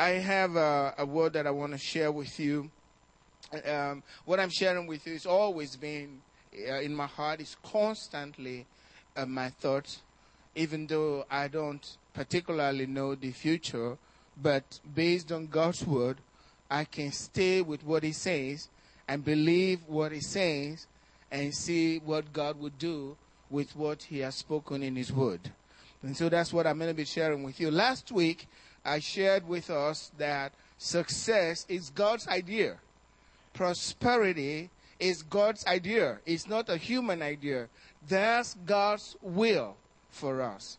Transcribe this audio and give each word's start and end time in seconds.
I 0.00 0.12
have 0.12 0.56
a, 0.56 0.94
a, 0.96 1.04
word 1.04 1.34
that 1.34 1.46
I 1.46 1.50
want 1.50 1.72
to 1.72 1.78
share 1.78 2.10
with 2.10 2.40
you. 2.40 2.70
Um, 3.66 4.02
what 4.24 4.40
I'm 4.40 4.48
sharing 4.48 4.86
with 4.86 5.06
you 5.06 5.12
is 5.12 5.26
always 5.26 5.76
been 5.76 6.22
uh, 6.54 6.80
in 6.80 6.94
my 6.94 7.06
heart, 7.06 7.40
it's 7.40 7.54
constantly 7.62 8.64
uh, 9.14 9.26
my 9.26 9.50
thoughts, 9.50 10.00
even 10.54 10.86
though 10.86 11.26
I 11.30 11.48
don't 11.48 11.86
particularly 12.14 12.86
know 12.86 13.14
the 13.14 13.30
future, 13.32 13.98
but 14.40 14.80
based 14.94 15.32
on 15.32 15.48
God's 15.48 15.86
word, 15.86 16.16
I 16.70 16.84
can 16.84 17.12
stay 17.12 17.60
with 17.60 17.84
what 17.84 18.02
He 18.02 18.12
says 18.12 18.70
and 19.06 19.22
believe 19.22 19.80
what 19.86 20.12
He 20.12 20.20
says 20.20 20.86
and 21.30 21.54
see 21.54 21.98
what 21.98 22.32
God 22.32 22.58
would 22.58 22.78
do 22.78 23.18
with 23.50 23.76
what 23.76 24.04
He 24.04 24.20
has 24.20 24.36
spoken 24.36 24.82
in 24.82 24.96
His 24.96 25.12
word. 25.12 25.52
And 26.02 26.16
so 26.16 26.30
that's 26.30 26.54
what 26.54 26.66
I'm 26.66 26.78
going 26.78 26.88
to 26.88 26.94
be 26.94 27.04
sharing 27.04 27.42
with 27.42 27.60
you. 27.60 27.70
Last 27.70 28.10
week, 28.10 28.48
I 28.84 28.98
shared 28.98 29.46
with 29.46 29.70
us 29.70 30.10
that 30.18 30.52
success 30.78 31.66
is 31.68 31.90
God's 31.90 32.26
idea. 32.28 32.76
Prosperity 33.52 34.70
is 34.98 35.22
God's 35.22 35.66
idea. 35.66 36.18
It's 36.26 36.48
not 36.48 36.68
a 36.68 36.76
human 36.76 37.22
idea. 37.22 37.68
That's 38.08 38.54
God's 38.66 39.16
will 39.22 39.76
for 40.10 40.42
us. 40.42 40.78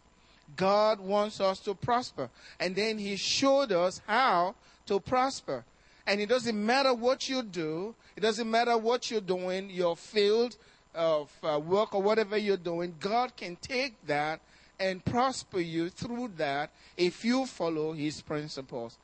God 0.56 1.00
wants 1.00 1.40
us 1.40 1.60
to 1.62 1.74
prosper. 1.74 2.30
And 2.60 2.76
then 2.76 2.98
He 2.98 3.16
showed 3.16 3.72
us 3.72 4.02
how 4.08 4.56
to 4.88 5.00
prosper. 5.00 5.64
And 6.08 6.20
it 6.20 6.28
doesn't 6.28 6.66
matter 6.66 6.94
what 6.94 7.30
you 7.30 7.44
do, 7.44 7.96
it 8.16 8.22
doesn't 8.22 8.50
matter 8.50 8.78
what 8.78 9.12
you're 9.12 9.22
doing, 9.22 9.70
your 9.70 9.96
field 9.96 10.58
of 10.94 11.32
uh, 11.44 11.60
work 11.60 11.94
or 11.94 12.02
whatever 12.02 12.38
you're 12.38 12.58
doing, 12.58 12.96
God 13.00 13.36
can 13.36 13.56
take 13.58 13.96
that 14.08 14.42
and 14.82 15.06
prosper 15.06 15.60
you 15.60 15.90
through 15.90 16.30
that 16.38 16.72
if 16.98 17.24
you 17.24 17.46
follow 17.46 17.94
his 17.94 18.22
principles. 18.22 18.98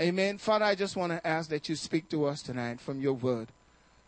Amen. 0.00 0.38
Father, 0.38 0.64
I 0.64 0.74
just 0.74 0.96
want 0.96 1.12
to 1.12 1.24
ask 1.26 1.50
that 1.50 1.68
you 1.68 1.76
speak 1.76 2.08
to 2.08 2.24
us 2.24 2.42
tonight 2.42 2.80
from 2.80 3.00
your 3.00 3.12
word 3.12 3.48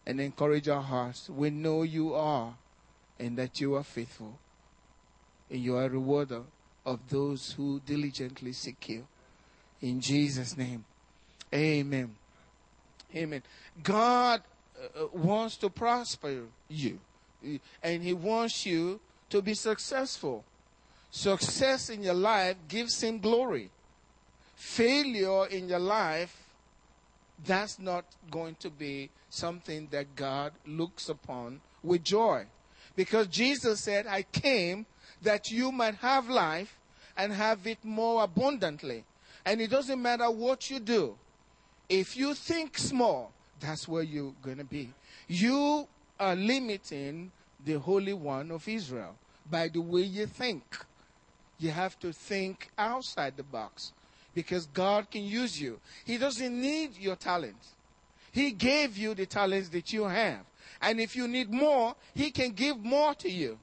and 0.06 0.19
encourage 0.19 0.66
our 0.69 0.80
hearts. 0.80 1.28
We 1.28 1.50
know 1.50 1.83
you 1.83 2.14
are 2.14 2.55
and 3.20 3.36
that 3.36 3.61
you 3.61 3.74
are 3.74 3.84
faithful 3.84 4.38
and 5.50 5.61
you 5.61 5.77
are 5.77 5.84
a 5.84 5.91
rewarder 5.91 6.42
of 6.86 7.00
those 7.11 7.52
who 7.52 7.80
diligently 7.84 8.52
seek 8.52 8.89
you. 8.89 9.06
In 9.83 10.00
Jesus' 10.00 10.56
name. 10.56 10.86
Amen. 11.52 12.14
Amen. 13.14 13.42
God 13.83 14.42
uh, 14.83 15.06
wants 15.12 15.56
to 15.58 15.68
prosper 15.68 16.44
you 16.68 16.98
and 17.83 18.02
he 18.02 18.14
wants 18.14 18.64
you 18.64 19.00
to 19.28 19.42
be 19.42 19.52
successful. 19.52 20.44
Success 21.14 21.90
in 21.90 22.02
your 22.02 22.12
life 22.12 22.56
gives 22.66 23.00
him 23.00 23.20
glory. 23.20 23.70
Failure 24.56 25.46
in 25.46 25.68
your 25.68 25.78
life, 25.78 26.36
that's 27.46 27.78
not 27.78 28.04
going 28.32 28.56
to 28.56 28.68
be 28.68 29.10
something 29.30 29.86
that 29.92 30.16
God 30.16 30.52
looks 30.66 31.08
upon 31.08 31.60
with 31.84 32.02
joy. 32.02 32.46
Because 32.96 33.28
Jesus 33.28 33.78
said, 33.78 34.08
I 34.08 34.22
came 34.22 34.86
that 35.22 35.52
you 35.52 35.70
might 35.70 35.94
have 35.94 36.28
life 36.28 36.76
and 37.16 37.32
have 37.32 37.64
it 37.64 37.78
more 37.84 38.24
abundantly. 38.24 39.04
And 39.46 39.60
it 39.60 39.70
doesn't 39.70 40.02
matter 40.02 40.28
what 40.28 40.68
you 40.68 40.80
do. 40.80 41.14
If 41.88 42.16
you 42.16 42.34
think 42.34 42.76
small, 42.76 43.30
that's 43.60 43.86
where 43.86 44.02
you're 44.02 44.34
going 44.42 44.58
to 44.58 44.64
be. 44.64 44.92
You 45.28 45.86
are 46.18 46.34
limiting 46.34 47.30
the 47.64 47.74
Holy 47.74 48.14
One 48.14 48.50
of 48.50 48.66
Israel 48.66 49.14
by 49.48 49.68
the 49.68 49.80
way 49.80 50.02
you 50.02 50.26
think. 50.26 50.64
You 51.58 51.70
have 51.70 51.98
to 52.00 52.12
think 52.12 52.70
outside 52.77 53.36
the 53.36 53.42
box 53.42 53.92
because 54.34 54.66
God 54.66 55.10
can 55.10 55.24
use 55.24 55.61
you. 55.61 55.80
He 56.05 56.19
doesn't 56.19 56.61
need 56.61 56.96
your 56.98 57.16
talent. 57.16 57.56
He 58.33 58.50
gave 58.50 58.96
you 58.96 59.14
the 59.14 59.27
talents 59.27 59.69
that 59.70 59.92
you 59.92 60.05
have. 60.05 60.41
And 60.83 61.00
if 61.00 61.14
you 61.14 61.28
need 61.28 61.50
more, 61.52 61.94
He 62.14 62.30
can 62.30 62.50
give 62.50 62.78
more 62.78 63.14
to 63.14 63.30
you. 63.30 63.58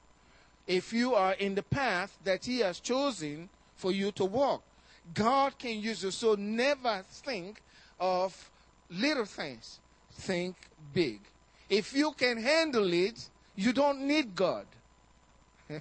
If 0.66 0.92
you 0.92 1.14
are 1.14 1.34
in 1.34 1.54
the 1.54 1.62
path 1.62 2.16
that 2.24 2.44
He 2.44 2.60
has 2.60 2.80
chosen 2.80 3.48
for 3.76 3.92
you 3.92 4.12
to 4.12 4.24
walk, 4.24 4.62
God 5.12 5.58
can 5.58 5.80
use 5.80 6.02
you. 6.02 6.10
So 6.10 6.34
never 6.36 7.04
think 7.06 7.60
of 8.00 8.50
little 8.88 9.26
things. 9.26 9.78
Think 10.12 10.56
big. 10.94 11.20
If 11.68 11.94
you 11.94 12.12
can 12.12 12.40
handle 12.40 12.92
it, 12.92 13.28
you 13.56 13.72
don't 13.72 14.06
need 14.06 14.34
God. 14.34 14.66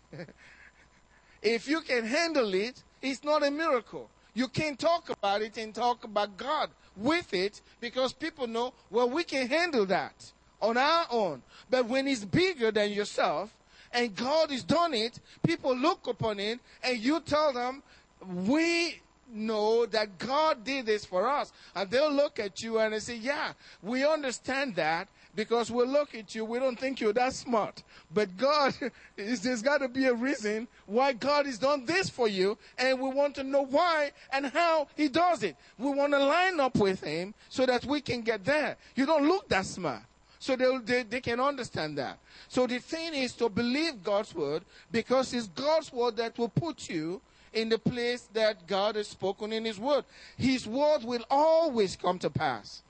If 1.41 1.67
you 1.67 1.81
can 1.81 2.05
handle 2.05 2.53
it, 2.53 2.83
it's 3.01 3.23
not 3.23 3.45
a 3.45 3.51
miracle. 3.51 4.09
You 4.33 4.47
can't 4.47 4.79
talk 4.79 5.09
about 5.09 5.41
it 5.41 5.57
and 5.57 5.73
talk 5.73 6.03
about 6.03 6.37
God 6.37 6.69
with 6.95 7.33
it 7.33 7.61
because 7.79 8.13
people 8.13 8.47
know, 8.47 8.73
well, 8.89 9.09
we 9.09 9.23
can 9.23 9.47
handle 9.47 9.85
that 9.87 10.31
on 10.61 10.77
our 10.77 11.05
own. 11.09 11.41
But 11.69 11.87
when 11.87 12.07
it's 12.07 12.23
bigger 12.23 12.71
than 12.71 12.91
yourself 12.91 13.53
and 13.91 14.15
God 14.15 14.51
has 14.51 14.63
done 14.63 14.93
it, 14.93 15.19
people 15.45 15.75
look 15.75 16.07
upon 16.07 16.39
it 16.39 16.59
and 16.83 16.97
you 16.97 17.19
tell 17.21 17.51
them, 17.51 17.83
we 18.25 19.01
know 19.33 19.85
that 19.87 20.17
God 20.17 20.63
did 20.63 20.85
this 20.85 21.05
for 21.05 21.27
us. 21.27 21.51
And 21.75 21.89
they'll 21.89 22.11
look 22.11 22.39
at 22.39 22.61
you 22.61 22.79
and 22.79 22.93
they 22.93 22.99
say, 22.99 23.15
yeah, 23.15 23.53
we 23.81 24.05
understand 24.05 24.75
that 24.75 25.07
because 25.35 25.71
we 25.71 25.85
look 25.85 26.13
at 26.15 26.35
you, 26.35 26.45
we 26.45 26.59
don't 26.59 26.79
think 26.79 26.99
you're 26.99 27.13
that 27.13 27.33
smart. 27.33 27.83
But 28.13 28.35
God, 28.37 28.73
there's 29.15 29.61
got 29.61 29.79
to 29.79 29.87
be 29.87 30.05
a 30.05 30.13
reason 30.13 30.67
why 30.85 31.13
God 31.13 31.45
has 31.45 31.57
done 31.57 31.85
this 31.85 32.09
for 32.09 32.27
you, 32.27 32.57
and 32.77 32.99
we 32.99 33.09
want 33.09 33.35
to 33.35 33.43
know 33.43 33.65
why 33.65 34.11
and 34.31 34.47
how 34.47 34.87
He 34.95 35.07
does 35.07 35.43
it. 35.43 35.55
We 35.77 35.89
want 35.89 36.13
to 36.13 36.19
line 36.19 36.59
up 36.59 36.75
with 36.75 37.01
Him 37.01 37.33
so 37.49 37.65
that 37.65 37.85
we 37.85 38.01
can 38.01 38.21
get 38.21 38.43
there. 38.43 38.75
You 38.95 39.05
don't 39.05 39.27
look 39.27 39.47
that 39.49 39.65
smart. 39.65 40.03
So 40.39 40.55
they, 40.55 40.77
they, 40.83 41.03
they 41.03 41.21
can 41.21 41.39
understand 41.39 41.97
that. 41.99 42.17
So 42.47 42.65
the 42.65 42.79
thing 42.79 43.13
is 43.13 43.33
to 43.33 43.47
believe 43.47 44.03
God's 44.03 44.33
word 44.33 44.63
because 44.91 45.33
it's 45.33 45.47
God's 45.47 45.93
word 45.93 46.17
that 46.17 46.35
will 46.37 46.49
put 46.49 46.89
you 46.89 47.21
in 47.53 47.69
the 47.69 47.79
place 47.79 48.27
that 48.33 48.67
God 48.67 48.95
has 48.95 49.07
spoken 49.07 49.51
in 49.51 49.65
His 49.65 49.79
word. 49.79 50.05
His 50.37 50.67
word 50.67 51.03
will 51.03 51.25
always 51.29 51.95
come 51.95 52.19
to 52.19 52.29
pass. 52.29 52.81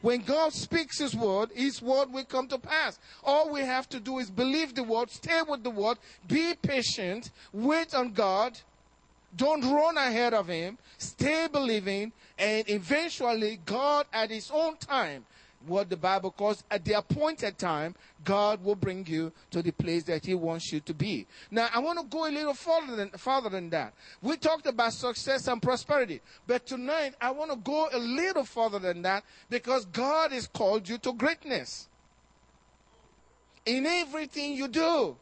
When 0.00 0.20
God 0.20 0.52
speaks 0.52 0.98
His 0.98 1.14
word, 1.14 1.50
His 1.54 1.82
word 1.82 2.12
will 2.12 2.24
come 2.24 2.48
to 2.48 2.58
pass. 2.58 2.98
All 3.24 3.50
we 3.50 3.60
have 3.60 3.88
to 3.90 4.00
do 4.00 4.18
is 4.18 4.30
believe 4.30 4.74
the 4.74 4.84
word, 4.84 5.10
stay 5.10 5.42
with 5.46 5.64
the 5.64 5.70
word, 5.70 5.98
be 6.26 6.54
patient, 6.54 7.30
wait 7.52 7.94
on 7.94 8.12
God, 8.12 8.58
don't 9.36 9.64
run 9.64 9.96
ahead 9.96 10.34
of 10.34 10.48
Him, 10.48 10.78
stay 10.98 11.48
believing, 11.50 12.12
and 12.38 12.68
eventually 12.68 13.60
God 13.66 14.06
at 14.12 14.30
His 14.30 14.50
own 14.52 14.76
time 14.76 15.24
what 15.68 15.90
the 15.90 15.96
Bible 15.96 16.30
calls 16.30 16.64
at 16.70 16.84
the 16.84 16.94
appointed 16.94 17.58
time, 17.58 17.94
God 18.24 18.62
will 18.64 18.74
bring 18.74 19.06
you 19.06 19.32
to 19.50 19.62
the 19.62 19.70
place 19.70 20.04
that 20.04 20.24
He 20.24 20.34
wants 20.34 20.72
you 20.72 20.80
to 20.80 20.94
be. 20.94 21.26
Now, 21.50 21.68
I 21.72 21.78
want 21.78 21.98
to 21.98 22.04
go 22.04 22.28
a 22.28 22.32
little 22.32 22.54
further 22.54 22.96
than, 22.96 23.10
further 23.10 23.50
than 23.50 23.70
that. 23.70 23.94
We 24.22 24.36
talked 24.36 24.66
about 24.66 24.92
success 24.92 25.46
and 25.48 25.62
prosperity, 25.62 26.20
but 26.46 26.66
tonight 26.66 27.14
I 27.20 27.30
want 27.30 27.50
to 27.50 27.56
go 27.56 27.88
a 27.92 27.98
little 27.98 28.44
further 28.44 28.78
than 28.78 29.02
that 29.02 29.24
because 29.48 29.84
God 29.86 30.32
has 30.32 30.46
called 30.46 30.88
you 30.88 30.98
to 30.98 31.12
greatness. 31.12 31.88
In 33.66 33.86
everything 33.86 34.54
you 34.54 34.68
do, 34.68 35.16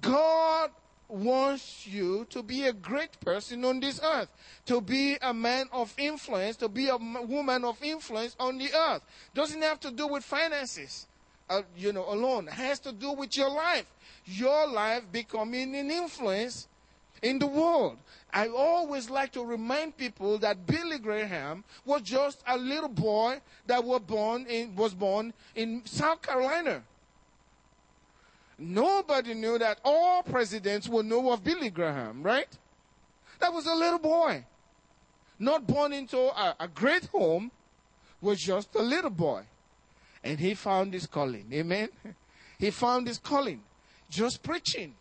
God 0.00 0.70
wants 1.08 1.86
you 1.86 2.26
to 2.30 2.42
be 2.42 2.66
a 2.66 2.72
great 2.72 3.18
person 3.20 3.64
on 3.64 3.80
this 3.80 4.00
earth, 4.02 4.28
to 4.66 4.80
be 4.80 5.16
a 5.22 5.32
man 5.32 5.66
of 5.72 5.94
influence, 5.96 6.56
to 6.56 6.68
be 6.68 6.88
a 6.88 6.96
woman 6.96 7.64
of 7.64 7.82
influence 7.82 8.34
on 8.38 8.58
the 8.58 8.68
earth. 8.74 9.02
Doesn't 9.34 9.62
have 9.62 9.80
to 9.80 9.90
do 9.90 10.06
with 10.06 10.24
finances, 10.24 11.06
uh, 11.48 11.62
you 11.76 11.92
know, 11.92 12.04
alone. 12.08 12.48
It 12.48 12.54
has 12.54 12.78
to 12.80 12.92
do 12.92 13.12
with 13.12 13.36
your 13.36 13.50
life. 13.50 13.86
Your 14.24 14.66
life 14.66 15.04
becoming 15.12 15.76
an 15.76 15.90
influence 15.90 16.66
in 17.22 17.38
the 17.38 17.46
world. 17.46 17.98
I 18.32 18.48
always 18.48 19.08
like 19.08 19.32
to 19.32 19.44
remind 19.44 19.96
people 19.96 20.38
that 20.38 20.66
Billy 20.66 20.98
Graham 20.98 21.64
was 21.84 22.02
just 22.02 22.42
a 22.46 22.56
little 22.58 22.88
boy 22.88 23.40
that 23.66 23.82
was 23.82 24.00
born 24.00 24.46
in, 24.46 24.74
was 24.76 24.92
born 24.92 25.32
in 25.54 25.82
South 25.86 26.22
Carolina. 26.22 26.82
Nobody 28.58 29.34
knew 29.34 29.58
that 29.58 29.80
all 29.84 30.22
presidents 30.22 30.88
would 30.88 31.06
know 31.06 31.30
of 31.32 31.44
Billy 31.44 31.70
Graham, 31.70 32.22
right? 32.22 32.48
That 33.40 33.52
was 33.52 33.66
a 33.66 33.74
little 33.74 33.98
boy. 33.98 34.44
Not 35.38 35.66
born 35.66 35.92
into 35.92 36.18
a, 36.18 36.56
a 36.60 36.68
great 36.68 37.04
home, 37.06 37.50
was 38.20 38.40
just 38.40 38.74
a 38.74 38.82
little 38.82 39.10
boy. 39.10 39.42
And 40.24 40.38
he 40.38 40.54
found 40.54 40.94
his 40.94 41.06
calling. 41.06 41.46
Amen. 41.52 41.88
He 42.58 42.70
found 42.70 43.06
his 43.06 43.18
calling. 43.18 43.60
Just 44.08 44.42
preaching. 44.42 44.94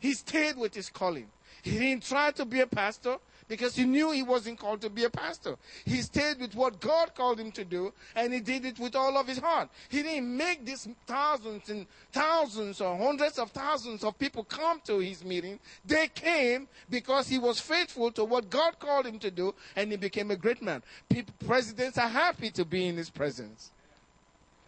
He 0.00 0.12
stayed 0.12 0.56
with 0.56 0.74
his 0.74 0.90
calling. 0.90 1.28
He 1.62 1.78
didn't 1.78 2.02
try 2.02 2.32
to 2.32 2.44
be 2.44 2.60
a 2.60 2.66
pastor 2.66 3.18
because 3.48 3.76
he 3.76 3.84
knew 3.84 4.10
he 4.10 4.22
wasn't 4.22 4.58
called 4.58 4.80
to 4.80 4.90
be 4.90 5.04
a 5.04 5.10
pastor. 5.10 5.56
He 5.84 6.02
stayed 6.02 6.40
with 6.40 6.54
what 6.54 6.80
God 6.80 7.14
called 7.14 7.38
him 7.38 7.52
to 7.52 7.64
do, 7.64 7.92
and 8.14 8.32
he 8.32 8.40
did 8.40 8.64
it 8.64 8.78
with 8.78 8.96
all 8.96 9.16
of 9.16 9.26
his 9.26 9.38
heart. 9.38 9.68
He 9.88 10.02
didn't 10.02 10.36
make 10.36 10.64
these 10.64 10.88
thousands 11.06 11.68
and 11.68 11.86
thousands 12.12 12.80
or 12.80 12.96
hundreds 12.96 13.38
of 13.38 13.50
thousands 13.50 14.02
of 14.04 14.18
people 14.18 14.44
come 14.44 14.80
to 14.86 14.98
his 14.98 15.24
meeting. 15.24 15.58
They 15.84 16.08
came 16.08 16.68
because 16.90 17.28
he 17.28 17.38
was 17.38 17.60
faithful 17.60 18.10
to 18.12 18.24
what 18.24 18.50
God 18.50 18.78
called 18.78 19.06
him 19.06 19.18
to 19.20 19.30
do, 19.30 19.54
and 19.76 19.90
he 19.90 19.96
became 19.96 20.30
a 20.30 20.36
great 20.36 20.62
man. 20.62 20.82
People, 21.08 21.34
presidents 21.46 21.98
are 21.98 22.08
happy 22.08 22.50
to 22.50 22.64
be 22.64 22.86
in 22.86 22.96
his 22.96 23.10
presence. 23.10 23.70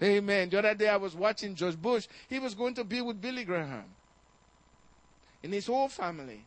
Amen. 0.00 0.48
The 0.48 0.58
other 0.60 0.75
day 0.75 0.88
I 0.88 0.96
was 0.96 1.16
watching 1.16 1.56
George 1.56 1.76
Bush. 1.76 2.06
He 2.28 2.38
was 2.38 2.54
going 2.54 2.75
to 2.75 2.84
be 2.84 3.00
with 3.00 3.20
Billy 3.20 3.44
Graham 3.44 3.84
and 5.42 5.52
his 5.52 5.66
whole 5.66 5.88
family. 5.88 6.44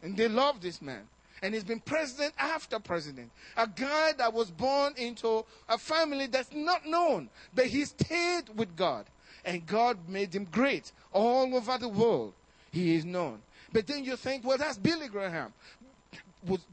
And 0.00 0.16
they 0.16 0.28
love 0.28 0.60
this 0.60 0.80
man 0.80 1.08
and 1.42 1.52
he's 1.52 1.64
been 1.64 1.80
president 1.80 2.32
after 2.38 2.78
president. 2.78 3.30
A 3.56 3.66
guy 3.66 4.12
that 4.12 4.32
was 4.32 4.50
born 4.50 4.94
into 4.96 5.44
a 5.68 5.76
family 5.76 6.28
that's 6.28 6.52
not 6.54 6.86
known, 6.86 7.28
but 7.52 7.66
he 7.66 7.84
stayed 7.84 8.44
with 8.54 8.74
God. 8.76 9.06
And 9.44 9.66
God 9.66 9.98
made 10.08 10.32
him 10.32 10.44
great 10.44 10.92
all 11.12 11.52
over 11.54 11.76
the 11.76 11.88
world. 11.88 12.32
He 12.70 12.94
is 12.94 13.04
known. 13.04 13.42
But 13.72 13.88
then 13.88 14.04
you 14.04 14.16
think, 14.16 14.44
well, 14.44 14.56
that's 14.56 14.78
Billy 14.78 15.08
Graham. 15.08 15.52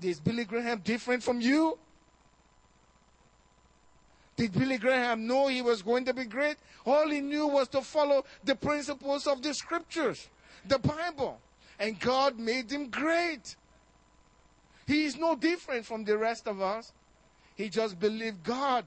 Is 0.03 0.19
Billy 0.19 0.45
Graham 0.45 0.79
different 0.79 1.23
from 1.23 1.41
you? 1.41 1.79
Did 4.35 4.53
Billy 4.53 4.77
Graham 4.77 5.25
know 5.27 5.47
he 5.47 5.61
was 5.61 5.81
going 5.81 6.05
to 6.05 6.13
be 6.13 6.25
great? 6.25 6.57
All 6.85 7.09
he 7.09 7.21
knew 7.21 7.47
was 7.47 7.67
to 7.69 7.81
follow 7.81 8.23
the 8.43 8.55
principles 8.55 9.25
of 9.27 9.41
the 9.41 9.53
scriptures, 9.53 10.29
the 10.65 10.79
Bible. 10.79 11.39
And 11.79 11.99
God 11.99 12.37
made 12.37 12.71
him 12.71 12.89
great. 12.89 13.55
He 14.89 15.05
is 15.05 15.17
no 15.17 15.35
different 15.35 15.85
from 15.85 16.03
the 16.03 16.17
rest 16.17 16.47
of 16.47 16.63
us. 16.63 16.91
He 17.53 17.69
just 17.69 17.99
believed 17.99 18.43
God. 18.43 18.85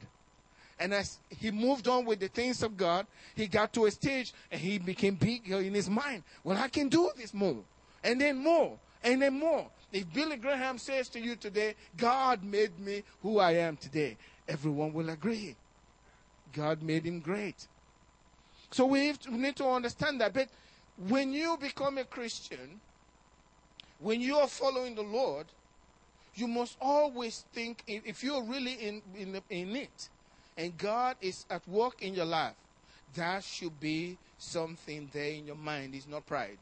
And 0.80 0.92
as 0.92 1.18
he 1.28 1.52
moved 1.52 1.86
on 1.86 2.04
with 2.04 2.18
the 2.18 2.26
things 2.26 2.64
of 2.64 2.76
God, 2.76 3.06
he 3.36 3.46
got 3.46 3.72
to 3.74 3.86
a 3.86 3.90
stage 3.92 4.32
and 4.50 4.60
he 4.60 4.78
became 4.80 5.14
bigger 5.14 5.60
in 5.60 5.72
his 5.72 5.88
mind. 5.88 6.24
Well, 6.42 6.58
I 6.58 6.66
can 6.66 6.88
do 6.88 7.08
this 7.16 7.32
more. 7.32 7.62
And 8.02 8.20
then 8.20 8.38
more. 8.42 8.76
And 9.04 9.22
then 9.22 9.38
more. 9.38 9.68
If 9.92 10.12
Billy 10.12 10.38
Graham 10.38 10.76
says 10.76 11.08
to 11.10 11.20
you 11.20 11.36
today, 11.36 11.76
God 11.96 12.42
made 12.42 12.76
me 12.80 13.04
who 13.22 13.38
I 13.38 13.52
am 13.52 13.76
today, 13.76 14.16
everyone 14.48 14.92
will 14.92 15.08
agree. 15.08 15.54
God 16.52 16.82
made 16.82 17.04
him 17.04 17.20
great. 17.20 17.68
So 18.72 18.86
we, 18.86 19.12
to, 19.12 19.30
we 19.30 19.36
need 19.36 19.54
to 19.56 19.68
understand 19.68 20.20
that. 20.20 20.34
But 20.34 20.48
when 21.06 21.32
you 21.32 21.56
become 21.60 21.98
a 21.98 22.04
Christian, 22.04 22.80
when 24.00 24.20
you 24.20 24.38
are 24.38 24.48
following 24.48 24.96
the 24.96 25.02
Lord, 25.02 25.46
you 26.34 26.46
must 26.48 26.76
always 26.80 27.44
think 27.52 27.82
if 27.86 28.24
you're 28.24 28.42
really 28.42 28.72
in, 28.74 29.02
in, 29.16 29.40
in 29.50 29.76
it 29.76 30.08
and 30.56 30.76
God 30.76 31.16
is 31.20 31.44
at 31.50 31.66
work 31.68 32.02
in 32.02 32.14
your 32.14 32.24
life, 32.24 32.54
that 33.14 33.44
should 33.44 33.78
be 33.78 34.16
something 34.38 35.08
there 35.12 35.32
in 35.32 35.46
your 35.46 35.56
mind. 35.56 35.94
It's 35.94 36.08
not 36.08 36.26
pride. 36.26 36.58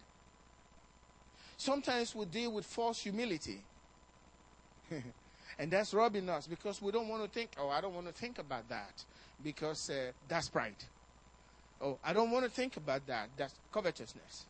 Sometimes 1.57 2.15
we 2.15 2.25
deal 2.27 2.53
with 2.53 2.65
false 2.65 3.01
humility. 3.03 3.61
and 5.59 5.71
that's 5.71 5.95
robbing 5.95 6.29
us 6.29 6.47
because 6.47 6.83
we 6.83 6.91
don't 6.91 7.09
want 7.09 7.23
to 7.23 7.29
think, 7.29 7.51
oh, 7.59 7.69
I 7.69 7.81
don't 7.81 7.95
want 7.95 8.07
to 8.07 8.13
think 8.13 8.39
about 8.39 8.69
that 8.69 9.05
because 9.45 9.91
uh, 9.91 10.11
that's 10.29 10.49
pride. 10.49 10.75
Oh, 11.81 11.99
I 12.05 12.13
don't 12.13 12.31
want 12.31 12.45
to 12.45 12.51
think 12.51 12.77
about 12.77 13.07
that. 13.07 13.29
That's 13.37 13.55
covetousness. 13.73 14.47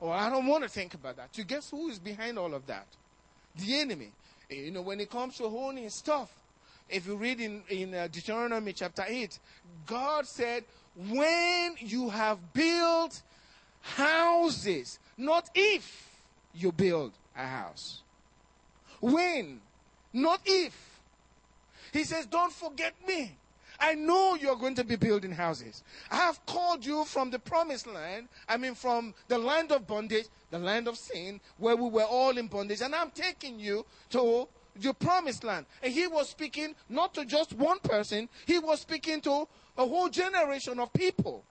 Oh, 0.00 0.10
I 0.10 0.30
don't 0.30 0.46
want 0.46 0.62
to 0.62 0.70
think 0.70 0.94
about 0.94 1.16
that. 1.16 1.36
You 1.36 1.44
guess 1.44 1.70
who 1.70 1.88
is 1.88 1.98
behind 1.98 2.38
all 2.38 2.54
of 2.54 2.66
that? 2.66 2.86
The 3.56 3.80
enemy. 3.80 4.12
You 4.48 4.70
know, 4.70 4.82
when 4.82 5.00
it 5.00 5.10
comes 5.10 5.36
to 5.38 5.48
holding 5.48 5.88
stuff, 5.90 6.30
if 6.88 7.06
you 7.06 7.16
read 7.16 7.40
in, 7.40 7.62
in 7.68 7.94
uh, 7.94 8.08
Deuteronomy 8.10 8.72
chapter 8.72 9.04
8, 9.06 9.38
God 9.86 10.26
said, 10.26 10.64
when 10.96 11.76
you 11.78 12.10
have 12.10 12.52
built 12.52 13.22
houses, 13.80 14.98
not 15.16 15.48
if 15.54 16.08
you 16.54 16.72
build 16.72 17.12
a 17.36 17.46
house. 17.46 18.02
When, 19.00 19.60
not 20.12 20.40
if. 20.44 21.00
He 21.92 22.04
says, 22.04 22.26
don't 22.26 22.52
forget 22.52 22.94
me. 23.06 23.36
I 23.80 23.94
know 23.94 24.34
you're 24.34 24.56
going 24.56 24.74
to 24.74 24.84
be 24.84 24.96
building 24.96 25.32
houses. 25.32 25.82
I 26.10 26.16
have 26.16 26.44
called 26.46 26.84
you 26.84 27.04
from 27.04 27.30
the 27.30 27.38
promised 27.38 27.86
land, 27.86 28.28
I 28.48 28.56
mean, 28.56 28.74
from 28.74 29.14
the 29.28 29.38
land 29.38 29.72
of 29.72 29.86
bondage, 29.86 30.26
the 30.50 30.58
land 30.58 30.86
of 30.86 30.98
sin, 30.98 31.40
where 31.56 31.76
we 31.76 31.88
were 31.88 32.04
all 32.04 32.36
in 32.36 32.48
bondage, 32.48 32.82
and 32.82 32.94
I'm 32.94 33.10
taking 33.10 33.58
you 33.58 33.86
to 34.10 34.46
the 34.76 34.92
promised 34.94 35.44
land. 35.44 35.66
And 35.82 35.92
he 35.92 36.06
was 36.06 36.28
speaking 36.28 36.74
not 36.88 37.14
to 37.14 37.24
just 37.24 37.54
one 37.54 37.78
person, 37.80 38.28
he 38.46 38.58
was 38.58 38.80
speaking 38.80 39.20
to 39.22 39.48
a 39.78 39.86
whole 39.86 40.08
generation 40.08 40.78
of 40.78 40.92
people. 40.92 41.44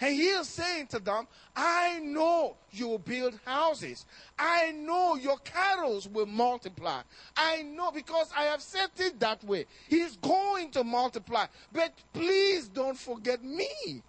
And 0.00 0.14
he 0.14 0.28
is 0.28 0.48
saying 0.48 0.88
to 0.88 0.98
them, 0.98 1.26
I 1.56 1.98
know 2.00 2.56
you 2.70 2.88
will 2.88 2.98
build 2.98 3.38
houses. 3.44 4.06
I 4.38 4.72
know 4.72 5.16
your 5.16 5.38
cattle 5.38 6.02
will 6.12 6.26
multiply. 6.26 7.02
I 7.36 7.62
know 7.62 7.90
because 7.90 8.30
I 8.36 8.44
have 8.44 8.62
set 8.62 8.90
it 8.98 9.18
that 9.20 9.42
way. 9.44 9.66
He's 9.88 10.16
going 10.16 10.70
to 10.72 10.84
multiply. 10.84 11.46
But 11.72 11.94
please 12.12 12.68
don't 12.68 12.98
forget 12.98 13.42
me. 13.42 14.02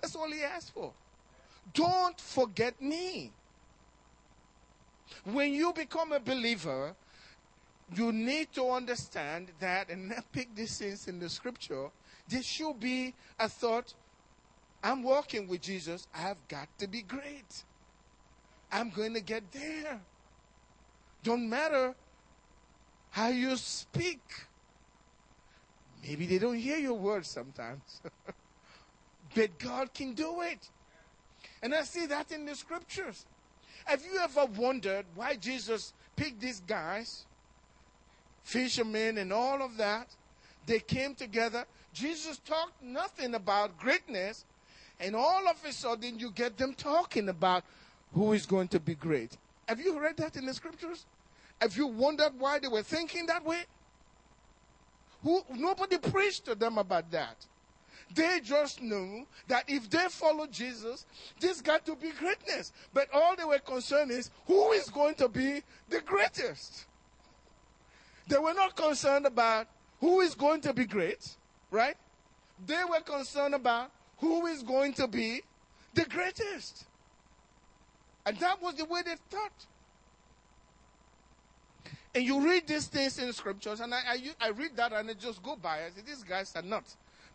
That's 0.00 0.16
all 0.16 0.30
he 0.30 0.42
asked 0.42 0.74
for. 0.74 0.92
Don't 1.72 2.20
forget 2.20 2.80
me. 2.80 3.32
When 5.24 5.52
you 5.52 5.72
become 5.72 6.12
a 6.12 6.20
believer, 6.20 6.94
you 7.94 8.12
need 8.12 8.52
to 8.54 8.70
understand 8.70 9.50
that, 9.60 9.90
and 9.90 10.12
I 10.12 10.20
pick 10.32 10.54
these 10.54 10.78
things 10.78 11.08
in 11.08 11.18
the 11.18 11.28
scripture, 11.28 11.88
there 12.28 12.42
should 12.42 12.80
be 12.80 13.14
a 13.38 13.48
thought 13.48 13.94
I'm 14.84 15.02
walking 15.02 15.48
with 15.48 15.62
Jesus. 15.62 16.06
I've 16.14 16.36
got 16.46 16.68
to 16.78 16.86
be 16.86 17.00
great. 17.00 17.64
I'm 18.70 18.90
going 18.90 19.14
to 19.14 19.22
get 19.22 19.50
there. 19.50 19.98
Don't 21.22 21.48
matter 21.48 21.94
how 23.10 23.28
you 23.28 23.56
speak. 23.56 24.20
Maybe 26.06 26.26
they 26.26 26.38
don't 26.38 26.58
hear 26.58 26.76
your 26.76 26.98
words 26.98 27.28
sometimes. 27.28 28.02
but 29.34 29.58
God 29.58 29.94
can 29.94 30.12
do 30.12 30.42
it. 30.42 30.68
And 31.62 31.74
I 31.74 31.82
see 31.84 32.04
that 32.04 32.30
in 32.30 32.44
the 32.44 32.54
scriptures. 32.54 33.24
Have 33.86 34.04
you 34.04 34.18
ever 34.18 34.44
wondered 34.44 35.06
why 35.14 35.36
Jesus 35.36 35.94
picked 36.14 36.40
these 36.40 36.60
guys, 36.60 37.24
fishermen, 38.42 39.16
and 39.16 39.32
all 39.32 39.62
of 39.62 39.78
that? 39.78 40.08
They 40.66 40.80
came 40.80 41.14
together. 41.14 41.64
Jesus 41.94 42.38
talked 42.44 42.82
nothing 42.82 43.34
about 43.34 43.78
greatness, 43.78 44.44
and 45.00 45.16
all 45.16 45.48
of 45.48 45.56
a 45.64 45.72
sudden, 45.72 46.18
you 46.18 46.30
get 46.30 46.56
them 46.56 46.74
talking 46.74 47.28
about 47.28 47.64
who 48.12 48.32
is 48.32 48.46
going 48.46 48.68
to 48.68 48.80
be 48.80 48.94
great. 48.94 49.36
Have 49.68 49.80
you 49.80 49.98
read 49.98 50.16
that 50.18 50.36
in 50.36 50.46
the 50.46 50.54
scriptures? 50.54 51.06
Have 51.60 51.76
you 51.76 51.86
wondered 51.86 52.32
why 52.38 52.58
they 52.58 52.68
were 52.68 52.82
thinking 52.82 53.26
that 53.26 53.44
way? 53.44 53.62
Who, 55.22 55.42
nobody 55.54 55.98
preached 55.98 56.44
to 56.46 56.54
them 56.54 56.78
about 56.78 57.10
that. 57.10 57.36
They 58.14 58.40
just 58.40 58.82
knew 58.82 59.26
that 59.48 59.64
if 59.66 59.88
they 59.88 60.06
follow 60.10 60.46
Jesus, 60.46 61.06
this 61.40 61.60
got 61.60 61.86
to 61.86 61.96
be 61.96 62.10
greatness. 62.10 62.72
But 62.92 63.08
all 63.12 63.34
they 63.34 63.44
were 63.44 63.58
concerned 63.58 64.10
is 64.10 64.30
who 64.46 64.72
is 64.72 64.90
going 64.90 65.14
to 65.16 65.28
be 65.28 65.62
the 65.88 66.00
greatest. 66.00 66.84
They 68.28 68.38
were 68.38 68.54
not 68.54 68.76
concerned 68.76 69.26
about 69.26 69.66
who 70.00 70.20
is 70.20 70.34
going 70.34 70.60
to 70.62 70.72
be 70.72 70.84
great, 70.84 71.36
right? 71.70 71.96
They 72.66 72.82
were 72.88 73.00
concerned 73.00 73.54
about 73.54 73.90
who 74.18 74.46
is 74.46 74.62
going 74.62 74.92
to 74.94 75.06
be 75.06 75.42
the 75.94 76.04
greatest. 76.04 76.84
And 78.26 78.38
that 78.38 78.60
was 78.62 78.74
the 78.76 78.84
way 78.84 79.02
they 79.02 79.16
thought. 79.30 79.66
And 82.14 82.24
you 82.24 82.40
read 82.40 82.66
these 82.66 82.86
things 82.86 83.18
in 83.18 83.32
scriptures, 83.32 83.80
and 83.80 83.92
I, 83.92 83.98
I, 84.06 84.46
I 84.46 84.50
read 84.50 84.76
that 84.76 84.92
and 84.92 85.10
I 85.10 85.14
just 85.14 85.42
go 85.42 85.56
by. 85.56 85.80
These 86.06 86.22
guys 86.22 86.52
are 86.54 86.62
not. 86.62 86.84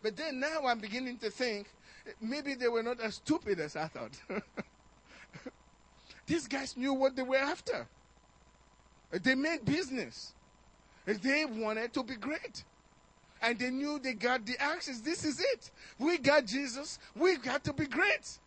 But 0.02 0.16
then 0.16 0.40
now 0.40 0.66
I'm 0.66 0.78
beginning 0.78 1.18
to 1.18 1.30
think 1.30 1.68
maybe 2.20 2.54
they 2.54 2.68
were 2.68 2.82
not 2.82 2.98
as 3.00 3.16
stupid 3.16 3.60
as 3.60 3.76
I 3.76 3.88
thought. 3.88 4.12
these 6.26 6.48
guys 6.48 6.76
knew 6.76 6.94
what 6.94 7.14
they 7.14 7.22
were 7.22 7.36
after. 7.36 7.86
They 9.10 9.34
made 9.34 9.64
business. 9.64 10.32
They 11.04 11.44
wanted 11.44 11.92
to 11.94 12.02
be 12.02 12.14
great 12.14 12.64
and 13.42 13.58
they 13.58 13.70
knew 13.70 13.98
they 13.98 14.14
got 14.14 14.44
the 14.44 14.60
access. 14.60 15.00
This 15.00 15.24
is 15.24 15.40
it. 15.40 15.70
We 15.98 16.18
got 16.18 16.46
Jesus. 16.46 16.98
We 17.16 17.36
got 17.36 17.64
to 17.64 17.72
be 17.72 17.86
great. 17.86 18.38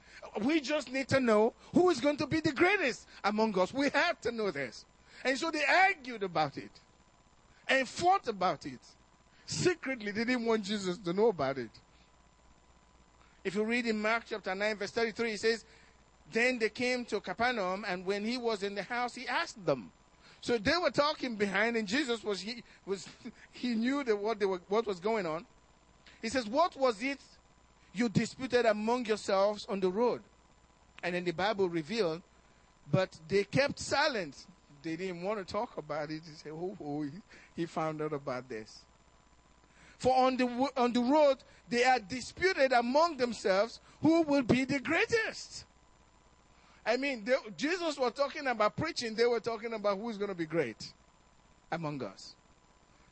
We 0.42 0.62
just 0.62 0.92
need 0.92 1.08
to 1.10 1.20
know 1.20 1.54
who 1.74 1.90
is 1.90 2.00
going 2.00 2.18
to 2.18 2.28
be 2.28 2.40
the 2.40 2.52
greatest 2.52 3.08
among 3.24 3.58
us. 3.60 3.74
We 3.74 3.90
have 3.90 4.22
to 4.22 4.32
know 4.32 4.52
this. 4.52 4.86
And 5.24 5.38
so 5.38 5.52
they 5.52 5.64
argued 5.66 6.24
about 6.24 6.58
it 6.58 6.72
and 7.68 7.88
fought 7.88 8.28
about 8.28 8.66
it. 8.66 8.80
Secretly, 9.46 10.12
they 10.12 10.24
didn't 10.24 10.46
want 10.46 10.64
Jesus 10.64 10.98
to 10.98 11.14
know 11.14 11.28
about 11.28 11.58
it. 11.58 11.70
If 13.44 13.56
you 13.56 13.64
read 13.64 13.86
in 13.86 14.02
Mark 14.02 14.24
chapter 14.30 14.56
9, 14.56 14.78
verse 14.78 14.92
33, 14.92 15.34
it 15.34 15.40
says, 15.40 15.66
Then 16.32 16.60
they 16.60 16.70
came 16.70 17.04
to 17.06 17.20
Capernaum, 17.20 17.84
and 17.88 18.06
when 18.06 18.24
he 18.24 18.38
was 18.38 18.64
in 18.64 18.74
the 18.74 18.84
house, 18.84 19.16
he 19.16 19.28
asked 19.28 19.66
them, 19.66 19.92
So 20.44 20.58
they 20.58 20.76
were 20.76 20.92
talking 20.92 21.38
behind, 21.38 21.78
and 21.78 21.88
Jesus 21.88 22.22
was 22.22 22.42
he 22.42 22.64
was 22.86 23.08
he 23.54 23.76
knew 23.76 24.04
that 24.04 24.18
what 24.18 24.40
they 24.40 24.46
were 24.46 24.60
what 24.68 24.86
was 24.86 25.00
going 25.00 25.26
on. 25.26 25.46
He 26.22 26.28
says, 26.28 26.48
"What 26.48 26.76
was 26.76 27.02
it 27.02 27.20
you 27.94 28.10
disputed 28.10 28.66
among 28.66 29.06
yourselves 29.06 29.66
on 29.70 29.80
the 29.80 29.90
road?" 29.90 30.22
And 31.02 31.16
then 31.16 31.24
the 31.24 31.32
Bible 31.32 31.70
revealed, 31.70 32.22
but 32.92 33.18
they 33.30 33.46
kept 33.46 33.80
silent. 33.80 34.46
They 34.82 34.98
didn't 34.98 35.22
want 35.24 35.40
to 35.40 35.46
talk 35.50 35.78
about 35.78 36.12
it. 36.12 36.24
He 36.26 36.36
said, 36.36 36.52
"Oh, 36.52 36.76
oh 36.84 37.06
he 37.56 37.66
found 37.66 38.02
out 38.02 38.12
about 38.12 38.50
this." 38.50 38.80
For 39.98 40.14
on 40.14 40.36
the 40.36 40.70
on 40.76 40.92
the 40.92 41.00
road 41.00 41.38
they 41.70 41.86
are 41.86 42.00
disputed 42.00 42.74
among 42.74 43.16
themselves 43.16 43.80
who 44.02 44.24
will 44.24 44.44
be 44.44 44.66
the 44.66 44.82
greatest. 44.82 45.64
I 46.86 46.98
mean, 46.98 47.24
they, 47.24 47.36
Jesus 47.56 47.98
was 47.98 48.14
talking 48.14 48.48
about 48.48 48.76
preaching. 48.76 49.16
They 49.16 49.26
were 49.26 49.40
talking 49.40 49.74
about 49.74 49.98
who's 49.98 50.18
going 50.18 50.30
to 50.30 50.36
be 50.36 50.46
great 50.46 50.92
among 51.72 52.04
us. 52.04 52.36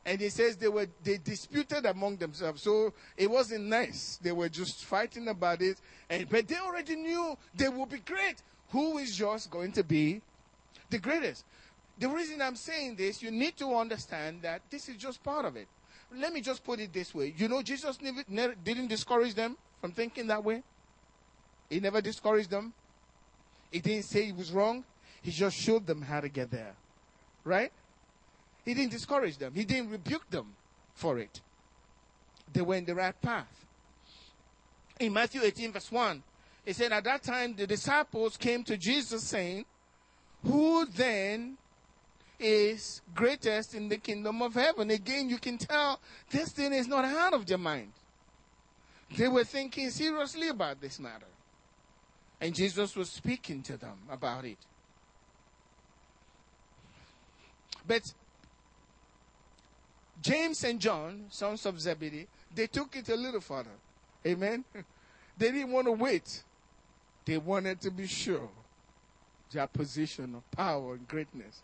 And 0.04 0.20
he 0.20 0.30
says 0.30 0.56
they 0.56 0.68
were 0.68 0.88
they 1.04 1.18
disputed 1.18 1.86
among 1.86 2.16
themselves. 2.16 2.62
So 2.62 2.92
it 3.16 3.30
wasn't 3.30 3.66
nice. 3.66 4.18
They 4.20 4.32
were 4.32 4.48
just 4.48 4.84
fighting 4.84 5.28
about 5.28 5.62
it. 5.62 5.78
And 6.10 6.28
but 6.28 6.48
they 6.48 6.56
already 6.56 6.96
knew 6.96 7.36
they 7.54 7.68
would 7.68 7.88
be 7.88 8.00
great. 8.00 8.42
Who 8.70 8.98
is 8.98 9.16
just 9.16 9.50
going 9.50 9.72
to 9.72 9.84
be 9.84 10.20
the 10.90 10.98
greatest? 10.98 11.44
The 11.98 12.08
reason 12.08 12.42
I'm 12.42 12.56
saying 12.56 12.96
this, 12.96 13.22
you 13.22 13.30
need 13.30 13.56
to 13.58 13.76
understand 13.76 14.42
that 14.42 14.62
this 14.70 14.88
is 14.88 14.96
just 14.96 15.22
part 15.22 15.44
of 15.44 15.56
it. 15.56 15.68
Let 16.14 16.32
me 16.32 16.40
just 16.40 16.64
put 16.64 16.80
it 16.80 16.92
this 16.92 17.14
way. 17.14 17.32
You 17.36 17.48
know, 17.48 17.62
Jesus 17.62 18.00
never, 18.02 18.22
never, 18.28 18.54
didn't 18.54 18.88
discourage 18.88 19.34
them 19.34 19.56
from 19.80 19.92
thinking 19.92 20.26
that 20.26 20.42
way. 20.42 20.62
He 21.70 21.80
never 21.80 22.00
discouraged 22.00 22.50
them. 22.50 22.72
He 23.72 23.80
didn't 23.80 24.04
say 24.04 24.26
he 24.26 24.32
was 24.32 24.52
wrong. 24.52 24.84
He 25.22 25.30
just 25.30 25.56
showed 25.56 25.86
them 25.86 26.02
how 26.02 26.20
to 26.20 26.28
get 26.28 26.50
there. 26.50 26.74
Right? 27.42 27.72
He 28.64 28.74
didn't 28.74 28.92
discourage 28.92 29.38
them. 29.38 29.54
He 29.54 29.64
didn't 29.64 29.90
rebuke 29.90 30.30
them 30.30 30.54
for 30.94 31.18
it. 31.18 31.40
They 32.52 32.60
were 32.60 32.76
in 32.76 32.84
the 32.84 32.94
right 32.94 33.20
path. 33.20 33.66
In 35.00 35.12
Matthew 35.12 35.40
18, 35.42 35.72
verse 35.72 35.90
1, 35.90 36.22
he 36.64 36.72
said, 36.72 36.92
At 36.92 37.04
that 37.04 37.22
time 37.22 37.54
the 37.56 37.66
disciples 37.66 38.36
came 38.36 38.62
to 38.64 38.76
Jesus 38.76 39.24
saying, 39.24 39.64
Who 40.44 40.86
then 40.86 41.56
is 42.38 43.00
greatest 43.14 43.74
in 43.74 43.88
the 43.88 43.96
kingdom 43.96 44.42
of 44.42 44.54
heaven? 44.54 44.90
Again, 44.90 45.28
you 45.28 45.38
can 45.38 45.58
tell 45.58 45.98
this 46.30 46.52
thing 46.52 46.72
is 46.72 46.86
not 46.86 47.04
out 47.04 47.32
of 47.32 47.46
their 47.46 47.58
mind. 47.58 47.92
They 49.16 49.28
were 49.28 49.44
thinking 49.44 49.90
seriously 49.90 50.48
about 50.48 50.80
this 50.80 51.00
matter. 51.00 51.26
And 52.42 52.52
Jesus 52.52 52.96
was 52.96 53.08
speaking 53.08 53.62
to 53.62 53.76
them 53.76 53.96
about 54.10 54.44
it. 54.44 54.58
But 57.86 58.12
James 60.20 60.64
and 60.64 60.80
John, 60.80 61.26
sons 61.30 61.64
of 61.66 61.80
Zebedee, 61.80 62.26
they 62.52 62.66
took 62.66 62.96
it 62.96 63.08
a 63.08 63.14
little 63.14 63.40
further. 63.40 63.70
Amen. 64.26 64.64
They 65.38 65.50
didn't 65.50 65.72
want 65.72 65.86
to 65.86 65.92
wait. 65.92 66.42
They 67.24 67.38
wanted 67.38 67.80
to 67.80 67.90
be 67.90 68.06
sure 68.06 68.50
their 69.50 69.66
position 69.66 70.34
of 70.34 70.50
power 70.50 70.92
and 70.92 71.08
greatness. 71.08 71.62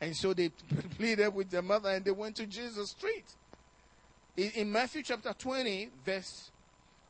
And 0.00 0.16
so 0.16 0.32
they 0.32 0.50
pleaded 0.96 1.34
with 1.34 1.50
their 1.50 1.62
mother 1.62 1.90
and 1.90 2.04
they 2.04 2.12
went 2.12 2.36
to 2.36 2.46
Jesus. 2.46 2.94
In, 4.36 4.50
in 4.54 4.72
Matthew 4.72 5.02
chapter 5.02 5.34
20, 5.36 5.90
verse 6.06 6.52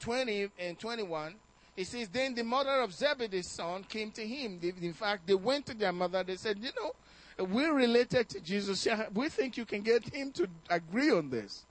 20 0.00 0.48
and 0.58 0.78
21, 0.78 1.34
it 1.76 1.86
says, 1.86 2.08
Then 2.08 2.34
the 2.34 2.44
mother 2.44 2.80
of 2.80 2.92
Zebedee's 2.92 3.48
son 3.48 3.84
came 3.84 4.10
to 4.12 4.26
him. 4.26 4.60
In 4.62 4.92
fact, 4.92 5.26
they 5.26 5.34
went 5.34 5.66
to 5.66 5.74
their 5.74 5.92
mother. 5.92 6.22
They 6.22 6.36
said, 6.36 6.58
You 6.60 6.70
know, 6.76 7.46
we're 7.46 7.74
related 7.74 8.28
to 8.30 8.40
Jesus. 8.40 8.86
We 9.14 9.28
think 9.28 9.56
you 9.56 9.64
can 9.64 9.82
get 9.82 10.14
him 10.14 10.32
to 10.32 10.48
agree 10.68 11.10
on 11.10 11.30
this. 11.30 11.64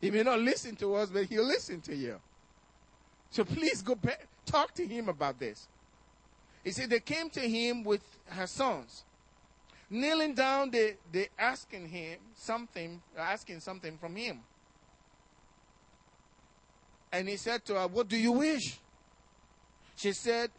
He 0.00 0.10
may 0.10 0.22
not 0.22 0.40
listen 0.40 0.76
to 0.76 0.94
us, 0.94 1.08
but 1.08 1.24
he'll 1.24 1.46
listen 1.46 1.80
to 1.82 1.96
you. 1.96 2.20
So 3.30 3.44
please 3.44 3.82
go 3.82 3.94
back, 3.94 4.26
talk 4.44 4.74
to 4.74 4.86
him 4.86 5.08
about 5.08 5.38
this. 5.38 5.68
He 6.62 6.70
said 6.70 6.90
they 6.90 7.00
came 7.00 7.30
to 7.30 7.40
him 7.40 7.84
with 7.84 8.02
her 8.26 8.46
sons. 8.46 9.04
Kneeling 9.88 10.34
down, 10.34 10.70
they, 10.70 10.96
they 11.10 11.28
asking 11.38 11.88
him 11.88 12.18
something, 12.34 13.00
asking 13.16 13.60
something 13.60 13.96
from 13.98 14.16
him. 14.16 14.40
And 17.12 17.28
he 17.28 17.36
said 17.36 17.64
to 17.66 17.74
her, 17.74 17.86
What 17.86 18.08
do 18.08 18.16
you 18.16 18.32
wish? 18.32 18.78
She 19.96 20.12
said 20.12 20.50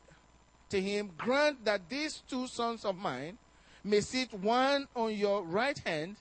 to 0.70 0.82
him, 0.82 1.12
Grant 1.17 1.63
that 1.65 1.89
these 1.89 2.22
two 2.27 2.48
sons 2.48 2.84
of 2.86 2.98
mine 2.98 3.38
may 3.84 4.01
sit 4.01 4.34
one 4.34 4.88
on 4.96 5.15
your 5.15 5.44
right 5.44 5.77
hand 5.79 6.17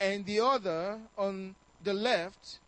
and 0.00 0.26
the 0.26 0.40
other 0.40 0.98
on 1.16 1.54
the 1.84 1.94
left 1.94 2.58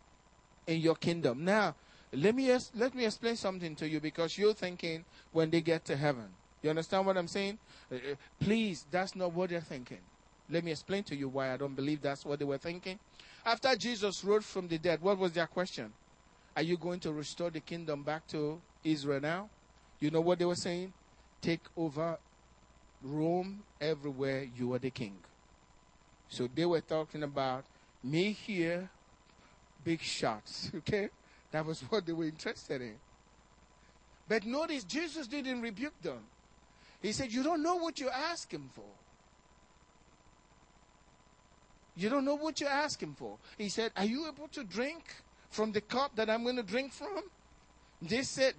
in 0.67 0.79
your 0.79 0.95
kingdom. 0.95 1.43
Now, 1.43 1.75
let 2.13 2.35
me 2.35 2.55
let 2.75 2.95
me 2.95 3.05
explain 3.05 3.35
something 3.35 3.75
to 3.75 3.87
you 3.87 3.99
because 3.99 4.37
you're 4.37 4.53
thinking 4.53 5.03
when 5.33 5.49
they 5.49 5.61
get 5.61 5.83
to 5.85 5.97
heaven. 5.97 6.29
You 6.63 6.69
understand 6.69 7.05
what 7.05 7.17
I'm 7.17 7.27
saying? 7.27 7.59
Uh, 7.91 7.95
uh, 7.95 7.99
please, 8.39 8.85
that's 8.89 9.15
not 9.15 9.33
what 9.33 9.49
they're 9.49 9.61
thinking. 9.61 9.99
Let 10.49 10.63
me 10.63 10.71
explain 10.71 11.03
to 11.03 11.15
you 11.15 11.27
why 11.27 11.51
I 11.51 11.57
don't 11.57 11.75
believe 11.75 12.01
that's 12.01 12.25
what 12.25 12.39
they 12.39 12.45
were 12.45 12.57
thinking. 12.57 12.99
After 13.45 13.75
Jesus 13.75 14.23
rose 14.23 14.45
from 14.45 14.67
the 14.67 14.77
dead, 14.77 15.01
what 15.01 15.17
was 15.17 15.31
their 15.33 15.47
question? 15.47 15.91
Are 16.55 16.61
you 16.61 16.77
going 16.77 16.99
to 17.01 17.11
restore 17.11 17.49
the 17.49 17.59
kingdom 17.59 18.03
back 18.03 18.27
to 18.27 18.61
Israel 18.83 19.19
now? 19.19 19.49
You 19.99 20.11
know 20.11 20.21
what 20.21 20.39
they 20.39 20.45
were 20.45 20.55
saying? 20.55 20.93
Take 21.41 21.61
over 21.75 22.17
Rome 23.03 23.63
everywhere, 23.79 24.47
you 24.55 24.73
are 24.73 24.79
the 24.79 24.89
king. 24.89 25.15
So 26.29 26.47
they 26.53 26.65
were 26.65 26.81
talking 26.81 27.23
about 27.23 27.65
me 28.03 28.31
here, 28.31 28.89
big 29.83 30.01
shots, 30.01 30.71
okay? 30.75 31.09
That 31.51 31.65
was 31.65 31.81
what 31.81 32.05
they 32.05 32.13
were 32.13 32.25
interested 32.25 32.81
in. 32.81 32.95
But 34.27 34.45
notice, 34.45 34.83
Jesus 34.83 35.27
didn't 35.27 35.61
rebuke 35.61 36.01
them. 36.01 36.19
He 37.01 37.11
said, 37.11 37.31
You 37.31 37.43
don't 37.43 37.61
know 37.61 37.75
what 37.75 37.99
you're 37.99 38.11
asking 38.11 38.69
for. 38.73 38.89
You 41.95 42.09
don't 42.09 42.25
know 42.25 42.35
what 42.35 42.59
you're 42.59 42.69
asking 42.69 43.13
for. 43.13 43.37
He 43.57 43.69
said, 43.69 43.91
Are 43.95 44.05
you 44.05 44.27
able 44.27 44.47
to 44.49 44.63
drink 44.63 45.03
from 45.49 45.71
the 45.71 45.81
cup 45.81 46.15
that 46.15 46.29
I'm 46.29 46.43
going 46.43 46.55
to 46.57 46.63
drink 46.63 46.93
from? 46.93 47.23
They 48.01 48.23
said, 48.23 48.53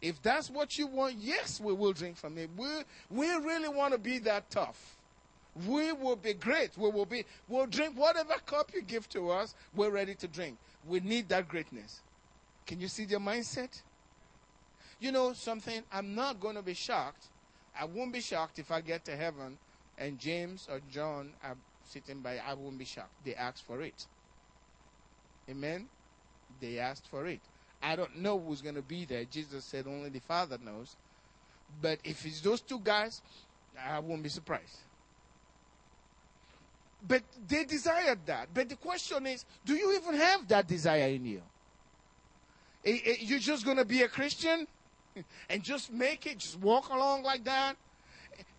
if 0.00 0.22
that's 0.22 0.50
what 0.50 0.78
you 0.78 0.86
want, 0.86 1.16
yes, 1.18 1.60
we 1.60 1.72
will 1.72 1.92
drink 1.92 2.16
from 2.16 2.38
it. 2.38 2.50
We, 2.56 2.66
we 3.10 3.28
really 3.28 3.68
want 3.68 3.92
to 3.92 3.98
be 3.98 4.18
that 4.20 4.50
tough. 4.50 4.96
We 5.66 5.92
will 5.92 6.16
be 6.16 6.34
great. 6.34 6.76
We 6.76 6.90
will 6.90 7.06
be, 7.06 7.24
we'll 7.48 7.66
drink 7.66 7.98
whatever 7.98 8.34
cup 8.46 8.70
you 8.72 8.82
give 8.82 9.08
to 9.10 9.30
us, 9.30 9.54
we're 9.74 9.90
ready 9.90 10.14
to 10.16 10.28
drink. 10.28 10.56
We 10.86 11.00
need 11.00 11.28
that 11.30 11.48
greatness. 11.48 12.00
Can 12.66 12.80
you 12.80 12.88
see 12.88 13.06
their 13.06 13.18
mindset? 13.18 13.82
You 15.00 15.12
know 15.12 15.32
something? 15.32 15.82
I'm 15.92 16.14
not 16.14 16.40
going 16.40 16.54
to 16.56 16.62
be 16.62 16.74
shocked. 16.74 17.26
I 17.78 17.84
won't 17.84 18.12
be 18.12 18.20
shocked 18.20 18.58
if 18.58 18.70
I 18.70 18.80
get 18.80 19.04
to 19.06 19.16
heaven 19.16 19.58
and 19.96 20.18
James 20.18 20.68
or 20.70 20.80
John 20.92 21.30
are 21.42 21.56
sitting 21.84 22.20
by. 22.20 22.38
I 22.38 22.54
won't 22.54 22.78
be 22.78 22.84
shocked. 22.84 23.24
They 23.24 23.34
asked 23.34 23.66
for 23.66 23.82
it. 23.82 24.06
Amen? 25.48 25.88
They 26.60 26.78
asked 26.78 27.06
for 27.08 27.26
it. 27.26 27.40
I 27.82 27.96
don't 27.96 28.18
know 28.18 28.38
who's 28.38 28.60
going 28.60 28.74
to 28.74 28.82
be 28.82 29.04
there. 29.04 29.24
Jesus 29.24 29.64
said 29.64 29.86
only 29.86 30.08
the 30.10 30.20
Father 30.20 30.58
knows. 30.64 30.96
But 31.80 31.98
if 32.02 32.24
it's 32.26 32.40
those 32.40 32.60
two 32.60 32.80
guys, 32.80 33.22
I 33.86 33.98
won't 34.00 34.22
be 34.22 34.28
surprised. 34.28 34.78
But 37.06 37.22
they 37.46 37.64
desired 37.64 38.18
that. 38.26 38.48
But 38.52 38.68
the 38.68 38.76
question 38.76 39.26
is 39.26 39.44
do 39.64 39.74
you 39.74 39.96
even 39.96 40.14
have 40.14 40.48
that 40.48 40.66
desire 40.66 41.08
in 41.08 41.24
you? 41.24 41.42
You're 42.84 43.38
just 43.38 43.64
going 43.64 43.76
to 43.76 43.84
be 43.84 44.02
a 44.02 44.08
Christian 44.08 44.66
and 45.50 45.62
just 45.62 45.92
make 45.92 46.26
it, 46.26 46.38
just 46.38 46.58
walk 46.58 46.88
along 46.90 47.22
like 47.22 47.44
that 47.44 47.76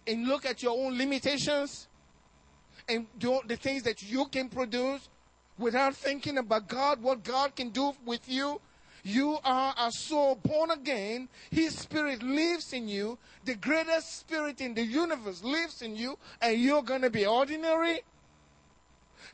and 0.07 0.27
look 0.27 0.45
at 0.45 0.63
your 0.63 0.77
own 0.77 0.97
limitations 0.97 1.87
and 2.87 3.05
do 3.17 3.39
the 3.45 3.55
things 3.55 3.83
that 3.83 4.01
you 4.01 4.25
can 4.25 4.49
produce 4.49 5.09
without 5.59 5.95
thinking 5.95 6.39
about 6.39 6.67
God, 6.67 7.03
what 7.03 7.23
God 7.23 7.55
can 7.55 7.69
do 7.69 7.93
with 8.05 8.27
you 8.27 8.59
you 9.03 9.39
are 9.43 9.73
a 9.77 9.91
soul 9.91 10.35
born 10.35 10.71
again. 10.71 11.29
His 11.49 11.77
spirit 11.77 12.21
lives 12.21 12.73
in 12.73 12.87
you. 12.87 13.17
The 13.45 13.55
greatest 13.55 14.19
spirit 14.19 14.61
in 14.61 14.73
the 14.73 14.83
universe 14.83 15.43
lives 15.43 15.81
in 15.81 15.95
you, 15.95 16.17
and 16.41 16.59
you're 16.59 16.83
going 16.83 17.01
to 17.01 17.09
be 17.09 17.25
ordinary. 17.25 18.01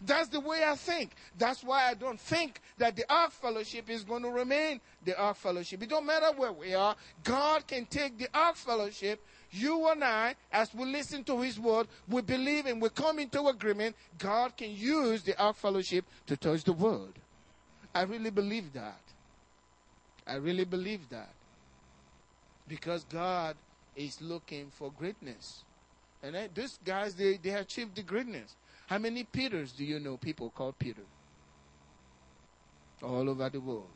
That's 0.01 0.29
the 0.29 0.39
way 0.39 0.63
I 0.65 0.75
think. 0.75 1.11
That's 1.37 1.63
why 1.63 1.89
I 1.89 1.93
don't 1.93 2.19
think 2.19 2.59
that 2.77 2.95
the 2.95 3.05
Ark 3.11 3.31
Fellowship 3.31 3.89
is 3.89 4.03
going 4.03 4.23
to 4.23 4.29
remain 4.29 4.81
the 5.03 5.17
Ark 5.17 5.37
Fellowship. 5.37 5.81
It 5.81 5.89
don't 5.89 6.05
matter 6.05 6.31
where 6.35 6.51
we 6.51 6.73
are. 6.73 6.95
God 7.23 7.65
can 7.65 7.85
take 7.85 8.17
the 8.17 8.27
Ark 8.33 8.55
Fellowship. 8.55 9.23
You 9.55 9.89
and 9.89 10.03
I, 10.03 10.35
as 10.51 10.73
we 10.73 10.85
listen 10.85 11.23
to 11.23 11.39
His 11.39 11.57
word, 11.57 11.87
we 12.09 12.21
believe 12.21 12.65
and 12.65 12.81
we 12.81 12.89
come 12.89 13.19
into 13.19 13.47
agreement. 13.47 13.95
God 14.17 14.57
can 14.57 14.75
use 14.75 15.23
the 15.23 15.39
Ark 15.41 15.55
Fellowship 15.55 16.03
to 16.27 16.35
touch 16.35 16.65
the 16.65 16.73
world. 16.73 17.13
I 17.93 18.01
really 18.01 18.31
believe 18.31 18.73
that. 18.73 18.99
I 20.27 20.35
really 20.35 20.65
believe 20.65 21.07
that. 21.09 21.29
Because 22.67 23.05
God 23.05 23.55
is 23.95 24.21
looking 24.21 24.71
for 24.71 24.91
greatness. 24.91 25.63
And 26.21 26.35
these 26.53 26.77
guys, 26.83 27.15
they, 27.15 27.37
they 27.37 27.51
achieved 27.51 27.95
the 27.95 28.01
greatness. 28.01 28.55
How 28.87 28.97
many 28.97 29.23
Peters 29.23 29.71
do 29.71 29.85
you 29.85 29.99
know 29.99 30.17
people 30.17 30.49
called 30.49 30.77
Peter? 30.77 31.03
All 33.01 33.29
over 33.29 33.49
the 33.49 33.61
world. 33.61 33.87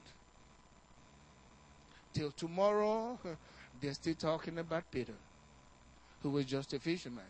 Till 2.13 2.32
tomorrow, 2.32 3.20
they're 3.82 3.94
still 3.94 4.13
talking 4.13 4.58
about 4.58 4.89
Peter, 4.89 5.13
who 6.21 6.29
was 6.29 6.45
just 6.45 6.73
a 6.73 6.79
fisherman. 6.79 7.23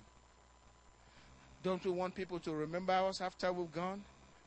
Don't 1.63 1.83
we 1.83 1.91
want 1.91 2.15
people 2.15 2.39
to 2.39 2.51
remember 2.51 2.93
us 2.93 3.21
after 3.21 3.51
we've 3.51 3.71
gone? 3.71 4.01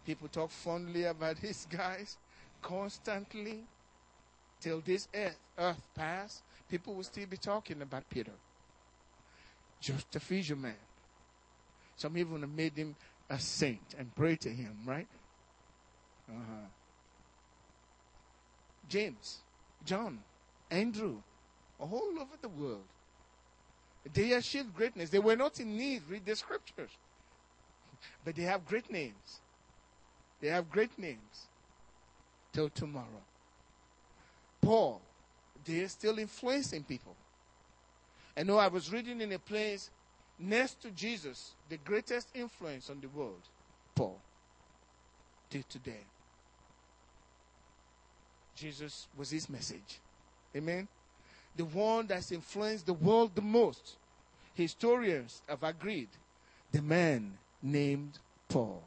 People 0.06 0.28
talk 0.28 0.50
fondly 0.50 1.04
about 1.04 1.36
these 1.42 1.66
guys 1.70 2.16
constantly 2.62 3.60
till 4.60 4.80
this 4.80 5.08
earth, 5.14 5.38
earth 5.58 5.82
pass. 5.94 6.42
People 6.70 6.94
will 6.94 7.02
still 7.02 7.26
be 7.26 7.36
talking 7.36 7.82
about 7.82 8.08
Peter. 8.08 8.32
Just 9.80 10.14
a 10.16 10.20
fisherman. 10.20 10.76
Some 11.96 12.16
even 12.16 12.56
made 12.56 12.76
him 12.76 12.96
a 13.28 13.38
saint 13.38 13.94
and 13.98 14.14
pray 14.14 14.36
to 14.36 14.48
him, 14.48 14.76
right? 14.86 15.06
Uh-huh. 16.28 16.66
James, 18.88 19.38
John, 19.84 20.18
Andrew, 20.70 21.16
all 21.78 22.12
over 22.18 22.36
the 22.40 22.48
world. 22.48 22.84
They 24.12 24.32
achieved 24.32 24.74
greatness. 24.74 25.10
They 25.10 25.18
were 25.18 25.36
not 25.36 25.60
in 25.60 25.76
need. 25.76 26.02
Read 26.08 26.26
the 26.26 26.34
scriptures. 26.34 26.90
But 28.24 28.34
they 28.34 28.42
have 28.42 28.66
great 28.66 28.90
names. 28.90 29.40
They 30.40 30.48
have 30.48 30.70
great 30.70 30.98
names. 30.98 31.46
Till 32.52 32.68
tomorrow. 32.68 33.22
Paul, 34.60 35.00
they 35.64 35.80
are 35.80 35.88
still 35.88 36.18
influencing 36.18 36.84
people. 36.84 37.16
I 38.36 38.42
know 38.42 38.58
I 38.58 38.68
was 38.68 38.92
reading 38.92 39.20
in 39.20 39.32
a 39.32 39.38
place 39.38 39.90
next 40.38 40.82
to 40.82 40.90
Jesus, 40.90 41.52
the 41.68 41.76
greatest 41.78 42.28
influence 42.34 42.90
on 42.90 43.00
the 43.00 43.08
world, 43.08 43.40
Paul, 43.94 44.18
till 45.50 45.62
today. 45.68 46.04
Jesus 48.56 49.06
was 49.16 49.30
his 49.30 49.48
message. 49.48 50.00
Amen. 50.56 50.88
The 51.56 51.64
one 51.64 52.06
that's 52.06 52.32
influenced 52.32 52.86
the 52.86 52.94
world 52.94 53.34
the 53.34 53.42
most. 53.42 53.96
Historians 54.54 55.42
have 55.48 55.62
agreed. 55.62 56.08
The 56.72 56.82
man 56.82 57.38
named 57.62 58.18
Paul. 58.48 58.82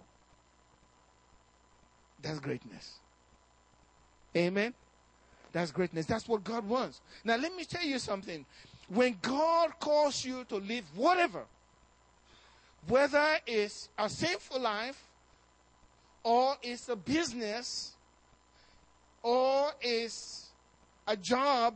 That's 2.22 2.40
greatness. 2.40 3.00
Amen. 4.36 4.74
That's 5.52 5.72
greatness. 5.72 6.06
That's 6.06 6.28
what 6.28 6.44
God 6.44 6.68
wants. 6.68 7.02
Now, 7.24 7.38
let 7.38 7.56
me 7.56 7.64
tell 7.64 7.84
you 7.84 8.00
something. 8.00 8.46
When 8.90 9.18
God 9.22 9.80
calls 9.80 10.26
you 10.26 10.44
to 10.46 10.58
live 10.58 10.84
whatever, 10.96 11.44
whether 12.88 13.38
it's 13.48 13.90
a 13.98 14.10
sinful 14.10 14.60
life, 14.60 15.02
or 16.24 16.56
it's 16.62 16.90
a 16.90 16.96
business, 16.96 17.94
or 19.24 19.72
it's 19.82 20.48
a 21.08 21.16
job, 21.16 21.76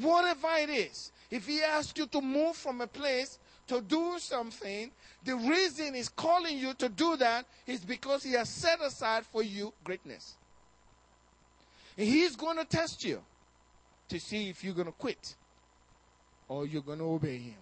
whatever 0.00 0.48
it 0.58 0.70
is, 0.70 1.12
if 1.30 1.46
He 1.46 1.62
asks 1.62 1.98
you 1.98 2.06
to 2.06 2.20
move 2.20 2.56
from 2.56 2.80
a 2.80 2.86
place 2.86 3.38
to 3.68 3.80
do 3.80 4.18
something, 4.18 4.90
the 5.24 5.36
reason 5.36 5.94
He's 5.94 6.08
calling 6.08 6.58
you 6.58 6.74
to 6.74 6.88
do 6.88 7.16
that 7.16 7.46
is 7.66 7.80
because 7.80 8.22
He 8.22 8.32
has 8.32 8.48
set 8.48 8.80
aside 8.80 9.24
for 9.24 9.42
you 9.42 9.72
greatness. 9.84 10.34
And 11.96 12.08
He's 12.08 12.34
going 12.34 12.58
to 12.58 12.64
test 12.64 13.04
you 13.04 13.22
to 14.08 14.18
see 14.18 14.48
if 14.48 14.64
you're 14.64 14.74
going 14.74 14.86
to 14.86 14.92
quit 14.92 15.36
or 16.48 16.66
you're 16.66 16.82
going 16.82 16.98
to 16.98 17.04
obey 17.04 17.38
Him 17.38 17.54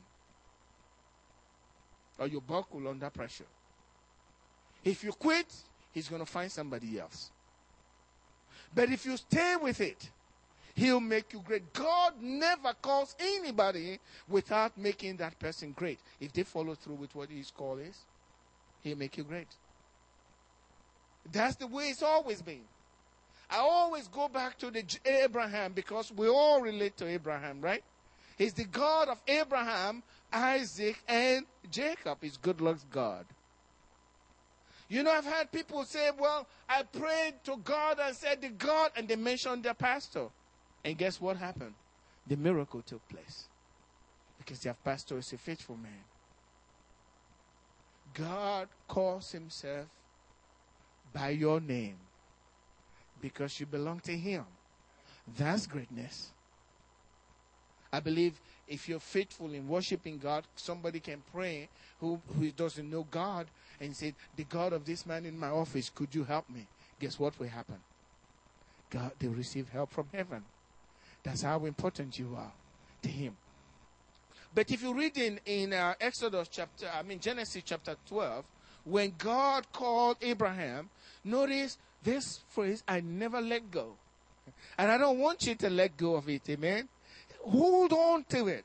or 2.18 2.26
you 2.26 2.40
buckle 2.40 2.88
under 2.88 3.10
pressure. 3.10 3.44
If 4.84 5.04
you 5.04 5.12
quit, 5.12 5.52
He's 5.92 6.08
going 6.08 6.24
to 6.24 6.30
find 6.30 6.50
somebody 6.50 6.98
else. 6.98 7.30
But 8.74 8.90
if 8.90 9.04
you 9.04 9.18
stay 9.18 9.56
with 9.60 9.82
it, 9.82 10.08
He'll 10.74 11.00
make 11.00 11.32
you 11.32 11.42
great. 11.44 11.72
God 11.72 12.14
never 12.20 12.72
calls 12.80 13.14
anybody 13.18 13.98
without 14.28 14.76
making 14.78 15.18
that 15.18 15.38
person 15.38 15.72
great. 15.72 15.98
If 16.20 16.32
they 16.32 16.44
follow 16.44 16.74
through 16.74 16.94
with 16.94 17.14
what 17.14 17.28
His 17.28 17.50
call 17.50 17.78
is, 17.78 17.96
He'll 18.82 18.96
make 18.96 19.18
you 19.18 19.24
great. 19.24 19.48
That's 21.30 21.56
the 21.56 21.66
way 21.66 21.84
it's 21.84 22.02
always 22.02 22.42
been. 22.42 22.62
I 23.50 23.58
always 23.58 24.08
go 24.08 24.28
back 24.28 24.58
to 24.58 24.70
the 24.70 24.82
Abraham 25.04 25.72
because 25.72 26.10
we 26.10 26.26
all 26.26 26.62
relate 26.62 26.96
to 26.96 27.06
Abraham, 27.06 27.60
right? 27.60 27.84
He's 28.38 28.54
the 28.54 28.64
God 28.64 29.08
of 29.08 29.20
Abraham, 29.28 30.02
Isaac, 30.32 30.98
and 31.06 31.44
Jacob. 31.70 32.18
He's 32.22 32.38
good 32.38 32.62
luck's 32.62 32.84
God. 32.90 33.26
You 34.88 35.02
know, 35.02 35.10
I've 35.10 35.24
had 35.24 35.52
people 35.52 35.84
say, 35.84 36.10
well, 36.18 36.46
I 36.68 36.82
prayed 36.82 37.34
to 37.44 37.56
God 37.58 37.98
and 38.02 38.16
said 38.16 38.40
the 38.40 38.48
God, 38.48 38.90
and 38.96 39.06
they 39.06 39.16
mentioned 39.16 39.64
their 39.64 39.74
pastor. 39.74 40.28
And 40.84 40.98
guess 40.98 41.20
what 41.20 41.36
happened? 41.36 41.74
The 42.26 42.36
miracle 42.36 42.82
took 42.82 43.06
place. 43.08 43.44
Because 44.38 44.60
their 44.60 44.74
pastor 44.84 45.18
is 45.18 45.32
a 45.32 45.38
faithful 45.38 45.76
man. 45.76 46.04
God 48.14 48.68
calls 48.88 49.32
himself 49.32 49.86
by 51.12 51.30
your 51.30 51.60
name 51.60 51.96
because 53.20 53.58
you 53.60 53.66
belong 53.66 54.00
to 54.00 54.16
him. 54.16 54.44
That's 55.38 55.66
greatness. 55.66 56.30
I 57.92 58.00
believe 58.00 58.40
if 58.66 58.88
you're 58.88 58.98
faithful 58.98 59.52
in 59.52 59.68
worshiping 59.68 60.18
God, 60.18 60.44
somebody 60.56 60.98
can 60.98 61.22
pray 61.32 61.68
who, 62.00 62.20
who 62.38 62.50
doesn't 62.50 62.90
know 62.90 63.06
God 63.10 63.46
and 63.80 63.94
say, 63.94 64.14
The 64.36 64.44
God 64.44 64.72
of 64.72 64.84
this 64.84 65.06
man 65.06 65.26
in 65.26 65.38
my 65.38 65.48
office, 65.48 65.90
could 65.94 66.14
you 66.14 66.24
help 66.24 66.48
me? 66.48 66.66
Guess 66.98 67.18
what 67.18 67.38
will 67.38 67.48
happen? 67.48 67.78
God, 68.90 69.12
they 69.18 69.28
receive 69.28 69.68
help 69.68 69.90
from 69.90 70.06
heaven. 70.12 70.42
That's 71.22 71.42
how 71.42 71.64
important 71.64 72.18
you 72.18 72.36
are 72.36 72.52
to 73.02 73.08
Him. 73.08 73.36
But 74.54 74.70
if 74.70 74.82
you 74.82 74.94
read 74.94 75.16
in, 75.16 75.40
in 75.46 75.72
uh, 75.72 75.94
Exodus 76.00 76.48
chapter, 76.48 76.86
I 76.92 77.02
mean 77.02 77.20
Genesis 77.20 77.62
chapter 77.64 77.96
12, 78.08 78.44
when 78.84 79.14
God 79.16 79.66
called 79.72 80.16
Abraham, 80.20 80.90
notice 81.24 81.78
this 82.02 82.40
phrase, 82.50 82.82
I 82.86 83.00
never 83.00 83.40
let 83.40 83.70
go. 83.70 83.94
And 84.76 84.90
I 84.90 84.98
don't 84.98 85.18
want 85.18 85.46
you 85.46 85.54
to 85.54 85.70
let 85.70 85.96
go 85.96 86.16
of 86.16 86.28
it, 86.28 86.42
amen? 86.50 86.88
Hold 87.44 87.92
on 87.92 88.24
to 88.30 88.48
it. 88.48 88.64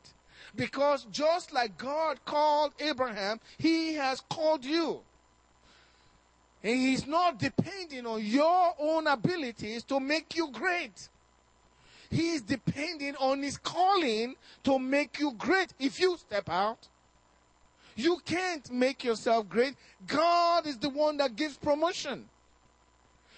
Because 0.56 1.06
just 1.12 1.54
like 1.54 1.78
God 1.78 2.20
called 2.26 2.74
Abraham, 2.80 3.40
He 3.58 3.94
has 3.94 4.22
called 4.22 4.66
you. 4.66 5.02
And 6.64 6.76
He's 6.76 7.06
not 7.06 7.38
depending 7.38 8.06
on 8.08 8.24
your 8.24 8.74
own 8.80 9.08
abilities 9.08 9.84
to 9.84 10.00
make 10.00 10.36
you 10.36 10.52
great. 10.52 11.10
He 12.10 12.32
is 12.32 12.42
depending 12.42 13.16
on 13.18 13.44
His 13.44 13.58
calling 13.58 14.36
to 14.64 14.80
make 14.80 15.20
you 15.20 15.34
great. 15.34 15.74
If 15.80 16.00
you 16.00 16.18
step 16.18 16.50
out, 16.50 16.88
you 17.96 18.20
can't 18.26 18.72
make 18.72 19.04
yourself 19.04 19.50
great. 19.50 19.76
God 20.06 20.68
is 20.68 20.78
the 20.78 20.90
one 20.90 21.18
that 21.18 21.36
gives 21.36 21.58
promotion. 21.58 22.30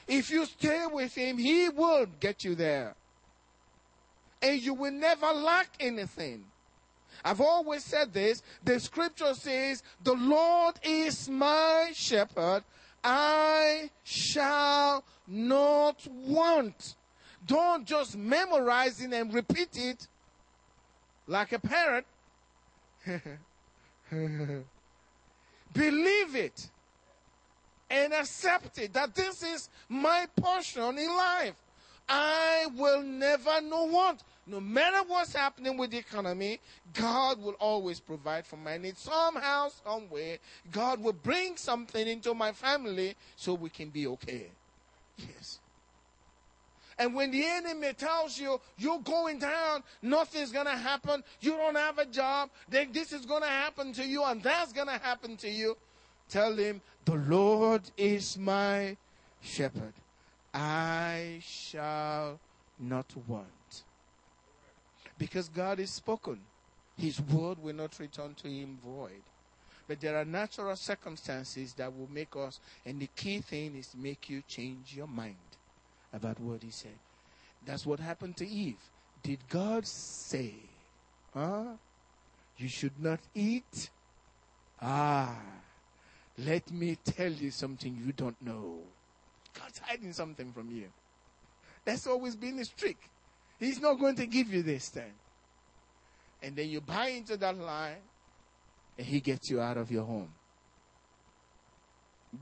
If 0.08 0.30
you 0.30 0.46
stay 0.46 0.86
with 0.92 1.16
Him, 1.16 1.38
He 1.38 1.70
will 1.70 2.08
get 2.20 2.44
you 2.44 2.56
there 2.56 2.96
and 4.42 4.62
you 4.62 4.74
will 4.74 4.92
never 4.92 5.28
lack 5.28 5.70
anything. 5.80 6.46
I've 7.24 7.42
always 7.42 7.84
said 7.84 8.14
this. 8.14 8.42
The 8.64 8.80
scripture 8.80 9.34
says, 9.34 9.84
The 10.04 10.14
Lord 10.14 10.76
is 10.84 11.30
my 11.30 11.92
shepherd. 11.94 12.64
I 13.04 13.90
shall 14.04 15.04
not 15.28 16.08
want. 16.08 16.96
Don't 17.50 17.84
just 17.84 18.16
memorize 18.16 19.02
it 19.02 19.12
and 19.12 19.34
repeat 19.34 19.70
it 19.76 20.08
like 21.26 21.52
a 21.52 21.58
parrot. 21.58 22.06
Believe 25.74 26.36
it 26.36 26.70
and 27.90 28.14
accept 28.14 28.78
it 28.78 28.94
that 28.94 29.16
this 29.16 29.42
is 29.42 29.68
my 29.90 30.28
portion 30.36 31.00
in 31.00 31.10
life. 31.10 31.56
I 32.08 32.68
will 32.76 33.02
never 33.02 33.62
know 33.62 33.86
want. 33.86 34.22
No 34.46 34.60
matter 34.60 35.00
what's 35.08 35.34
happening 35.34 35.76
with 35.76 35.90
the 35.90 35.98
economy, 35.98 36.60
God 36.94 37.42
will 37.42 37.54
always 37.54 38.00
provide 38.00 38.46
for 38.46 38.58
my 38.58 38.78
needs. 38.78 39.02
Somehow, 39.02 39.70
some 39.84 40.08
way, 40.12 40.38
God 40.72 41.02
will 41.02 41.14
bring 41.14 41.58
something 41.58 42.08
into 42.08 42.36
my 42.36 42.52
family 42.52 43.16
so 43.36 43.56
we 43.56 43.72
can 43.72 43.90
be 43.90 44.06
okay. 44.06 44.48
Yes. 45.18 45.60
And 47.00 47.16
when 47.16 47.32
the 47.32 47.46
enemy 47.46 47.94
tells 47.94 48.38
you 48.38 48.60
you're 48.78 49.00
going 49.00 49.40
down, 49.40 49.84
nothing's 50.02 50.52
going 50.52 50.66
to 50.66 50.76
happen, 50.76 51.24
you 51.40 51.52
don't 51.52 51.78
have 51.78 51.98
a 51.98 52.06
job, 52.06 52.50
then 52.68 52.90
this 52.92 53.14
is 53.14 53.26
going 53.26 53.42
to 53.42 53.48
happen 53.48 53.94
to 53.94 54.06
you 54.06 54.22
and 54.26 54.44
that's 54.44 54.74
going 54.74 54.88
to 54.88 54.98
happen 54.98 55.38
to 55.38 55.50
you, 55.50 55.78
tell 56.28 56.54
him, 56.54 56.82
The 57.06 57.16
Lord 57.16 57.84
is 57.98 58.38
my 58.38 58.98
shepherd. 59.42 59.94
I 60.54 61.40
shall 61.42 62.38
not 62.78 63.06
want. 63.28 63.84
Because 65.18 65.48
God 65.48 65.80
is 65.80 65.92
spoken. 65.92 66.40
His 66.98 67.22
word 67.22 67.64
will 67.64 67.76
not 67.76 67.98
return 67.98 68.34
to 68.36 68.50
him 68.50 68.78
void. 68.84 69.22
But 69.88 70.02
there 70.02 70.18
are 70.18 70.26
natural 70.26 70.76
circumstances 70.76 71.74
that 71.74 71.96
will 71.96 72.10
make 72.12 72.36
us, 72.36 72.60
and 72.86 73.00
the 73.00 73.10
key 73.16 73.40
thing 73.40 73.78
is 73.78 73.96
make 73.98 74.30
you 74.30 74.44
change 74.48 74.94
your 74.96 75.08
mind 75.08 75.36
about 76.14 76.40
what 76.40 76.64
he 76.64 76.72
said. 76.72 76.98
That's 77.66 77.86
what 77.86 78.00
happened 78.00 78.38
to 78.38 78.48
Eve. 78.48 78.80
Did 79.22 79.40
God 79.50 79.86
say, 79.86 80.54
huh? 81.34 81.64
You 82.58 82.68
should 82.68 83.00
not 83.00 83.20
eat? 83.36 83.90
Ah, 84.82 85.36
let 86.38 86.72
me 86.72 86.98
tell 87.04 87.32
you 87.32 87.52
something 87.52 88.02
you 88.06 88.14
don't 88.14 88.42
know. 88.42 88.80
God's 89.54 89.80
hiding 89.80 90.14
something 90.14 90.52
from 90.54 90.72
you. 90.72 90.86
That's 91.86 92.08
always 92.08 92.36
been 92.36 92.58
his 92.58 92.70
trick. 92.70 92.98
He's 93.60 93.82
not 93.82 94.00
going 94.00 94.16
to 94.16 94.26
give 94.26 94.54
you 94.54 94.62
this 94.64 94.90
thing. 94.90 95.12
And 96.42 96.56
then 96.56 96.70
you 96.70 96.80
buy 96.80 97.08
into 97.08 97.36
that 97.38 97.58
lie, 97.58 97.98
and 98.98 99.06
he 99.06 99.20
gets 99.20 99.50
you 99.50 99.60
out 99.60 99.78
of 99.78 99.92
your 99.92 100.04
home. 100.06 100.30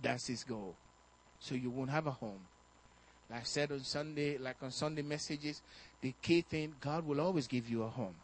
That's 0.02 0.28
his 0.28 0.44
goal. 0.44 0.76
So 1.40 1.56
you 1.56 1.70
won't 1.70 1.90
have 1.90 2.08
a 2.08 2.12
home. 2.12 2.40
Like 3.30 3.42
I 3.42 3.44
said 3.44 3.72
on 3.72 3.84
Sunday, 3.84 4.38
like 4.38 4.58
on 4.62 4.72
Sunday 4.72 5.02
messages, 5.02 5.62
the 6.02 6.13
key 6.22 6.42
thing, 6.42 6.76
God 6.80 7.06
will 7.06 7.20
always 7.20 7.48
give 7.48 7.70
you 7.70 7.84
a 7.84 7.88
home. 7.88 8.16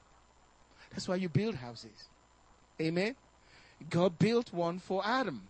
That's 0.92 1.08
why 1.08 1.16
you 1.16 1.30
build 1.30 1.56
houses. 1.56 2.08
Amen. 2.80 3.16
God 3.90 4.18
built 4.18 4.54
one 4.54 4.80
for 4.80 5.06
Adam. 5.06 5.42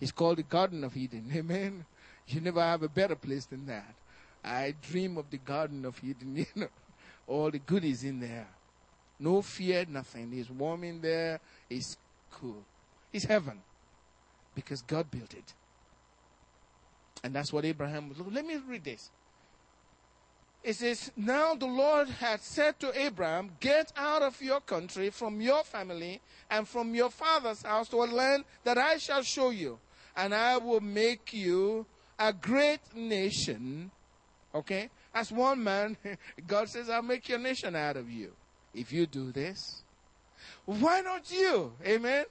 It's 0.00 0.12
called 0.12 0.38
the 0.38 0.42
Garden 0.42 0.84
of 0.84 0.96
Eden. 0.96 1.30
Amen. 1.34 1.84
You 2.26 2.40
never 2.40 2.60
have 2.60 2.82
a 2.82 2.88
better 2.88 3.14
place 3.14 3.46
than 3.46 3.66
that. 3.66 3.94
I 4.44 4.74
dream 4.82 5.16
of 5.16 5.30
the 5.30 5.38
Garden 5.38 5.84
of 5.84 5.98
Eden, 6.04 6.36
you 6.36 6.46
know, 6.54 6.68
all 7.26 7.50
the 7.50 7.58
goodies 7.58 8.04
in 8.04 8.20
there. 8.20 8.46
No 9.18 9.40
fear, 9.40 9.86
nothing. 9.88 10.32
It's 10.34 10.50
warm 10.50 10.84
in 10.84 11.00
there. 11.00 11.40
It's 11.70 11.96
cool. 12.30 12.62
It's 13.12 13.24
heaven. 13.24 13.60
Because 14.54 14.82
God 14.82 15.10
built 15.10 15.32
it. 15.34 15.54
And 17.24 17.34
that's 17.34 17.52
what 17.52 17.64
Abraham 17.64 18.10
was. 18.10 18.18
Let 18.20 18.46
me 18.46 18.58
read 18.68 18.84
this. 18.84 19.10
It 20.62 20.76
says, 20.76 21.10
Now 21.16 21.54
the 21.54 21.66
Lord 21.66 22.08
had 22.08 22.42
said 22.42 22.78
to 22.80 22.98
Abraham, 22.98 23.52
Get 23.60 23.92
out 23.96 24.22
of 24.22 24.40
your 24.42 24.60
country, 24.60 25.08
from 25.08 25.40
your 25.40 25.64
family, 25.64 26.20
and 26.50 26.68
from 26.68 26.94
your 26.94 27.10
father's 27.10 27.62
house 27.62 27.88
to 27.88 27.96
a 27.96 28.04
land 28.04 28.44
that 28.64 28.76
I 28.76 28.98
shall 28.98 29.22
show 29.22 29.50
you. 29.50 29.78
And 30.14 30.34
I 30.34 30.58
will 30.58 30.82
make 30.82 31.32
you 31.32 31.86
a 32.18 32.32
great 32.32 32.94
nation. 32.94 33.90
Okay? 34.54 34.90
As 35.14 35.32
one 35.32 35.64
man, 35.64 35.96
God 36.46 36.68
says, 36.68 36.90
I'll 36.90 37.02
make 37.02 37.28
your 37.28 37.38
nation 37.38 37.74
out 37.74 37.96
of 37.96 38.10
you. 38.10 38.32
If 38.74 38.92
you 38.92 39.06
do 39.06 39.32
this, 39.32 39.82
why 40.66 41.00
not 41.00 41.30
you? 41.32 41.72
Amen? 41.86 42.26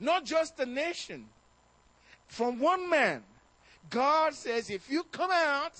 Not 0.00 0.24
just 0.24 0.58
a 0.58 0.66
nation. 0.66 1.26
From 2.26 2.58
one 2.58 2.90
man, 2.90 3.22
God 3.90 4.34
says, 4.34 4.70
if 4.70 4.90
you 4.90 5.04
come 5.04 5.30
out, 5.32 5.72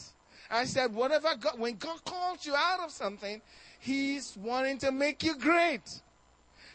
I 0.50 0.64
said, 0.64 0.94
whatever 0.94 1.34
God, 1.38 1.58
when 1.58 1.76
God 1.76 2.04
calls 2.04 2.46
you 2.46 2.54
out 2.54 2.80
of 2.80 2.90
something, 2.90 3.40
He's 3.80 4.36
wanting 4.36 4.78
to 4.78 4.92
make 4.92 5.22
you 5.22 5.36
great. 5.36 5.82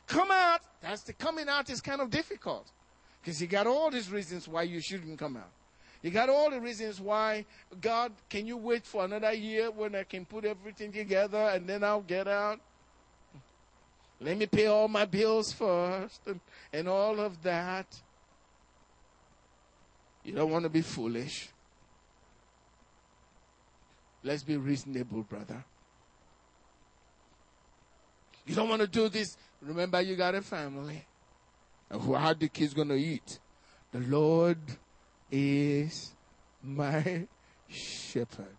Come 0.07 0.31
out. 0.31 0.61
That's 0.81 1.03
the 1.03 1.13
coming 1.13 1.49
out 1.49 1.69
is 1.69 1.81
kind 1.81 2.01
of 2.01 2.09
difficult 2.09 2.69
because 3.21 3.41
you 3.41 3.47
got 3.47 3.67
all 3.67 3.89
these 3.89 4.11
reasons 4.11 4.47
why 4.47 4.63
you 4.63 4.81
shouldn't 4.81 5.17
come 5.17 5.37
out. 5.37 5.49
You 6.01 6.11
got 6.11 6.29
all 6.29 6.51
the 6.51 6.59
reasons 6.59 6.99
why 6.99 7.45
God, 7.79 8.11
can 8.29 8.45
you 8.45 8.57
wait 8.57 8.85
for 8.85 9.05
another 9.05 9.31
year 9.31 9.71
when 9.71 9.95
I 9.95 10.03
can 10.03 10.25
put 10.25 10.43
everything 10.43 10.91
together 10.91 11.37
and 11.37 11.65
then 11.65 11.83
I'll 11.83 12.01
get 12.01 12.27
out? 12.27 12.59
Let 14.19 14.37
me 14.37 14.45
pay 14.45 14.67
all 14.67 14.89
my 14.89 15.05
bills 15.05 15.53
first 15.53 16.21
and, 16.27 16.41
and 16.73 16.87
all 16.89 17.19
of 17.19 17.41
that. 17.43 17.87
You 20.23 20.33
don't 20.33 20.49
want 20.49 20.63
to 20.63 20.69
be 20.69 20.81
foolish. 20.81 21.49
Let's 24.23 24.43
be 24.43 24.55
reasonable, 24.55 25.23
brother. 25.23 25.63
You 28.45 28.55
don't 28.55 28.69
want 28.69 28.81
to 28.81 28.87
do 28.87 29.09
this. 29.09 29.37
Remember, 29.61 30.01
you 30.01 30.15
got 30.15 30.35
a 30.35 30.41
family. 30.41 31.05
And 31.89 32.01
how 32.01 32.13
are 32.15 32.33
the 32.33 32.47
kids 32.47 32.73
going 32.73 32.89
to 32.89 32.95
eat? 32.95 33.39
The 33.91 33.99
Lord 33.99 34.57
is 35.29 36.11
my 36.61 37.27
shepherd. 37.67 38.57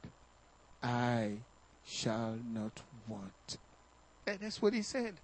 I 0.83 1.38
shall 1.85 2.38
not 2.53 2.83
want. 3.09 3.59
And 4.27 4.38
that's 4.40 4.61
what 4.61 4.74
he 4.74 4.83
said. 4.83 5.14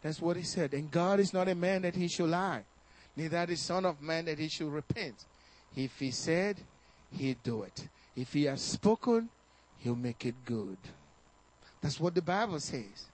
That's 0.00 0.20
what 0.20 0.36
he 0.36 0.44
said. 0.44 0.74
And 0.74 0.90
God 0.90 1.18
is 1.18 1.32
not 1.32 1.48
a 1.48 1.54
man 1.56 1.82
that 1.82 1.96
he 1.96 2.06
should 2.06 2.30
lie 2.30 2.64
neither 3.18 3.44
the 3.46 3.56
Son 3.56 3.84
of 3.84 4.00
Man 4.00 4.26
that 4.26 4.38
he 4.38 4.48
should 4.48 4.72
repent. 4.72 5.24
If 5.76 5.98
he 5.98 6.12
said, 6.12 6.56
he'd 7.10 7.42
do 7.42 7.64
it. 7.64 7.88
If 8.14 8.32
he 8.32 8.44
has 8.44 8.60
spoken, 8.60 9.28
he'll 9.78 9.96
make 9.96 10.24
it 10.24 10.36
good. 10.44 10.78
That's 11.80 11.98
what 11.98 12.14
the 12.14 12.22
Bible 12.22 12.60
says. 12.60 13.06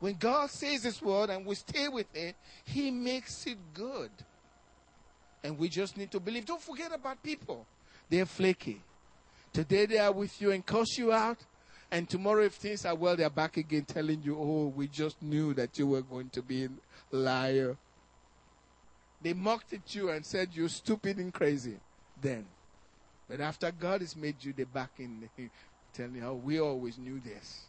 When 0.00 0.14
God 0.14 0.50
says 0.50 0.82
this 0.82 1.00
word 1.00 1.30
and 1.30 1.46
we 1.46 1.54
stay 1.54 1.88
with 1.88 2.14
it, 2.14 2.34
he 2.64 2.90
makes 2.90 3.46
it 3.46 3.58
good. 3.74 4.10
And 5.44 5.56
we 5.56 5.68
just 5.68 5.96
need 5.96 6.10
to 6.10 6.20
believe. 6.20 6.44
Don't 6.44 6.60
forget 6.60 6.92
about 6.92 7.22
people. 7.22 7.64
They're 8.10 8.26
flaky. 8.26 8.80
Today 9.52 9.86
they 9.86 9.98
are 9.98 10.12
with 10.12 10.40
you 10.42 10.50
and 10.50 10.66
curse 10.66 10.98
you 10.98 11.12
out. 11.12 11.38
And 11.90 12.08
tomorrow, 12.08 12.42
if 12.42 12.54
things 12.54 12.84
are 12.84 12.94
well, 12.94 13.16
they're 13.16 13.30
back 13.30 13.56
again 13.56 13.84
telling 13.84 14.20
you, 14.22 14.36
oh, 14.38 14.72
we 14.76 14.88
just 14.88 15.22
knew 15.22 15.54
that 15.54 15.78
you 15.78 15.86
were 15.86 16.02
going 16.02 16.28
to 16.30 16.42
be 16.42 16.64
a 16.64 16.68
liar. 17.16 17.76
They 19.20 19.32
mocked 19.32 19.72
at 19.72 19.94
you 19.94 20.10
and 20.10 20.24
said 20.24 20.50
you're 20.52 20.68
stupid 20.68 21.18
and 21.18 21.32
crazy 21.32 21.76
then. 22.20 22.46
But 23.28 23.40
after 23.40 23.70
God 23.70 24.00
has 24.00 24.16
made 24.16 24.36
you, 24.40 24.52
they're 24.56 24.66
back 24.66 24.90
in 24.98 25.28
telling 25.92 26.22
oh, 26.22 26.34
we 26.34 26.60
always 26.60 26.98
knew 26.98 27.20
this. 27.20 27.66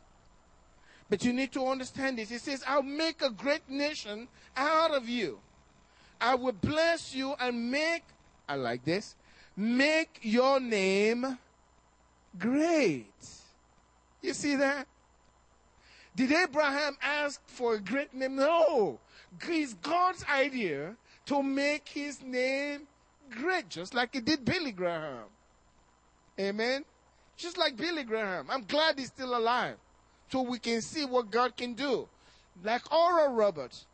But 1.09 1.25
you 1.25 1.33
need 1.33 1.51
to 1.53 1.65
understand 1.65 2.19
this. 2.19 2.29
He 2.29 2.37
says, 2.37 2.63
I'll 2.67 2.83
make 2.83 3.21
a 3.21 3.31
great 3.31 3.67
nation 3.67 4.27
out 4.55 4.91
of 4.91 5.09
you. 5.09 5.39
I 6.21 6.35
will 6.35 6.53
bless 6.53 7.15
you 7.15 7.33
and 7.39 7.71
make, 7.71 8.03
I 8.47 8.55
like 8.55 8.85
this, 8.85 9.15
make 9.57 10.19
your 10.21 10.59
name 10.59 11.39
great. 12.37 13.11
You 14.21 14.33
see 14.33 14.55
that? 14.55 14.87
Did 16.15 16.31
Abraham 16.31 16.97
ask 17.01 17.41
for 17.47 17.75
a 17.75 17.79
great 17.79 18.13
name? 18.13 18.35
No. 18.35 18.99
It's 19.47 19.73
God's 19.75 20.23
idea 20.29 20.95
to 21.29 21.43
make 21.43 21.87
his 21.87 22.23
name 22.23 22.87
great, 23.29 23.69
just 23.69 23.93
like 23.93 24.15
he 24.15 24.19
did 24.19 24.43
Billy 24.43 24.71
Graham. 24.71 25.25
Amen. 26.39 26.83
Just 27.37 27.55
like 27.55 27.77
Billy 27.77 28.03
Graham. 28.03 28.47
I'm 28.49 28.63
glad 28.63 28.97
he's 28.97 29.09
still 29.09 29.37
alive. 29.37 29.75
So 30.31 30.41
we 30.41 30.57
can 30.57 30.81
see 30.81 31.05
what 31.05 31.29
God 31.29 31.55
can 31.55 31.75
do. 31.75 32.09
Like 32.63 32.91
Oral 32.91 33.33
Roberts. 33.33 33.85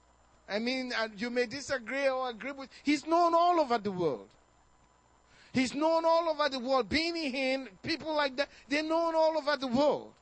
I 0.47 0.59
mean, 0.59 0.93
uh, 0.97 1.09
you 1.17 1.29
may 1.29 1.45
disagree 1.45 2.07
or 2.07 2.29
agree 2.29 2.53
with, 2.53 2.69
he's 2.83 3.05
known 3.05 3.33
all 3.33 3.59
over 3.59 3.79
the 3.79 3.91
world. 3.91 4.29
He's 5.51 5.75
known 5.75 6.05
all 6.05 6.29
over 6.29 6.47
the 6.47 6.59
world. 6.59 6.87
Benny 6.87 7.33
Hinn, 7.33 7.67
people 7.83 8.15
like 8.15 8.37
that, 8.37 8.47
they're 8.69 8.81
known 8.81 9.13
all 9.13 9.37
over 9.37 9.57
the 9.57 9.67
world. 9.67 10.13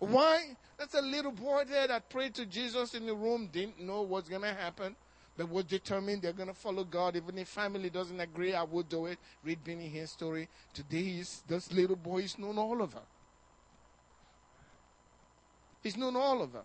Why? 0.00 0.56
That's 0.78 0.94
a 0.94 1.02
little 1.02 1.32
boy 1.32 1.64
there 1.68 1.86
that 1.86 2.08
prayed 2.10 2.34
to 2.34 2.46
Jesus 2.46 2.94
in 2.94 3.06
the 3.06 3.14
room, 3.14 3.48
didn't 3.52 3.80
know 3.80 4.02
what's 4.02 4.28
going 4.28 4.42
to 4.42 4.52
happen, 4.52 4.96
but 5.36 5.48
was 5.48 5.64
determined 5.64 6.22
they're 6.22 6.32
going 6.32 6.48
to 6.48 6.54
follow 6.54 6.84
God. 6.84 7.16
Even 7.16 7.38
if 7.38 7.48
family 7.48 7.90
doesn't 7.90 8.18
agree, 8.20 8.54
I 8.54 8.62
will 8.64 8.82
do 8.82 9.06
it. 9.06 9.18
Read 9.44 9.62
Benny 9.64 9.88
Hinn's 9.88 10.10
story. 10.10 10.48
Today, 10.72 11.22
this 11.46 11.72
little 11.72 11.96
boy 11.96 12.18
is 12.18 12.38
known 12.38 12.58
all 12.58 12.82
over. 12.82 13.00
He's 15.82 15.96
known 15.96 16.16
all 16.16 16.42
over. 16.42 16.62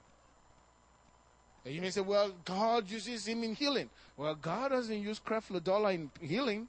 And 1.65 1.75
you 1.75 1.81
may 1.81 1.89
say, 1.89 2.01
well, 2.01 2.31
God 2.45 2.89
uses 2.89 3.27
him 3.27 3.43
in 3.43 3.53
healing. 3.53 3.89
Well, 4.17 4.33
God 4.33 4.69
doesn't 4.69 5.01
use 5.01 5.19
Creflo 5.19 5.93
in 5.93 6.09
healing. 6.21 6.67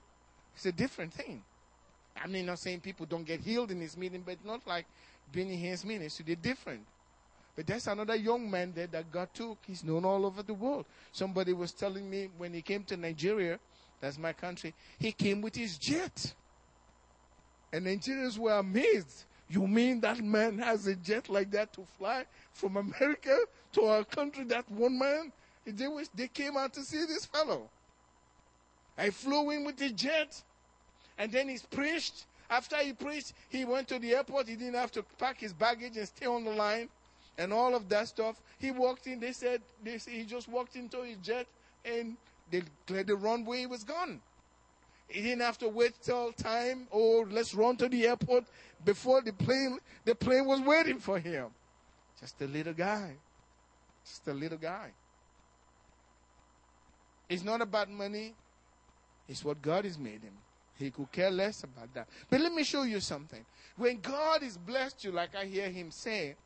It's 0.55 0.67
a 0.67 0.73
different 0.73 1.15
thing. 1.15 1.43
I'm 2.23 2.45
not 2.45 2.59
saying 2.59 2.81
people 2.81 3.07
don't 3.07 3.25
get 3.25 3.41
healed 3.41 3.71
in 3.71 3.81
his 3.81 3.97
meeting, 3.97 4.23
but 4.27 4.45
not 4.45 4.67
like 4.67 4.85
Benny 5.33 5.57
Hinn's 5.57 5.85
ministry. 5.85 6.25
They're 6.27 6.35
different. 6.37 6.81
But 7.57 7.67
there's 7.67 7.87
another 7.87 8.15
young 8.15 8.51
man 8.51 8.73
there 8.75 8.87
that 8.89 9.11
God 9.11 9.29
took. 9.35 9.59
He's 9.67 9.85
known 9.85 10.05
all 10.05 10.25
over 10.25 10.43
the 10.43 10.55
world. 10.55 10.87
Somebody 11.13 11.53
was 11.53 11.73
telling 11.73 12.09
me 12.09 12.29
when 12.39 12.55
he 12.55 12.63
came 12.63 12.85
to 12.85 12.97
Nigeria, 12.97 13.59
that's 14.01 14.19
my 14.19 14.33
country, 14.33 14.75
he 14.99 15.13
came 15.13 15.41
with 15.43 15.55
his 15.55 15.77
jet. 15.77 16.33
And 17.73 17.87
Nigerians 17.87 18.39
were 18.39 18.55
amazed. 18.55 19.25
You 19.49 19.67
mean 19.67 20.01
that 20.01 20.23
man 20.23 20.59
has 20.59 20.87
a 20.87 20.95
jet 20.95 21.29
like 21.29 21.51
that 21.51 21.73
to 21.75 21.85
fly 21.99 22.25
from 22.53 22.77
America 22.77 23.37
to 23.73 23.83
our 23.85 24.05
country, 24.05 24.45
that 24.45 24.71
one 24.71 24.99
man? 24.99 25.33
They, 25.67 25.89
they 26.15 26.29
came 26.29 26.57
out 26.57 26.73
to 26.75 26.83
see 26.83 27.05
this 27.05 27.27
fellow. 27.27 27.69
I 28.97 29.11
flew 29.11 29.51
in 29.51 29.65
with 29.65 29.77
the 29.77 29.91
jet, 29.91 30.41
and 31.19 31.31
then 31.31 31.49
he's 31.49 31.63
preached. 31.63 32.27
After 32.49 32.77
he 32.79 32.93
preached, 32.93 33.33
he 33.49 33.65
went 33.65 33.89
to 33.89 33.99
the 33.99 34.15
airport. 34.15 34.49
He 34.49 34.57
didn't 34.57 34.75
have 34.75 34.93
to 34.93 35.05
pack 35.19 35.39
his 35.39 35.53
baggage 35.53 35.97
and 35.97 36.07
stay 36.07 36.27
on 36.27 36.45
the 36.45 36.53
line. 36.53 36.89
And 37.41 37.55
all 37.55 37.75
of 37.75 37.89
that 37.89 38.07
stuff. 38.07 38.41
He 38.59 38.71
walked 38.71 39.07
in, 39.07 39.19
they 39.19 39.33
said, 39.33 39.63
they, 39.83 39.97
he 39.97 40.25
just 40.25 40.47
walked 40.47 40.77
into 40.77 41.03
his 41.03 41.17
jet 41.17 41.47
and 41.85 42.17
they 42.51 42.63
cleared 42.87 43.07
the 43.07 43.17
runway, 43.17 43.61
he 43.61 43.67
was 43.67 43.83
gone. 43.83 44.21
He 45.09 45.23
didn't 45.23 45.41
have 45.41 45.59
to 45.59 45.69
wait 45.69 45.95
till 46.03 46.33
time, 46.33 46.87
oh, 46.93 47.27
let's 47.31 47.55
run 47.55 47.77
to 47.79 47.89
the 47.89 48.07
airport 48.07 48.45
before 48.85 49.23
the 49.23 49.33
plane, 49.33 49.79
the 50.05 50.15
plane 50.15 50.47
was 50.47 50.61
waiting 50.61 50.99
for 50.99 51.19
him. 51.19 51.47
Just 52.21 52.41
a 52.43 52.47
little 52.47 52.75
guy. 52.75 53.15
Just 54.05 54.29
a 54.29 54.35
little 54.35 54.59
guy. 54.59 54.91
It's 57.29 57.43
not 57.43 57.63
about 57.63 57.89
money. 57.91 58.35
It's 59.29 59.45
what 59.45 59.63
God 59.63 59.85
has 59.85 59.99
made 59.99 60.23
him. 60.23 60.35
He 60.79 60.91
could 60.91 61.11
care 61.11 61.31
less 61.31 61.65
about 61.65 61.93
that. 61.95 62.09
But 62.29 62.41
let 62.41 62.53
me 62.53 62.65
show 62.65 62.83
you 62.83 63.01
something. 63.01 63.45
When 63.77 64.01
God 64.01 64.43
has 64.43 64.59
blessed 64.59 65.05
you, 65.05 65.13
like 65.13 65.35
I 65.35 65.45
hear 65.47 65.71
him 65.71 65.91
say, 65.91 66.37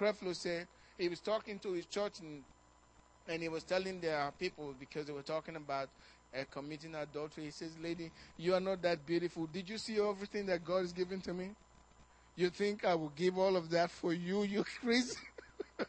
Creflo 0.00 0.34
said, 0.34 0.66
he 0.96 1.08
was 1.08 1.20
talking 1.20 1.58
to 1.58 1.72
his 1.72 1.84
church 1.84 2.20
and, 2.20 2.42
and 3.28 3.42
he 3.42 3.48
was 3.48 3.64
telling 3.64 4.00
their 4.00 4.32
people 4.38 4.74
because 4.80 5.06
they 5.06 5.12
were 5.12 5.20
talking 5.22 5.56
about 5.56 5.90
uh, 6.34 6.44
committing 6.50 6.94
adultery. 6.94 7.44
He 7.44 7.50
says, 7.50 7.72
Lady, 7.82 8.10
you 8.38 8.54
are 8.54 8.60
not 8.60 8.80
that 8.82 9.04
beautiful. 9.06 9.46
Did 9.52 9.68
you 9.68 9.76
see 9.76 10.00
everything 10.00 10.46
that 10.46 10.64
God 10.64 10.80
has 10.80 10.92
given 10.92 11.20
to 11.22 11.34
me? 11.34 11.50
You 12.36 12.48
think 12.48 12.84
I 12.84 12.94
will 12.94 13.12
give 13.14 13.38
all 13.38 13.56
of 13.56 13.68
that 13.70 13.90
for 13.90 14.14
you? 14.14 14.44
You 14.44 14.64
crazy? 14.80 15.16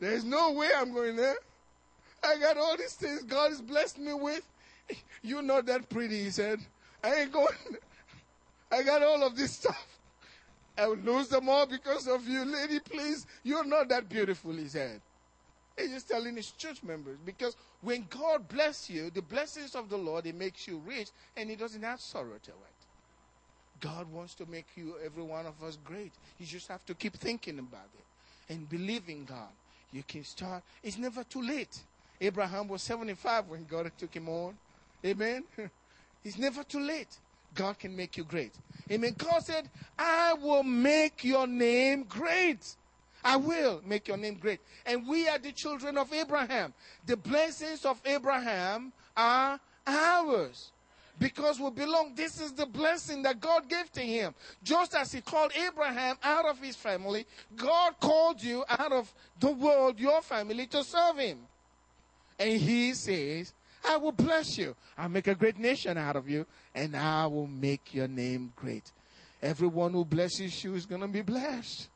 There's 0.00 0.24
no 0.24 0.52
way 0.52 0.68
I'm 0.74 0.94
going 0.94 1.16
there. 1.16 1.36
I 2.24 2.38
got 2.38 2.56
all 2.56 2.76
these 2.76 2.94
things 2.94 3.22
God 3.24 3.50
has 3.50 3.60
blessed 3.60 3.98
me 3.98 4.14
with. 4.14 4.46
You're 5.22 5.42
not 5.42 5.66
that 5.66 5.88
pretty, 5.88 6.24
he 6.24 6.30
said. 6.30 6.60
I 7.04 7.14
ain't 7.14 7.32
going. 7.32 7.54
I 8.72 8.82
got 8.82 9.02
all 9.02 9.22
of 9.22 9.36
this 9.36 9.52
stuff. 9.52 9.89
I 10.76 10.86
will 10.86 10.96
lose 10.96 11.28
them 11.28 11.48
all 11.48 11.66
because 11.66 12.06
of 12.06 12.26
you, 12.26 12.44
lady. 12.44 12.80
Please, 12.80 13.26
you're 13.42 13.64
not 13.64 13.88
that 13.88 14.08
beautiful, 14.08 14.52
he 14.52 14.66
said. 14.66 15.00
He's 15.76 15.90
just 15.90 16.08
telling 16.08 16.36
his 16.36 16.50
church 16.50 16.82
members 16.82 17.18
because 17.24 17.56
when 17.82 18.06
God 18.10 18.48
bless 18.48 18.90
you, 18.90 19.10
the 19.10 19.22
blessings 19.22 19.74
of 19.74 19.88
the 19.88 19.96
Lord, 19.96 20.26
it 20.26 20.34
makes 20.34 20.66
you 20.66 20.80
rich 20.86 21.08
and 21.36 21.48
he 21.48 21.56
doesn't 21.56 21.82
have 21.82 22.00
sorrow 22.00 22.38
to 22.42 22.50
it. 22.50 22.80
God 23.80 24.12
wants 24.12 24.34
to 24.34 24.46
make 24.46 24.66
you, 24.76 24.94
every 25.04 25.22
one 25.22 25.46
of 25.46 25.62
us, 25.62 25.78
great. 25.82 26.12
You 26.38 26.46
just 26.46 26.68
have 26.68 26.84
to 26.86 26.94
keep 26.94 27.14
thinking 27.14 27.58
about 27.58 27.88
it 27.98 28.52
and 28.52 28.68
believing 28.68 29.24
God. 29.24 29.48
You 29.92 30.02
can 30.06 30.22
start. 30.22 30.62
It's 30.82 30.98
never 30.98 31.24
too 31.24 31.42
late. 31.42 31.78
Abraham 32.20 32.68
was 32.68 32.82
75 32.82 33.48
when 33.48 33.64
God 33.64 33.90
took 33.96 34.14
him 34.14 34.28
on. 34.28 34.54
Amen. 35.04 35.44
It's 36.22 36.36
never 36.36 36.62
too 36.64 36.80
late. 36.80 37.16
God 37.54 37.78
can 37.78 37.96
make 37.96 38.16
you 38.16 38.24
great. 38.24 38.52
Amen. 38.90 39.14
God 39.16 39.44
said, 39.44 39.68
I 39.98 40.34
will 40.34 40.62
make 40.62 41.24
your 41.24 41.46
name 41.46 42.04
great. 42.04 42.76
I 43.22 43.36
will 43.36 43.82
make 43.84 44.08
your 44.08 44.16
name 44.16 44.34
great. 44.34 44.60
And 44.86 45.06
we 45.06 45.28
are 45.28 45.38
the 45.38 45.52
children 45.52 45.98
of 45.98 46.12
Abraham. 46.12 46.72
The 47.06 47.16
blessings 47.16 47.84
of 47.84 48.00
Abraham 48.04 48.92
are 49.16 49.60
ours 49.86 50.72
because 51.18 51.60
we 51.60 51.70
belong. 51.70 52.14
This 52.14 52.40
is 52.40 52.52
the 52.52 52.66
blessing 52.66 53.22
that 53.22 53.40
God 53.40 53.68
gave 53.68 53.92
to 53.92 54.00
him. 54.00 54.34
Just 54.62 54.94
as 54.94 55.12
he 55.12 55.20
called 55.20 55.52
Abraham 55.54 56.16
out 56.22 56.46
of 56.46 56.58
his 56.58 56.76
family, 56.76 57.26
God 57.54 57.94
called 58.00 58.42
you 58.42 58.64
out 58.68 58.92
of 58.92 59.12
the 59.38 59.52
world, 59.52 60.00
your 60.00 60.22
family, 60.22 60.66
to 60.68 60.82
serve 60.82 61.18
him. 61.18 61.38
And 62.38 62.58
he 62.58 62.94
says, 62.94 63.52
I 63.84 63.96
will 63.96 64.12
bless 64.12 64.58
you. 64.58 64.76
I'll 64.96 65.08
make 65.08 65.26
a 65.26 65.34
great 65.34 65.58
nation 65.58 65.96
out 65.96 66.16
of 66.16 66.28
you, 66.28 66.46
and 66.74 66.96
I 66.96 67.26
will 67.26 67.46
make 67.46 67.94
your 67.94 68.08
name 68.08 68.52
great. 68.56 68.92
Everyone 69.42 69.92
who 69.92 70.04
blesses 70.04 70.62
you 70.62 70.74
is 70.74 70.86
going 70.86 71.00
to 71.00 71.08
be 71.08 71.22
blessed. 71.22 71.88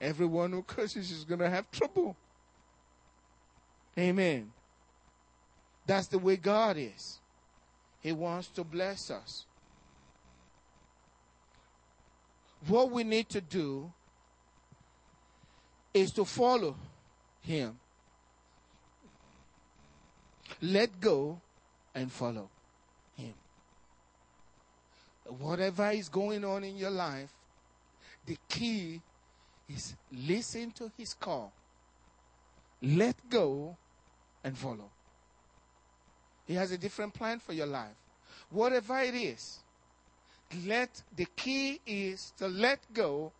Everyone 0.00 0.52
who 0.52 0.62
curses 0.62 1.10
is 1.10 1.24
going 1.24 1.40
to 1.40 1.50
have 1.50 1.70
trouble. 1.70 2.16
Amen. 3.98 4.50
That's 5.86 6.06
the 6.06 6.18
way 6.18 6.36
God 6.36 6.76
is. 6.78 7.18
He 8.00 8.12
wants 8.12 8.48
to 8.48 8.64
bless 8.64 9.10
us. 9.10 9.44
What 12.66 12.90
we 12.90 13.04
need 13.04 13.28
to 13.30 13.40
do 13.40 13.92
is 15.92 16.10
to 16.12 16.24
follow 16.24 16.76
Him 17.42 17.78
let 20.60 21.00
go 21.00 21.40
and 21.94 22.10
follow 22.10 22.48
Him. 23.16 23.34
Whatever 25.26 25.90
is 25.90 26.08
going 26.08 26.44
on 26.44 26.64
in 26.64 26.76
your 26.76 26.90
life, 26.90 27.30
the 28.26 28.36
key 28.48 29.00
is 29.68 29.94
listen 30.12 30.70
to 30.72 30.90
His 30.96 31.14
call. 31.14 31.52
Let 32.82 33.16
go 33.28 33.76
and 34.44 34.56
follow. 34.56 34.90
He 36.46 36.54
has 36.54 36.72
a 36.72 36.78
different 36.78 37.12
plan 37.12 37.40
for 37.40 37.52
your 37.52 37.66
life. 37.66 37.96
Whatever 38.50 39.00
it 39.00 39.14
is, 39.14 39.58
let 40.64 41.02
the 41.14 41.26
key 41.36 41.80
is 41.86 42.32
to 42.38 42.48
let 42.48 42.80
go. 42.94 43.32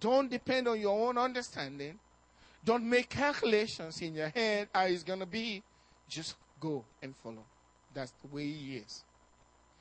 Don't 0.00 0.30
depend 0.30 0.66
on 0.66 0.80
your 0.80 1.08
own 1.08 1.18
understanding. 1.18 1.98
Don't 2.64 2.88
make 2.88 3.10
calculations 3.10 4.00
in 4.00 4.14
your 4.14 4.28
head 4.28 4.68
how 4.74 4.84
it's 4.84 5.02
going 5.02 5.20
to 5.20 5.26
be. 5.26 5.62
Just 6.12 6.36
go 6.60 6.84
and 7.02 7.14
follow. 7.22 7.44
That's 7.94 8.12
the 8.22 8.36
way 8.36 8.44
he 8.44 8.76
is. 8.76 9.02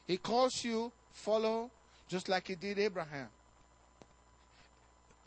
He 0.08 0.16
calls 0.16 0.64
you, 0.64 0.92
follow, 1.12 1.70
just 2.08 2.30
like 2.30 2.48
he 2.48 2.56
did 2.56 2.80
Abraham. 2.80 3.28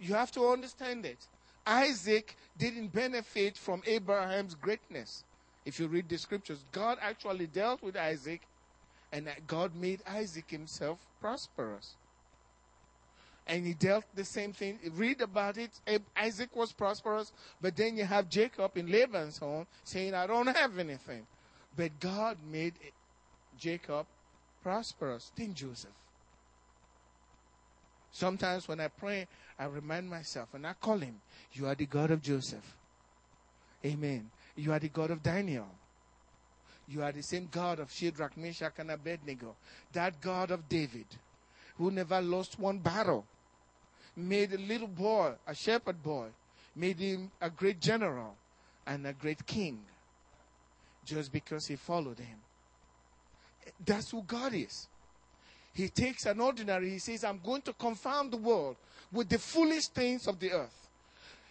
You 0.01 0.15
have 0.15 0.33
to 0.33 0.49
understand 0.49 1.05
it. 1.05 1.19
Isaac 1.67 2.37
didn't 2.59 2.89
benefit 2.89 3.59
from 3.59 3.83
Abraham's 3.87 4.55
greatness. 4.55 5.25
If 5.67 5.79
you 5.79 5.89
read 5.89 6.09
the 6.09 6.17
scriptures, 6.17 6.65
God 6.73 6.97
actually 7.03 7.49
dealt 7.49 7.83
with 7.83 7.97
Isaac, 7.97 8.41
and 9.13 9.29
God 9.47 9.75
made 9.77 10.01
Isaac 10.07 10.51
himself 10.51 10.99
prosperous 11.21 11.97
and 13.47 13.67
he 13.67 13.75
dealt 13.75 14.05
the 14.15 14.25
same 14.25 14.53
thing. 14.53 14.79
Read 14.93 15.21
about 15.21 15.59
it. 15.59 15.71
Isaac 16.17 16.55
was 16.57 16.73
prosperous, 16.73 17.33
but 17.61 17.77
then 17.77 17.97
you 17.97 18.05
have 18.05 18.29
Jacob 18.29 18.77
in 18.77 18.91
Laban's 18.91 19.39
home 19.39 19.67
saying, 19.85 20.15
I 20.15 20.27
don't 20.27 20.47
have 20.47 20.79
anything. 20.79 21.27
But 21.77 21.99
God 22.01 22.39
made 22.51 22.75
Jacob 23.59 24.07
prosperous. 24.63 25.31
Then 25.37 25.55
Joseph. 25.55 25.91
Sometimes 28.13 28.69
when 28.69 28.81
I 28.81 28.89
pray, 28.89 29.27
I 29.59 29.65
remind 29.67 30.09
myself 30.09 30.49
and 30.55 30.67
I 30.67 30.73
call 30.75 30.99
him, 30.99 31.21
You 31.53 31.67
are 31.67 31.75
the 31.75 31.87
God 31.87 32.11
of 32.13 32.23
Joseph. 32.23 32.77
Amen. 33.85 34.31
You 34.57 34.73
are 34.73 34.79
the 34.79 34.89
God 34.89 35.11
of 35.11 35.23
Daniel. 35.23 35.67
You 36.89 37.03
are 37.03 37.13
the 37.13 37.23
same 37.23 37.49
God 37.51 37.81
of 37.81 37.91
Shadrach, 37.91 38.37
Meshach, 38.37 38.75
and 38.79 38.91
Abednego. 38.91 39.57
That 39.93 40.21
God 40.21 40.51
of 40.51 40.69
David, 40.69 41.07
who 41.77 41.91
never 41.91 42.21
lost 42.21 42.59
one 42.59 42.79
battle 42.79 43.27
made 44.17 44.53
a 44.53 44.59
little 44.59 44.89
boy, 44.89 45.33
a 45.47 45.55
shepherd 45.55 46.03
boy, 46.03 46.29
made 46.77 46.99
him 46.99 47.31
a 47.41 47.51
great 47.51 47.81
general 47.81 48.35
and 48.87 49.07
a 49.07 49.13
great 49.13 49.45
king 49.47 49.79
just 51.05 51.33
because 51.33 51.67
he 51.67 51.77
followed 51.77 52.19
him. 52.19 52.39
That's 53.85 54.11
who 54.11 54.23
God 54.23 54.55
is. 54.55 54.89
He 55.75 55.89
takes 55.89 56.27
an 56.27 56.41
ordinary, 56.41 56.91
he 56.91 56.99
says, 56.99 57.25
I'm 57.25 57.41
going 57.45 57.63
to 57.63 57.73
confound 57.73 58.31
the 58.31 58.37
world 58.37 58.77
with 59.13 59.29
the 59.29 59.39
foolish 59.39 59.89
things 59.89 60.29
of 60.29 60.39
the 60.39 60.53
earth. 60.53 60.89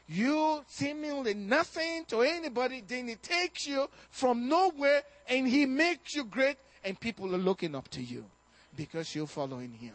You 0.07 0.63
seemingly 0.67 1.33
nothing 1.33 2.05
to 2.07 2.21
anybody, 2.21 2.83
then 2.85 3.07
he 3.07 3.15
takes 3.15 3.67
you 3.67 3.89
from 4.11 4.47
nowhere 4.47 5.01
and 5.27 5.47
he 5.47 5.65
makes 5.65 6.15
you 6.15 6.25
great, 6.25 6.57
and 6.83 6.99
people 6.99 7.33
are 7.33 7.39
looking 7.39 7.75
up 7.75 7.89
to 7.89 8.01
you 8.01 8.25
because 8.75 9.13
you're 9.15 9.27
following 9.27 9.71
him. 9.71 9.93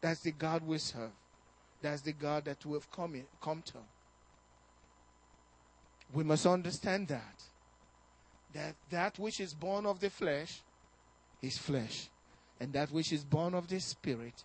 That's 0.00 0.20
the 0.20 0.32
God 0.32 0.66
we 0.66 0.78
serve. 0.78 1.10
That's 1.84 2.00
the 2.00 2.12
God 2.14 2.46
that 2.46 2.64
we 2.64 2.72
have 2.72 2.90
come, 2.90 3.14
in, 3.14 3.24
come 3.42 3.60
to. 3.66 3.74
We 6.14 6.24
must 6.24 6.46
understand 6.46 7.08
that. 7.08 7.42
That 8.54 8.74
that 8.88 9.18
which 9.18 9.38
is 9.38 9.52
born 9.52 9.84
of 9.84 10.00
the 10.00 10.08
flesh 10.08 10.62
is 11.42 11.58
flesh. 11.58 12.08
And 12.58 12.72
that 12.72 12.90
which 12.90 13.12
is 13.12 13.22
born 13.22 13.52
of 13.52 13.68
the 13.68 13.80
spirit 13.80 14.44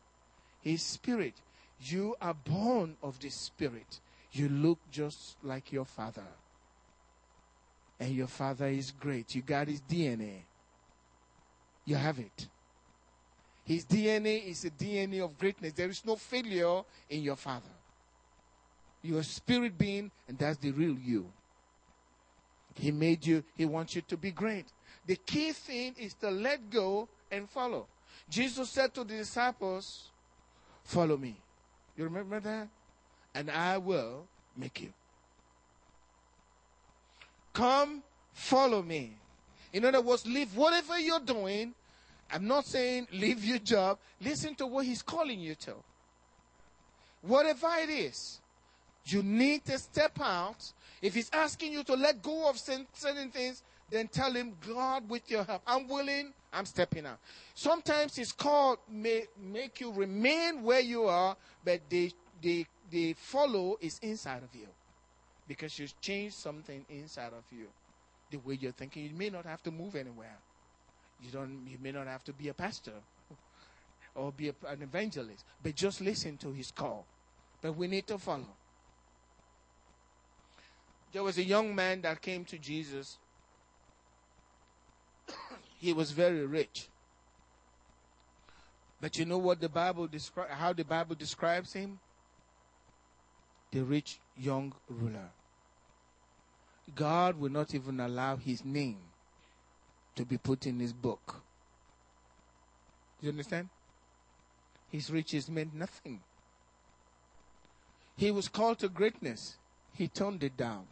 is 0.66 0.84
spirit. 0.84 1.36
You 1.80 2.14
are 2.22 2.34
born 2.34 2.98
of 3.02 3.18
the 3.22 3.30
spirit. 3.30 4.02
You 4.34 4.50
look 4.50 4.80
just 4.92 5.38
like 5.42 5.72
your 5.72 5.86
father. 5.86 6.28
And 8.02 8.14
your 8.14 8.28
father 8.28 8.68
is 8.68 8.92
great. 8.92 9.34
You 9.34 9.44
got 9.44 9.70
his 9.70 9.80
DNA. 9.80 10.42
You 11.86 11.96
have 11.96 12.20
it. 12.20 12.50
His 13.70 13.86
DNA 13.86 14.48
is 14.48 14.66
a 14.66 14.72
DNA 14.72 15.24
of 15.24 15.38
greatness. 15.38 15.74
There 15.74 15.90
is 15.90 16.04
no 16.04 16.16
failure 16.16 16.82
in 17.08 17.22
your 17.22 17.36
father. 17.36 17.70
You're 19.04 19.20
a 19.20 19.24
spirit 19.24 19.78
being, 19.78 20.10
and 20.28 20.36
that's 20.38 20.58
the 20.58 20.72
real 20.72 20.98
you. 20.98 21.32
He 22.74 22.90
made 22.90 23.24
you, 23.28 23.44
he 23.56 23.66
wants 23.66 23.96
you 23.96 24.02
to 24.08 24.18
be 24.18 24.32
great. 24.32 24.66
The 25.06 25.18
key 25.18 25.52
thing 25.52 25.94
is 26.00 26.16
to 26.16 26.32
let 26.32 26.72
go 26.72 27.08
and 27.32 27.48
follow. 27.48 27.86
Jesus 28.28 28.72
said 28.72 28.92
to 28.96 29.04
the 29.04 29.18
disciples, 29.18 30.10
Follow 30.84 31.18
me. 31.18 31.36
You 31.96 32.06
remember 32.06 32.40
that? 32.40 32.70
and 33.36 33.52
I 33.52 33.78
will 33.78 34.26
make 34.58 34.82
you. 34.82 34.92
Come, 37.54 38.02
follow 38.34 38.82
me. 38.82 39.14
In 39.74 39.86
other 39.86 40.02
words, 40.02 40.26
leave 40.26 40.56
whatever 40.56 40.98
you're 40.98 41.20
doing. 41.20 41.74
I'm 42.32 42.48
not 42.48 42.66
saying 42.66 43.08
leave 43.12 43.44
your 43.44 43.60
job. 43.60 43.98
Listen 44.22 44.56
to 44.56 44.68
what 44.68 44.86
he's 44.86 45.02
calling 45.02 45.40
you 45.40 45.56
to. 45.56 45.74
Whatever 47.22 47.68
it 47.82 47.90
is, 47.90 48.40
you 49.06 49.24
need 49.24 49.66
to 49.66 49.78
step 49.78 50.20
out. 50.22 50.72
If 51.02 51.16
he's 51.16 51.30
asking 51.34 51.74
you 51.74 51.84
to 51.84 51.94
let 51.94 52.22
go 52.22 52.50
of 52.50 52.58
certain 52.58 53.30
things, 53.32 53.64
then 53.90 54.08
tell 54.08 54.32
him, 54.32 54.56
God, 54.68 55.10
with 55.10 55.30
your 55.30 55.44
help, 55.44 55.64
I'm 55.66 55.88
willing, 55.88 56.34
I'm 56.54 56.66
stepping 56.66 57.06
out. 57.06 57.20
Sometimes 57.56 58.16
his 58.16 58.32
call 58.32 58.78
may 58.90 59.26
make 59.42 59.82
you 59.82 59.92
remain 59.92 60.62
where 60.62 60.82
you 60.82 61.06
are, 61.06 61.36
but 61.64 61.82
the, 61.90 62.12
the, 62.42 62.66
the 62.92 63.14
follow 63.14 63.78
is 63.82 64.00
inside 64.02 64.44
of 64.44 64.54
you. 64.54 64.68
Because 65.48 65.80
you've 65.80 66.00
changed 66.00 66.36
something 66.36 66.86
inside 66.90 67.34
of 67.34 67.44
you. 67.52 67.68
The 68.30 68.38
way 68.38 68.60
you're 68.62 68.72
thinking, 68.72 69.06
you 69.06 69.16
may 69.16 69.32
not 69.32 69.46
have 69.46 69.64
to 69.64 69.72
move 69.72 69.96
anywhere. 69.96 70.38
You 71.22 71.32
don't. 71.32 71.68
You 71.68 71.78
may 71.82 71.92
not 71.92 72.08
have 72.08 72.24
to 72.26 72.34
be 72.34 72.48
a 72.48 72.54
pastor 72.54 72.94
or 74.16 74.32
be 74.32 74.50
a, 74.50 74.54
an 74.68 74.82
evangelist, 74.82 75.46
but 75.62 75.76
just 75.76 76.02
listen 76.02 76.38
to 76.38 76.52
his 76.52 76.72
call. 76.72 77.06
But 77.62 77.76
we 77.76 77.88
need 77.88 78.08
to 78.08 78.18
follow. 78.18 78.56
There 81.12 81.24
was 81.24 81.38
a 81.38 81.44
young 81.44 81.76
man 81.76 82.02
that 82.02 82.22
came 82.22 82.46
to 82.46 82.58
Jesus. 82.58 83.18
he 85.80 85.94
was 85.94 86.12
very 86.12 86.46
rich. 86.46 86.88
But 89.02 89.18
you 89.18 89.26
know 89.26 89.38
what 89.38 89.60
the 89.60 89.70
Bible 89.70 90.08
describes, 90.08 90.52
how 90.54 90.74
the 90.74 90.84
Bible 90.84 91.16
describes 91.16 91.74
him? 91.74 92.00
The 93.72 93.82
rich 93.82 94.20
young 94.38 94.74
ruler. 94.90 95.30
God 96.96 97.40
will 97.40 97.52
not 97.52 97.74
even 97.74 98.00
allow 98.00 98.36
his 98.36 98.66
name 98.66 98.98
to 100.16 100.26
be 100.26 100.38
put 100.38 100.66
in 100.66 100.80
his 100.80 100.94
book. 100.94 101.42
Do 103.20 103.28
you 103.28 103.32
understand? 103.32 103.70
His 104.90 105.12
riches 105.12 105.50
meant 105.50 105.74
nothing. 105.74 106.22
He 108.18 108.32
was 108.32 108.48
called 108.48 108.80
to 108.80 108.90
greatness. 108.90 109.58
He 109.94 110.08
toned 110.08 110.44
it 110.44 110.58
down. 110.58 110.88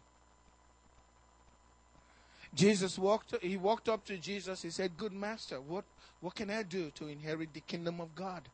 Jesus 2.54 2.98
walked 2.98 3.34
he 3.42 3.56
walked 3.56 3.88
up 3.88 4.04
to 4.06 4.16
Jesus. 4.16 4.62
He 4.62 4.70
said, 4.70 4.96
"Good 4.96 5.12
master, 5.12 5.60
what 5.60 5.84
what 6.20 6.34
can 6.34 6.50
I 6.50 6.62
do 6.62 6.90
to 6.92 7.08
inherit 7.08 7.52
the 7.52 7.60
kingdom 7.60 8.00
of 8.00 8.14
God?" 8.14 8.48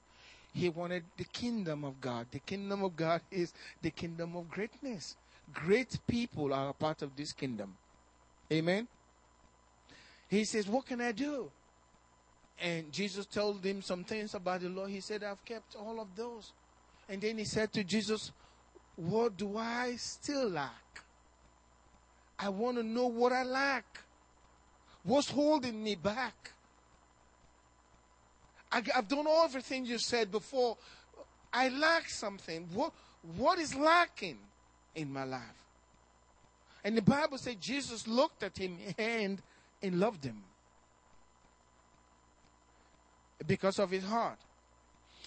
He 0.53 0.68
wanted 0.68 1.05
the 1.16 1.24
kingdom 1.24 1.85
of 1.85 2.00
God. 2.00 2.27
The 2.31 2.38
kingdom 2.38 2.85
of 2.85 2.96
God 2.96 3.20
is 3.31 3.53
the 3.83 3.90
kingdom 3.90 4.37
of 4.37 4.48
greatness. 4.50 5.16
Great 5.53 5.98
people 6.07 6.55
are 6.55 6.70
a 6.70 6.72
part 6.72 7.03
of 7.03 7.16
this 7.16 7.33
kingdom. 7.33 7.77
Amen. 8.53 8.88
He 10.29 10.45
says, 10.45 10.67
What 10.67 10.87
can 10.87 11.01
I 11.01 11.13
do? 11.13 11.51
And 12.61 12.93
Jesus 12.93 13.27
told 13.27 13.65
him 13.65 13.83
some 13.83 14.05
things 14.05 14.35
about 14.35 14.61
the 14.61 14.69
law. 14.69 14.87
He 14.87 15.01
said, 15.01 15.25
I've 15.25 15.45
kept 15.45 15.75
all 15.77 16.01
of 16.01 16.09
those. 16.17 16.53
And 17.09 17.21
then 17.21 17.39
he 17.39 17.45
said 17.45 17.73
to 17.73 17.85
Jesus, 17.85 18.33
What 18.97 19.37
do 19.37 19.57
I 19.59 19.97
still 19.97 20.49
lack? 20.49 21.03
I 22.39 22.49
want 22.49 22.77
to 22.77 22.83
know 22.83 23.07
what 23.07 23.33
I 23.33 23.43
lack. 23.43 23.85
What's 25.03 25.31
holding 25.31 25.83
me 25.83 25.95
back? 25.95 26.53
I, 28.73 28.83
have 28.95 29.07
done 29.07 29.27
all 29.27 29.45
everything 29.45 29.85
you 29.85 29.99
said 29.99 30.33
before. 30.33 30.77
I 31.53 31.69
lack 31.69 32.09
something. 32.09 32.69
What, 32.73 32.93
what 33.37 33.59
is 33.59 33.75
lacking 33.75 34.39
in 34.95 35.13
my 35.13 35.25
life? 35.25 35.41
And 36.83 36.97
the 36.97 37.03
Bible 37.03 37.39
said 37.39 37.61
Jesus 37.61 38.09
looked 38.09 38.43
at 38.43 38.59
him 38.59 38.77
and 38.99 39.41
and 39.83 40.01
loved 40.01 40.25
him 40.25 40.43
because 43.47 43.79
of 43.79 43.91
his 43.91 44.05
heart. 44.05 44.39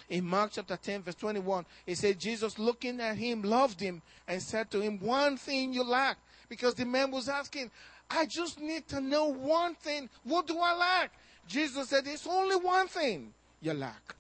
In 0.10 0.24
Mark 0.26 0.52
chapter 0.54 0.78
10, 0.78 1.04
verse 1.04 1.16
21, 1.16 1.66
it 1.86 1.98
said, 1.98 2.20
Jesus 2.20 2.58
looking 2.58 3.02
at 3.02 3.18
him 3.18 3.42
loved 3.42 3.80
him 3.80 4.02
and 4.28 4.42
said 4.42 4.72
to 4.72 4.80
him, 4.80 5.00
One 5.00 5.38
thing 5.38 5.74
you 5.74 5.84
lack. 5.84 6.18
Because 6.48 6.76
the 6.76 6.86
man 6.86 7.12
was 7.12 7.28
asking, 7.28 7.70
I 8.10 8.26
just 8.26 8.62
need 8.62 8.88
to 8.88 9.02
know 9.02 9.26
one 9.26 9.76
thing. 9.76 10.10
What 10.24 10.48
do 10.48 10.58
I 10.60 10.74
lack? 10.74 11.12
Jesus 11.48 11.90
said, 11.90 12.08
It's 12.08 12.26
only 12.26 12.56
one 12.56 12.88
thing 12.88 13.34
you 13.62 13.74
lack. 13.74 14.16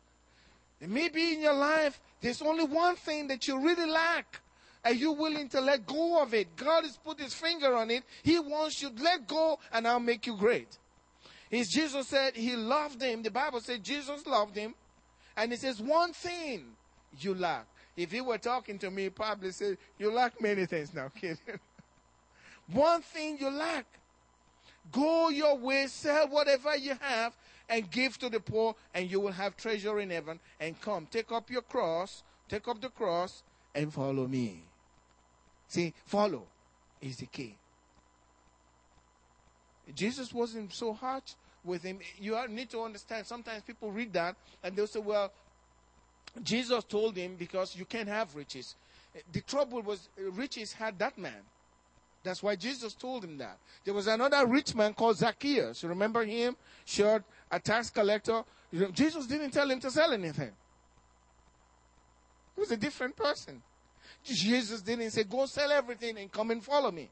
Maybe 0.81 1.33
in 1.33 1.41
your 1.41 1.53
life, 1.53 1.99
there's 2.21 2.41
only 2.41 2.65
one 2.65 2.95
thing 2.95 3.27
that 3.27 3.47
you 3.47 3.59
really 3.59 3.89
lack. 3.89 4.41
Are 4.87 4.93
you 4.93 5.11
willing 5.11 5.49
to 5.49 5.59
let 5.59 5.85
go 5.85 6.23
of 6.23 6.33
it? 6.33 6.55
God 6.55 6.85
has 6.85 6.95
put 6.95 7.19
his 7.19 7.33
finger 7.33 7.75
on 7.75 7.91
it. 7.91 8.05
He 8.23 8.39
wants 8.39 8.81
you 8.81 8.89
to 8.89 9.03
let 9.03 9.27
go 9.27 9.59
and 9.73 9.85
I'll 9.85 9.99
make 9.99 10.25
you 10.25 10.37
great. 10.37 10.77
His 11.49 11.67
Jesus 11.67 12.07
said 12.07 12.37
he 12.37 12.55
loved 12.55 13.01
him. 13.01 13.21
The 13.21 13.29
Bible 13.29 13.59
said 13.59 13.83
Jesus 13.83 14.25
loved 14.25 14.55
him. 14.55 14.73
And 15.35 15.51
he 15.51 15.57
says, 15.57 15.81
one 15.81 16.13
thing 16.13 16.67
you 17.19 17.35
lack. 17.35 17.65
If 17.97 18.13
he 18.13 18.21
were 18.21 18.37
talking 18.37 18.79
to 18.79 18.89
me, 18.89 19.03
he 19.03 19.09
probably 19.09 19.51
say, 19.51 19.75
you 19.99 20.09
lack 20.09 20.39
many 20.39 20.65
things 20.65 20.93
now, 20.93 21.09
kid. 21.09 21.37
one 22.71 23.01
thing 23.01 23.39
you 23.41 23.49
lack. 23.49 23.87
Go 24.89 25.27
your 25.27 25.57
way, 25.57 25.87
sell 25.87 26.29
whatever 26.29 26.77
you 26.77 26.95
have, 27.01 27.35
and 27.67 27.91
give 27.91 28.17
to 28.19 28.29
the 28.29 28.39
poor, 28.39 28.73
and 28.93 29.11
you 29.11 29.19
will 29.19 29.33
have 29.33 29.57
treasure 29.57 29.99
in 29.99 30.11
heaven. 30.11 30.39
And 30.61 30.79
come, 30.79 31.07
take 31.11 31.33
up 31.33 31.49
your 31.49 31.63
cross, 31.63 32.23
take 32.47 32.69
up 32.69 32.79
the 32.79 32.89
cross, 32.89 33.43
and 33.75 33.93
follow 33.93 34.27
me. 34.27 34.66
See, 35.67 35.93
follow 36.05 36.43
is 37.01 37.17
the 37.17 37.25
key. 37.25 37.55
Jesus 39.95 40.33
wasn't 40.33 40.73
so 40.73 40.93
harsh 40.93 41.33
with 41.63 41.83
him. 41.83 41.99
You 42.19 42.37
need 42.49 42.69
to 42.71 42.81
understand. 42.81 43.25
Sometimes 43.25 43.63
people 43.63 43.91
read 43.91 44.13
that 44.13 44.35
and 44.63 44.75
they'll 44.75 44.87
say, 44.87 44.99
well, 44.99 45.31
Jesus 46.43 46.83
told 46.83 47.15
him 47.15 47.35
because 47.37 47.75
you 47.75 47.85
can't 47.85 48.07
have 48.07 48.35
riches. 48.35 48.75
The 49.31 49.41
trouble 49.41 49.81
was, 49.81 50.09
riches 50.17 50.73
had 50.73 50.99
that 50.99 51.17
man. 51.17 51.41
That's 52.23 52.43
why 52.43 52.55
Jesus 52.55 52.93
told 52.93 53.23
him 53.23 53.37
that. 53.37 53.57
There 53.85 53.93
was 53.93 54.07
another 54.07 54.45
rich 54.45 54.75
man 54.75 54.93
called 54.93 55.17
Zacchaeus. 55.17 55.81
You 55.81 55.89
remember 55.89 56.25
him? 56.25 56.57
Short, 56.85 57.23
a 57.49 57.59
tax 57.59 57.89
collector. 57.89 58.43
Jesus 58.91 59.25
didn't 59.27 59.51
tell 59.51 59.69
him 59.69 59.79
to 59.79 59.89
sell 59.89 60.11
anything. 60.11 60.51
He 62.55 62.59
was 62.59 62.71
a 62.71 62.77
different 62.77 63.15
person. 63.15 63.61
Jesus 64.23 64.81
didn't 64.81 65.11
say, 65.11 65.23
Go 65.23 65.45
sell 65.45 65.71
everything 65.71 66.17
and 66.17 66.31
come 66.31 66.51
and 66.51 66.63
follow 66.63 66.91
me. 66.91 67.09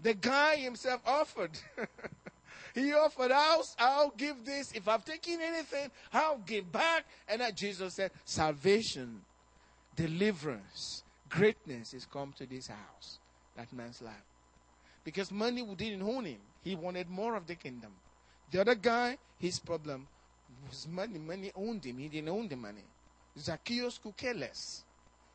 The 0.00 0.14
guy 0.14 0.56
himself 0.56 1.00
offered. 1.06 1.52
he 2.74 2.92
offered, 2.92 3.32
I'll, 3.32 3.66
I'll 3.78 4.12
give 4.16 4.44
this. 4.44 4.72
If 4.72 4.88
I've 4.88 5.04
taken 5.04 5.40
anything, 5.40 5.90
I'll 6.12 6.38
give 6.38 6.70
back. 6.70 7.06
And 7.28 7.40
that 7.40 7.56
Jesus 7.56 7.94
said, 7.94 8.10
Salvation, 8.24 9.22
deliverance, 9.94 11.02
greatness 11.28 11.94
is 11.94 12.06
come 12.06 12.34
to 12.36 12.46
this 12.46 12.66
house, 12.68 13.18
that 13.56 13.72
man's 13.72 14.02
life. 14.02 14.14
Because 15.04 15.30
money 15.30 15.64
didn't 15.76 16.02
own 16.02 16.24
him. 16.24 16.40
He 16.62 16.74
wanted 16.74 17.08
more 17.08 17.36
of 17.36 17.46
the 17.46 17.54
kingdom. 17.54 17.92
The 18.50 18.60
other 18.60 18.74
guy, 18.74 19.18
his 19.38 19.58
problem 19.58 20.06
was 20.68 20.86
money. 20.88 21.18
Money 21.18 21.52
owned 21.54 21.84
him. 21.84 21.98
He 21.98 22.08
didn't 22.08 22.28
own 22.28 22.48
the 22.48 22.56
money. 22.56 22.84
Zacchaeus 23.38 23.98
could 23.98 24.16
care 24.16 24.34
less. 24.34 24.84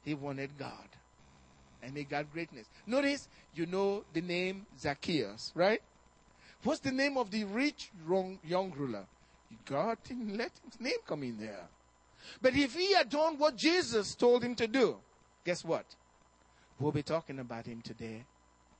He 0.03 0.13
wanted 0.13 0.57
God. 0.57 0.87
And 1.83 1.97
he 1.97 2.03
got 2.03 2.31
greatness. 2.31 2.67
Notice, 2.85 3.27
you 3.55 3.65
know 3.65 4.03
the 4.13 4.21
name 4.21 4.65
Zacchaeus, 4.79 5.51
right? 5.55 5.81
What's 6.63 6.79
the 6.79 6.91
name 6.91 7.17
of 7.17 7.31
the 7.31 7.43
rich 7.45 7.91
young 8.43 8.71
ruler? 8.77 9.05
God 9.65 9.97
didn't 10.07 10.37
let 10.37 10.51
his 10.63 10.79
name 10.79 10.99
come 11.07 11.23
in 11.23 11.39
there. 11.39 11.67
But 12.41 12.55
if 12.55 12.75
he 12.75 12.93
had 12.93 13.09
done 13.09 13.37
what 13.37 13.55
Jesus 13.55 14.13
told 14.13 14.43
him 14.43 14.55
to 14.55 14.67
do, 14.67 14.97
guess 15.43 15.65
what? 15.65 15.85
We'll 16.79 16.91
be 16.91 17.03
talking 17.03 17.39
about 17.39 17.65
him 17.65 17.81
today. 17.81 18.23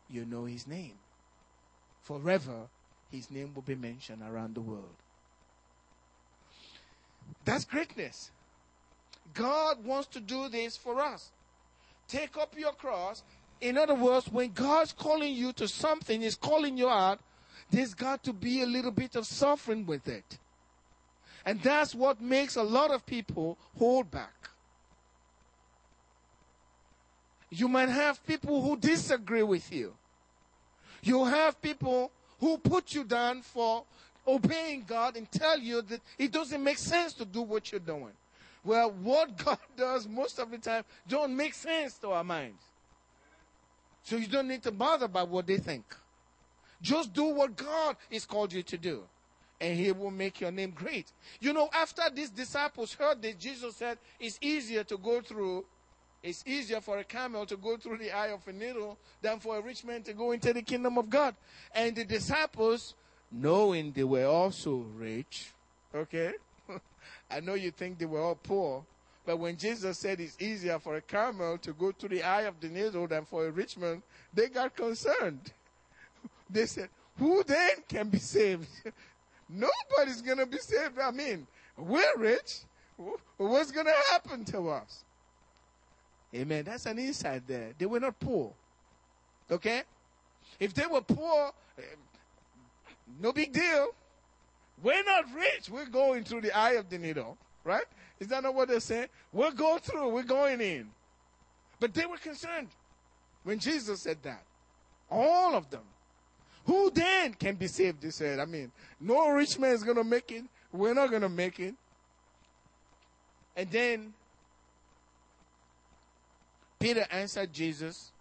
You 0.09 0.25
know 0.25 0.45
his 0.45 0.67
name. 0.67 0.93
Forever, 2.03 2.67
his 3.11 3.29
name 3.31 3.53
will 3.53 3.61
be 3.63 3.75
mentioned 3.75 4.21
around 4.21 4.55
the 4.55 4.61
world. 4.61 4.95
That's 7.45 7.65
greatness. 7.65 8.31
God 9.33 9.83
wants 9.83 10.07
to 10.09 10.19
do 10.19 10.49
this 10.49 10.77
for 10.77 10.99
us. 10.99 11.31
Take 12.07 12.37
up 12.37 12.55
your 12.57 12.73
cross. 12.73 13.23
In 13.59 13.77
other 13.77 13.95
words, 13.95 14.27
when 14.27 14.51
God's 14.51 14.91
calling 14.91 15.33
you 15.33 15.53
to 15.53 15.67
something, 15.67 16.21
He's 16.21 16.35
calling 16.35 16.77
you 16.77 16.89
out, 16.89 17.19
there's 17.69 17.93
got 17.93 18.23
to 18.23 18.33
be 18.33 18.61
a 18.61 18.65
little 18.65 18.91
bit 18.91 19.15
of 19.15 19.25
suffering 19.25 19.85
with 19.85 20.07
it. 20.07 20.37
And 21.45 21.61
that's 21.61 21.95
what 21.95 22.21
makes 22.21 22.55
a 22.55 22.63
lot 22.63 22.91
of 22.91 23.05
people 23.05 23.57
hold 23.77 24.11
back. 24.11 24.49
You 27.49 27.67
might 27.67 27.89
have 27.89 28.25
people 28.25 28.61
who 28.61 28.77
disagree 28.77 29.43
with 29.43 29.71
you. 29.73 29.93
You 31.03 31.25
have 31.25 31.61
people 31.61 32.11
who 32.39 32.57
put 32.57 32.93
you 32.93 33.03
down 33.03 33.41
for 33.41 33.83
obeying 34.27 34.85
God 34.87 35.17
and 35.17 35.29
tell 35.31 35.59
you 35.59 35.81
that 35.83 36.01
it 36.17 36.31
doesn't 36.31 36.63
make 36.63 36.77
sense 36.77 37.13
to 37.13 37.25
do 37.25 37.41
what 37.41 37.71
you're 37.71 37.79
doing. 37.79 38.13
Well, 38.63 38.91
what 38.91 39.37
God 39.45 39.59
does 39.75 40.07
most 40.07 40.39
of 40.39 40.51
the 40.51 40.57
time 40.57 40.83
don't 41.07 41.35
make 41.35 41.53
sense 41.53 41.97
to 41.99 42.09
our 42.09 42.23
minds. 42.23 42.63
So 44.03 44.15
you 44.15 44.27
don't 44.27 44.47
need 44.47 44.63
to 44.63 44.71
bother 44.71 45.05
about 45.05 45.29
what 45.29 45.47
they 45.47 45.57
think. 45.57 45.85
Just 46.81 47.13
do 47.13 47.25
what 47.25 47.55
God 47.55 47.95
has 48.11 48.25
called 48.25 48.51
you 48.51 48.63
to 48.63 48.77
do. 48.77 49.03
And 49.59 49.77
he 49.77 49.91
will 49.91 50.09
make 50.09 50.41
your 50.41 50.51
name 50.51 50.71
great. 50.71 51.11
You 51.39 51.53
know, 51.53 51.69
after 51.71 52.01
these 52.11 52.31
disciples 52.31 52.93
heard 52.93 53.21
that 53.21 53.39
Jesus 53.39 53.75
said 53.75 53.99
it's 54.19 54.39
easier 54.41 54.83
to 54.85 54.97
go 54.97 55.21
through, 55.21 55.65
it's 56.23 56.43
easier 56.47 56.81
for 56.81 56.97
a 56.97 57.03
camel 57.03 57.45
to 57.45 57.57
go 57.57 57.77
through 57.77 57.99
the 57.99 58.11
eye 58.11 58.29
of 58.29 58.47
a 58.47 58.53
needle 58.53 58.97
than 59.21 59.39
for 59.39 59.57
a 59.57 59.61
rich 59.61 59.83
man 59.83 60.01
to 60.03 60.13
go 60.13 60.31
into 60.31 60.51
the 60.51 60.63
kingdom 60.63 60.97
of 60.97 61.09
God. 61.09 61.35
And 61.75 61.95
the 61.95 62.05
disciples, 62.05 62.95
knowing 63.31 63.91
they 63.91 64.03
were 64.03 64.25
also 64.25 64.85
rich, 64.97 65.51
okay? 65.93 66.33
I 67.31 67.39
know 67.39 67.53
you 67.53 67.71
think 67.71 67.97
they 67.97 68.05
were 68.05 68.21
all 68.21 68.35
poor, 68.35 68.83
but 69.25 69.37
when 69.37 69.55
Jesus 69.57 69.97
said 69.97 70.19
it's 70.19 70.37
easier 70.41 70.79
for 70.79 70.95
a 70.95 71.01
camel 71.01 71.57
to 71.59 71.73
go 71.73 71.91
through 71.91 72.09
the 72.09 72.23
eye 72.23 72.41
of 72.41 72.59
the 72.59 72.67
needle 72.67 73.07
than 73.07 73.25
for 73.25 73.47
a 73.47 73.51
rich 73.51 73.77
man, 73.77 74.01
they 74.33 74.47
got 74.49 74.75
concerned. 74.75 75.51
They 76.49 76.65
said, 76.65 76.89
Who 77.17 77.43
then 77.43 77.77
can 77.87 78.09
be 78.09 78.19
saved? 78.19 78.67
Nobody's 79.49 80.21
going 80.21 80.39
to 80.39 80.45
be 80.45 80.57
saved. 80.57 80.99
I 80.99 81.11
mean, 81.11 81.47
we're 81.77 82.17
rich. 82.17 82.59
What's 83.37 83.71
going 83.71 83.85
to 83.85 83.95
happen 84.11 84.43
to 84.45 84.69
us? 84.69 85.05
Amen. 86.35 86.65
That's 86.65 86.85
an 86.85 86.99
insight 86.99 87.47
there. 87.47 87.69
They 87.77 87.85
were 87.85 87.99
not 87.99 88.19
poor. 88.19 88.51
Okay? 89.49 89.83
If 90.59 90.73
they 90.73 90.85
were 90.85 91.01
poor, 91.01 91.51
eh, 91.77 91.81
no 93.21 93.31
big 93.31 93.51
deal. 93.51 93.93
We're 94.83 95.03
not 95.03 95.25
rich. 95.35 95.69
We're 95.69 95.85
going 95.85 96.23
through 96.23 96.41
the 96.41 96.57
eye 96.57 96.73
of 96.73 96.89
the 96.89 96.97
needle. 96.97 97.37
Right? 97.63 97.85
Is 98.19 98.27
that 98.27 98.43
not 98.43 98.55
what 98.55 98.67
they're 98.67 98.79
saying? 98.79 99.07
We'll 99.31 99.51
go 99.51 99.77
through. 99.77 100.09
We're 100.09 100.23
going 100.23 100.61
in. 100.61 100.89
But 101.79 101.93
they 101.93 102.05
were 102.05 102.17
concerned 102.17 102.69
when 103.43 103.59
Jesus 103.59 104.01
said 104.01 104.17
that. 104.23 104.43
All 105.09 105.55
of 105.55 105.69
them. 105.69 105.83
Who 106.65 106.91
then 106.91 107.33
can 107.33 107.55
be 107.55 107.67
saved? 107.67 108.01
They 108.01 108.11
said. 108.11 108.39
I 108.39 108.45
mean, 108.45 108.71
no 108.99 109.29
rich 109.29 109.57
man 109.59 109.73
is 109.73 109.83
going 109.83 109.97
to 109.97 110.03
make 110.03 110.31
it. 110.31 110.43
We're 110.71 110.93
not 110.93 111.09
going 111.09 111.23
to 111.23 111.29
make 111.29 111.59
it. 111.59 111.75
And 113.55 113.69
then 113.69 114.13
Peter 116.79 117.05
answered 117.11 117.51
Jesus. 117.53 118.11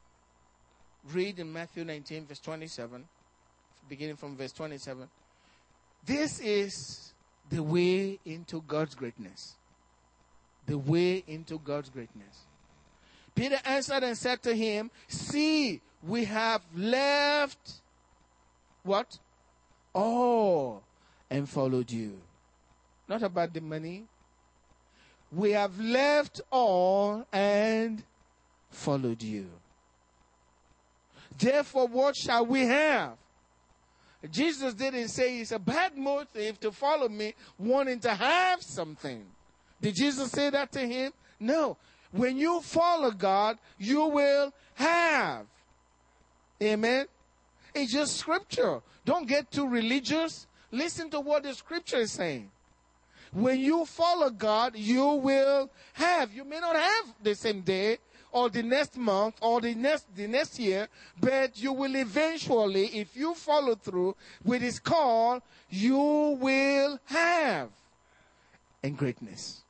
Read 1.13 1.39
in 1.39 1.51
Matthew 1.51 1.85
19, 1.85 2.27
verse 2.27 2.41
27, 2.41 3.07
beginning 3.89 4.17
from 4.17 4.37
verse 4.37 4.53
27. 4.53 5.09
This 6.05 6.41
is 6.41 7.13
the 7.51 7.63
way 7.63 8.19
into 8.25 8.63
God's 8.63 8.95
greatness. 8.95 9.55
The 10.67 10.79
way 10.79 11.25
into 11.27 11.59
God's 11.59 11.91
greatness. 11.91 12.47
Peter 13.35 13.59
answered 13.65 14.03
and 14.03 14.17
said 14.17 14.43
to 14.43 14.55
him, 14.55 14.91
See, 15.09 15.81
we 16.03 16.25
have 16.25 16.63
left 16.75 17.81
what? 18.83 19.19
All 19.93 20.83
and 21.29 21.49
followed 21.49 21.91
you. 21.91 22.19
Not 23.09 23.23
about 23.23 23.53
the 23.53 23.61
money. 23.61 24.05
We 25.33 25.53
have 25.53 25.79
left 25.79 26.41
all 26.51 27.27
and 27.33 28.03
followed 28.71 29.23
you. 29.23 29.49
Therefore, 31.39 31.87
what 31.87 32.17
shall 32.17 32.45
we 32.47 32.67
have? 32.67 33.17
Jesus 34.31 34.75
didn't 34.75 35.09
say 35.09 35.39
it's 35.39 35.53
a 35.53 35.59
bad 35.59 35.97
motive 35.97 36.61
to 36.61 36.73
follow 36.73 37.09
me, 37.09 37.35
wanting 37.59 38.01
to 38.01 38.15
have 38.15 38.63
something. 38.63 39.25
Did 39.81 39.95
Jesus 39.95 40.31
say 40.31 40.51
that 40.51 40.73
to 40.73 40.81
him? 40.81 41.13
No. 41.39 41.79
When 42.13 42.37
you 42.37 42.61
follow 42.61 43.13
God, 43.13 43.59
you 43.79 44.05
will 44.07 44.53
have. 44.75 45.47
Amen. 46.63 47.07
It's 47.75 47.93
just 47.93 48.17
scripture. 48.17 48.83
Don't 49.05 49.27
get 49.27 49.51
too 49.51 49.67
religious. 49.67 50.47
Listen 50.71 51.09
to 51.11 51.21
what 51.21 51.45
the 51.45 51.55
scripture 51.55 51.99
is 51.99 52.13
saying. 52.13 52.51
When 53.33 53.61
you 53.61 53.87
follow 53.87 54.31
God, 54.31 54.77
you 54.77 55.07
will 55.07 55.71
have. 55.95 56.35
You 56.35 56.45
may 56.45 56.61
not 56.61 56.77
have 56.77 57.15
the 57.23 57.35
same 57.35 57.61
day, 57.61 57.99
or 58.33 58.49
the 58.49 58.63
next 58.63 58.97
month 58.97 59.37
or 59.41 59.61
the 59.61 59.75
next 59.75 60.15
the 60.15 60.27
next 60.27 60.59
year, 60.59 60.89
but 61.21 61.61
you 61.61 61.73
will 61.73 61.97
eventually, 61.97 62.87
if 62.87 63.17
you 63.17 63.35
follow 63.35 63.75
through 63.75 64.17
with 64.45 64.63
his 64.63 64.79
call, 64.79 65.43
you 65.69 66.39
will 66.41 66.99
have 67.07 67.71
and 68.83 68.97
greatness. 68.97 69.63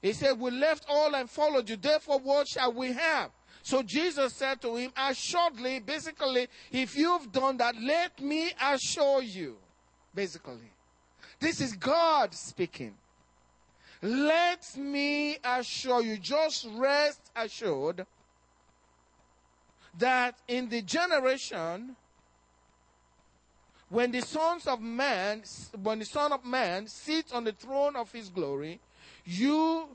He 0.00 0.12
said, 0.12 0.38
We 0.38 0.50
left 0.50 0.86
all 0.88 1.14
and 1.14 1.28
followed 1.28 1.68
you. 1.68 1.76
Therefore, 1.76 2.18
what 2.20 2.48
shall 2.48 2.72
we 2.72 2.92
have? 2.92 3.30
So 3.62 3.82
Jesus 3.82 4.32
said 4.34 4.60
to 4.62 4.76
him, 4.76 4.92
Assuredly, 4.96 5.80
basically, 5.80 6.48
if 6.70 6.96
you've 6.96 7.30
done 7.32 7.56
that, 7.58 7.74
let 7.80 8.20
me 8.20 8.50
assure 8.62 9.22
you. 9.22 9.56
Basically, 10.14 10.72
this 11.40 11.60
is 11.60 11.74
God 11.74 12.34
speaking. 12.34 12.94
Let 14.00 14.76
me 14.76 15.38
assure 15.42 16.02
you, 16.02 16.18
just 16.18 16.68
rest 16.74 17.20
assured 17.34 18.06
that 19.98 20.36
in 20.46 20.68
the 20.68 20.82
generation 20.82 21.96
when 23.88 24.12
the 24.12 24.20
sons 24.20 24.66
of 24.66 24.80
man 24.80 25.42
when 25.82 25.98
the 25.98 26.04
son 26.04 26.32
of 26.32 26.44
man 26.44 26.86
sits 26.86 27.32
on 27.32 27.44
the 27.44 27.52
throne 27.52 27.96
of 27.96 28.12
his 28.12 28.28
glory 28.28 28.78
you 29.24 29.88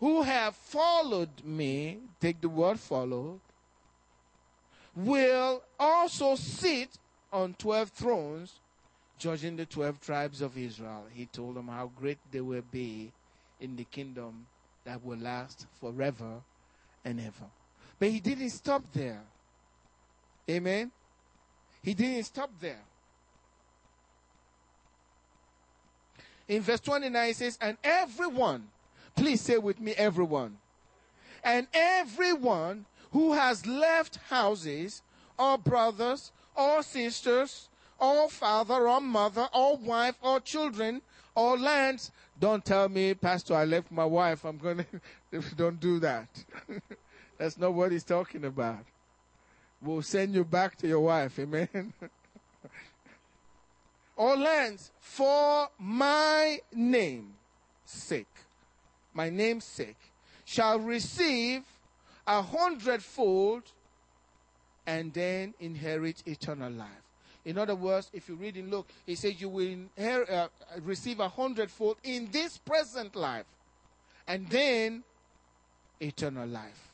who 0.00 0.22
have 0.22 0.54
followed 0.54 1.44
me 1.44 1.98
take 2.20 2.40
the 2.40 2.48
word 2.48 2.78
follow 2.78 3.40
will 4.94 5.62
also 5.78 6.36
sit 6.36 6.88
on 7.32 7.54
12 7.54 7.90
thrones 7.90 8.60
judging 9.18 9.56
the 9.56 9.66
12 9.66 10.00
tribes 10.00 10.40
of 10.40 10.56
Israel, 10.56 11.04
he 11.12 11.26
told 11.26 11.56
them 11.56 11.68
how 11.68 11.90
great 11.98 12.18
they 12.30 12.40
will 12.40 12.64
be 12.70 13.12
in 13.60 13.76
the 13.76 13.84
kingdom 13.84 14.46
that 14.84 15.04
will 15.04 15.18
last 15.18 15.66
forever 15.80 16.40
and 17.04 17.20
ever. 17.20 17.46
But 17.98 18.08
he 18.08 18.20
didn't 18.20 18.50
stop 18.50 18.82
there. 18.92 19.22
Amen. 20.50 20.90
He 21.82 21.94
didn't 21.94 22.24
stop 22.24 22.50
there. 22.60 22.80
In 26.48 26.62
verse 26.62 26.80
29, 26.80 27.30
it 27.30 27.36
says, 27.36 27.58
And 27.60 27.78
everyone, 27.82 28.68
please 29.16 29.40
say 29.40 29.58
with 29.58 29.80
me, 29.80 29.92
everyone. 29.96 30.58
And 31.42 31.66
everyone 31.72 32.84
who 33.12 33.32
has 33.32 33.66
left 33.66 34.16
houses, 34.28 35.02
or 35.38 35.56
brothers, 35.56 36.32
or 36.54 36.82
sisters, 36.82 37.68
or 37.98 38.28
father 38.28 38.88
or 38.88 39.00
mother 39.00 39.48
or 39.52 39.76
wife 39.76 40.16
or 40.22 40.40
children 40.40 41.02
or 41.34 41.58
lands. 41.58 42.12
Don't 42.38 42.64
tell 42.64 42.88
me, 42.88 43.14
Pastor, 43.14 43.54
I 43.54 43.64
left 43.64 43.90
my 43.90 44.04
wife. 44.04 44.44
I'm 44.44 44.58
going 44.58 44.84
to, 45.32 45.42
don't 45.56 45.80
do 45.80 45.98
that. 46.00 46.28
That's 47.38 47.58
not 47.58 47.74
what 47.74 47.92
he's 47.92 48.04
talking 48.04 48.44
about. 48.44 48.84
We'll 49.82 50.02
send 50.02 50.34
you 50.34 50.44
back 50.44 50.76
to 50.78 50.88
your 50.88 51.00
wife. 51.00 51.38
Amen. 51.38 51.92
or 54.16 54.36
lands 54.36 54.90
for 55.00 55.68
my 55.78 56.60
name 56.72 57.34
sake, 57.84 58.26
my 59.12 59.30
name's 59.30 59.64
sake, 59.64 59.98
shall 60.44 60.78
receive 60.78 61.62
a 62.26 62.42
hundredfold 62.42 63.62
and 64.86 65.12
then 65.12 65.54
inherit 65.60 66.22
eternal 66.26 66.72
life. 66.72 67.03
In 67.44 67.58
other 67.58 67.74
words, 67.74 68.10
if 68.12 68.28
you 68.28 68.36
read 68.36 68.56
in 68.56 68.70
Luke, 68.70 68.88
he 69.04 69.14
says 69.14 69.40
you 69.40 69.50
will 69.50 69.76
uh, 69.98 70.48
receive 70.82 71.20
a 71.20 71.28
hundredfold 71.28 71.98
in 72.02 72.30
this 72.30 72.56
present 72.56 73.14
life 73.14 73.44
and 74.26 74.48
then 74.48 75.04
eternal 76.00 76.48
life. 76.48 76.88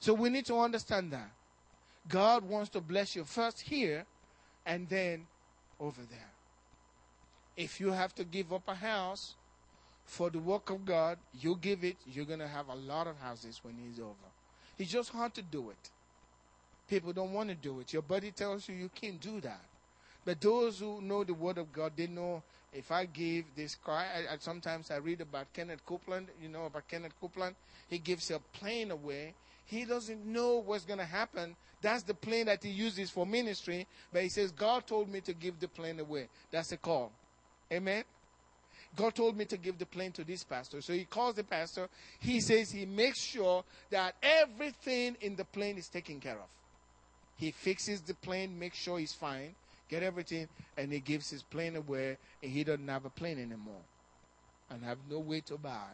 So 0.00 0.14
we 0.14 0.30
need 0.30 0.46
to 0.46 0.58
understand 0.58 1.12
that. 1.12 1.30
God 2.08 2.42
wants 2.48 2.70
to 2.70 2.80
bless 2.80 3.14
you 3.14 3.24
first 3.24 3.60
here 3.60 4.04
and 4.66 4.88
then 4.88 5.26
over 5.78 6.00
there. 6.10 6.30
If 7.56 7.80
you 7.80 7.92
have 7.92 8.14
to 8.14 8.24
give 8.24 8.52
up 8.52 8.62
a 8.66 8.74
house 8.74 9.34
for 10.04 10.30
the 10.30 10.38
work 10.38 10.70
of 10.70 10.84
God, 10.84 11.18
you 11.38 11.56
give 11.60 11.84
it, 11.84 11.96
you're 12.06 12.24
going 12.24 12.40
to 12.40 12.48
have 12.48 12.68
a 12.68 12.74
lot 12.74 13.06
of 13.06 13.18
houses 13.18 13.60
when 13.62 13.74
He's 13.76 14.00
over. 14.00 14.14
It's 14.78 14.90
just 14.90 15.10
hard 15.10 15.34
to 15.34 15.42
do 15.42 15.70
it. 15.70 15.90
People 16.92 17.14
don't 17.14 17.32
want 17.32 17.48
to 17.48 17.54
do 17.54 17.80
it. 17.80 17.90
Your 17.94 18.02
body 18.02 18.32
tells 18.32 18.68
you 18.68 18.74
you 18.74 18.90
can't 18.94 19.18
do 19.18 19.40
that. 19.40 19.62
But 20.26 20.42
those 20.42 20.78
who 20.78 21.00
know 21.00 21.24
the 21.24 21.32
Word 21.32 21.56
of 21.56 21.72
God, 21.72 21.92
they 21.96 22.06
know 22.06 22.42
if 22.70 22.92
I 22.92 23.06
give 23.06 23.46
this 23.56 23.76
car, 23.76 23.96
I, 23.96 24.34
I, 24.34 24.36
sometimes 24.38 24.90
I 24.90 24.96
read 24.96 25.22
about 25.22 25.50
Kenneth 25.54 25.86
Copeland, 25.86 26.26
you 26.42 26.50
know 26.50 26.66
about 26.66 26.86
Kenneth 26.88 27.14
Copeland. 27.18 27.54
He 27.88 27.96
gives 27.96 28.30
a 28.30 28.40
plane 28.52 28.90
away. 28.90 29.32
He 29.64 29.86
doesn't 29.86 30.26
know 30.26 30.58
what's 30.58 30.84
going 30.84 30.98
to 30.98 31.06
happen. 31.06 31.56
That's 31.80 32.02
the 32.02 32.12
plane 32.12 32.44
that 32.44 32.62
he 32.62 32.68
uses 32.68 33.08
for 33.08 33.24
ministry. 33.24 33.86
But 34.12 34.24
he 34.24 34.28
says, 34.28 34.50
God 34.50 34.86
told 34.86 35.08
me 35.08 35.22
to 35.22 35.32
give 35.32 35.58
the 35.60 35.68
plane 35.68 35.98
away. 35.98 36.28
That's 36.50 36.72
a 36.72 36.76
call. 36.76 37.10
Amen. 37.72 38.04
God 38.94 39.14
told 39.14 39.38
me 39.38 39.46
to 39.46 39.56
give 39.56 39.78
the 39.78 39.86
plane 39.86 40.12
to 40.12 40.24
this 40.24 40.44
pastor. 40.44 40.82
So 40.82 40.92
he 40.92 41.06
calls 41.06 41.36
the 41.36 41.44
pastor. 41.44 41.88
He 42.20 42.42
says 42.42 42.70
he 42.70 42.84
makes 42.84 43.18
sure 43.18 43.64
that 43.88 44.14
everything 44.22 45.16
in 45.22 45.36
the 45.36 45.46
plane 45.46 45.78
is 45.78 45.88
taken 45.88 46.20
care 46.20 46.34
of. 46.34 46.48
He 47.36 47.50
fixes 47.50 48.00
the 48.00 48.14
plane, 48.14 48.58
makes 48.58 48.78
sure 48.78 48.98
he's 48.98 49.12
fine, 49.12 49.54
get 49.88 50.02
everything, 50.02 50.48
and 50.76 50.92
he 50.92 51.00
gives 51.00 51.30
his 51.30 51.42
plane 51.42 51.76
away, 51.76 52.16
and 52.42 52.52
he 52.52 52.64
doesn't 52.64 52.88
have 52.88 53.04
a 53.04 53.10
plane 53.10 53.38
anymore. 53.38 53.82
And 54.70 54.82
have 54.84 54.98
no 55.10 55.18
way 55.18 55.40
to 55.42 55.58
buy. 55.58 55.88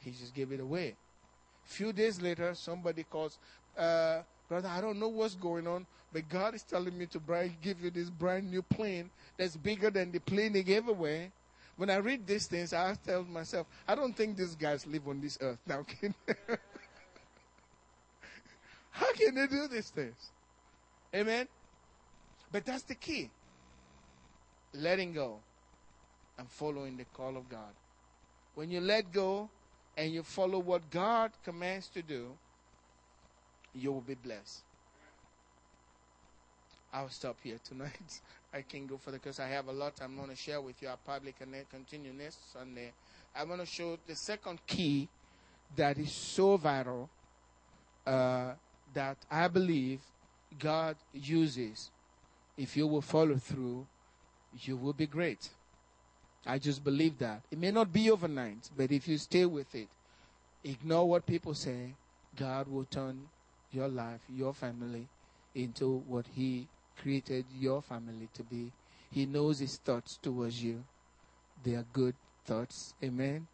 He 0.00 0.10
just 0.10 0.34
gave 0.34 0.52
it 0.52 0.60
away. 0.60 0.94
A 1.64 1.68
Few 1.68 1.92
days 1.92 2.20
later, 2.20 2.54
somebody 2.54 3.04
calls, 3.04 3.38
uh, 3.76 4.20
brother, 4.48 4.68
I 4.68 4.80
don't 4.80 4.98
know 4.98 5.08
what's 5.08 5.34
going 5.34 5.66
on, 5.66 5.86
but 6.12 6.28
God 6.28 6.54
is 6.54 6.62
telling 6.62 6.96
me 6.96 7.06
to 7.06 7.20
give 7.62 7.82
you 7.82 7.90
this 7.90 8.10
brand 8.10 8.50
new 8.50 8.62
plane 8.62 9.10
that's 9.36 9.56
bigger 9.56 9.90
than 9.90 10.12
the 10.12 10.20
plane 10.20 10.54
he 10.54 10.62
gave 10.62 10.88
away. 10.88 11.32
When 11.76 11.88
I 11.88 11.96
read 11.96 12.26
these 12.26 12.46
things, 12.46 12.72
I 12.74 12.94
tell 13.04 13.24
myself, 13.24 13.66
I 13.88 13.94
don't 13.94 14.14
think 14.14 14.36
these 14.36 14.54
guys 14.54 14.86
live 14.86 15.08
on 15.08 15.20
this 15.20 15.38
earth 15.40 15.58
now. 15.66 15.86
How 18.90 19.12
can 19.14 19.34
they 19.34 19.46
do 19.46 19.68
these 19.68 19.88
things? 19.88 20.30
Amen? 21.14 21.46
But 22.50 22.64
that's 22.64 22.82
the 22.82 22.94
key. 22.94 23.30
Letting 24.74 25.12
go 25.12 25.38
and 26.38 26.48
following 26.48 26.96
the 26.96 27.04
call 27.14 27.36
of 27.36 27.48
God. 27.48 27.74
When 28.54 28.70
you 28.70 28.80
let 28.80 29.12
go 29.12 29.48
and 29.96 30.12
you 30.12 30.22
follow 30.22 30.58
what 30.58 30.90
God 30.90 31.32
commands 31.44 31.88
to 31.88 32.02
do, 32.02 32.28
you 33.74 33.92
will 33.92 34.00
be 34.00 34.14
blessed. 34.14 34.62
I'll 36.92 37.08
stop 37.08 37.36
here 37.42 37.58
tonight. 37.64 38.20
I 38.54 38.60
can't 38.62 38.86
go 38.86 38.98
further 38.98 39.18
because 39.18 39.40
I 39.40 39.48
have 39.48 39.68
a 39.68 39.72
lot 39.72 39.94
I'm 40.02 40.16
going 40.16 40.28
to 40.28 40.36
share 40.36 40.60
with 40.60 40.80
you. 40.82 40.88
I'll 40.88 40.98
probably 40.98 41.34
continue 41.70 42.12
next 42.12 42.52
Sunday. 42.52 42.92
I 43.34 43.44
want 43.44 43.60
to 43.60 43.66
show 43.66 43.98
the 44.06 44.14
second 44.14 44.58
key 44.66 45.08
that 45.74 45.96
is 45.96 46.12
so 46.12 46.58
vital 46.58 47.08
uh, 48.06 48.52
that 48.92 49.16
I 49.30 49.48
believe 49.48 50.00
God 50.58 50.96
uses. 51.12 51.90
If 52.56 52.76
you 52.76 52.86
will 52.86 53.00
follow 53.00 53.36
through, 53.36 53.86
you 54.60 54.76
will 54.76 54.92
be 54.92 55.06
great. 55.06 55.48
I 56.46 56.58
just 56.58 56.82
believe 56.82 57.18
that. 57.18 57.42
It 57.50 57.58
may 57.58 57.70
not 57.70 57.92
be 57.92 58.10
overnight, 58.10 58.70
but 58.76 58.90
if 58.90 59.06
you 59.06 59.16
stay 59.18 59.46
with 59.46 59.74
it, 59.74 59.88
ignore 60.64 61.08
what 61.08 61.26
people 61.26 61.54
say, 61.54 61.94
God 62.36 62.68
will 62.68 62.84
turn 62.84 63.28
your 63.72 63.88
life, 63.88 64.20
your 64.34 64.52
family, 64.52 65.06
into 65.54 66.02
what 66.08 66.26
He 66.34 66.66
created 67.00 67.44
your 67.58 67.80
family 67.80 68.28
to 68.34 68.42
be. 68.42 68.72
He 69.10 69.26
knows 69.26 69.58
His 69.58 69.76
thoughts 69.76 70.18
towards 70.20 70.62
you. 70.62 70.82
They 71.64 71.74
are 71.74 71.86
good 71.92 72.14
thoughts. 72.44 72.94
Amen. 73.02 73.46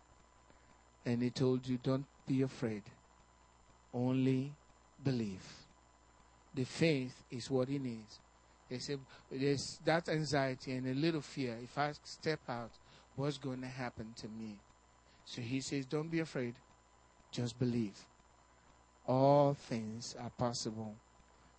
And 1.05 1.23
He 1.23 1.31
told 1.31 1.67
you, 1.67 1.79
don't 1.83 2.07
be 2.27 2.43
afraid. 2.43 2.83
Only 3.93 4.53
believe. 5.05 5.68
The 6.59 6.65
faith 6.65 7.15
is 7.31 7.49
what 7.49 7.69
He 7.69 7.79
needs. 7.79 8.19
They 8.69 8.81
say 8.81 8.97
there's 9.31 9.79
that 9.85 10.09
anxiety 10.09 10.73
and 10.73 10.89
a 10.89 10.93
little 10.93 11.21
fear. 11.21 11.57
If 11.63 11.79
I 11.79 11.93
step 12.03 12.41
out, 12.49 12.73
what's 13.15 13.39
going 13.39 13.61
to 13.61 13.69
happen 13.69 14.13
to 14.17 14.27
me? 14.27 14.57
So 15.25 15.41
He 15.41 15.61
says, 15.61 15.87
don't 15.87 16.11
be 16.11 16.19
afraid. 16.19 16.55
Just 17.31 17.61
believe. 17.61 17.95
All 19.07 19.55
things 19.55 20.17
are 20.21 20.31
possible 20.31 20.97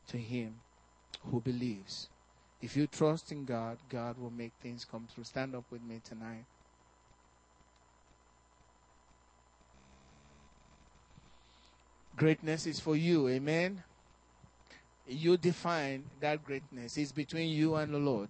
to 0.10 0.18
him 0.18 0.56
who 1.32 1.40
believes. 1.40 2.10
If 2.62 2.76
you 2.76 2.86
trust 2.86 3.32
in 3.32 3.46
God, 3.46 3.78
God 3.88 4.20
will 4.20 4.32
make 4.32 4.52
things 4.62 4.84
come 4.84 5.08
through. 5.10 5.24
Stand 5.24 5.56
up 5.56 5.64
with 5.72 5.82
me 5.82 6.02
tonight. 6.04 6.44
Greatness 12.18 12.68
is 12.68 12.82
for 12.82 12.98
you. 12.98 13.30
Amen. 13.30 13.82
You 15.12 15.38
define 15.38 16.04
that 16.20 16.46
greatness. 16.46 16.96
It's 16.96 17.12
between 17.12 17.50
you 17.50 17.76
and 17.76 17.92
the 17.92 17.98
Lord. 17.98 18.30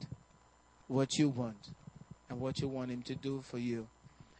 What 0.87 1.19
you 1.19 1.27
want 1.27 1.71
and 2.29 2.39
what 2.39 2.61
you 2.61 2.69
want 2.69 2.89
Him 2.89 3.01
to 3.03 3.15
do 3.15 3.41
for 3.41 3.57
you. 3.57 3.85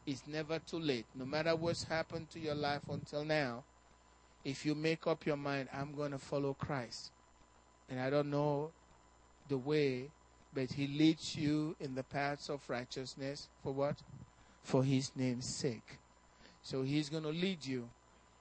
It's 0.05 0.23
never 0.25 0.57
too 0.59 0.79
late. 0.79 1.05
No 1.13 1.25
matter 1.25 1.53
what's 1.53 1.83
happened 1.83 2.29
to 2.31 2.39
your 2.39 2.55
life 2.55 2.81
until 2.89 3.25
now, 3.25 3.65
if 4.45 4.65
you 4.65 4.73
make 4.73 5.05
up 5.05 5.25
your 5.25 5.35
mind, 5.35 5.67
I'm 5.73 5.93
going 5.93 6.11
to 6.11 6.17
follow 6.17 6.53
Christ, 6.53 7.11
and 7.89 7.99
I 7.99 8.09
don't 8.09 8.29
know 8.29 8.71
the 9.49 9.57
way, 9.57 10.09
but 10.53 10.71
He 10.71 10.87
leads 10.87 11.35
you 11.35 11.75
in 11.81 11.93
the 11.93 12.03
paths 12.03 12.49
of 12.49 12.61
righteousness 12.69 13.49
for 13.61 13.73
what? 13.73 13.97
For 14.63 14.81
His 14.81 15.11
name's 15.13 15.57
sake. 15.57 15.97
So 16.63 16.83
He's 16.83 17.09
going 17.09 17.23
to 17.23 17.29
lead 17.29 17.65
you 17.65 17.89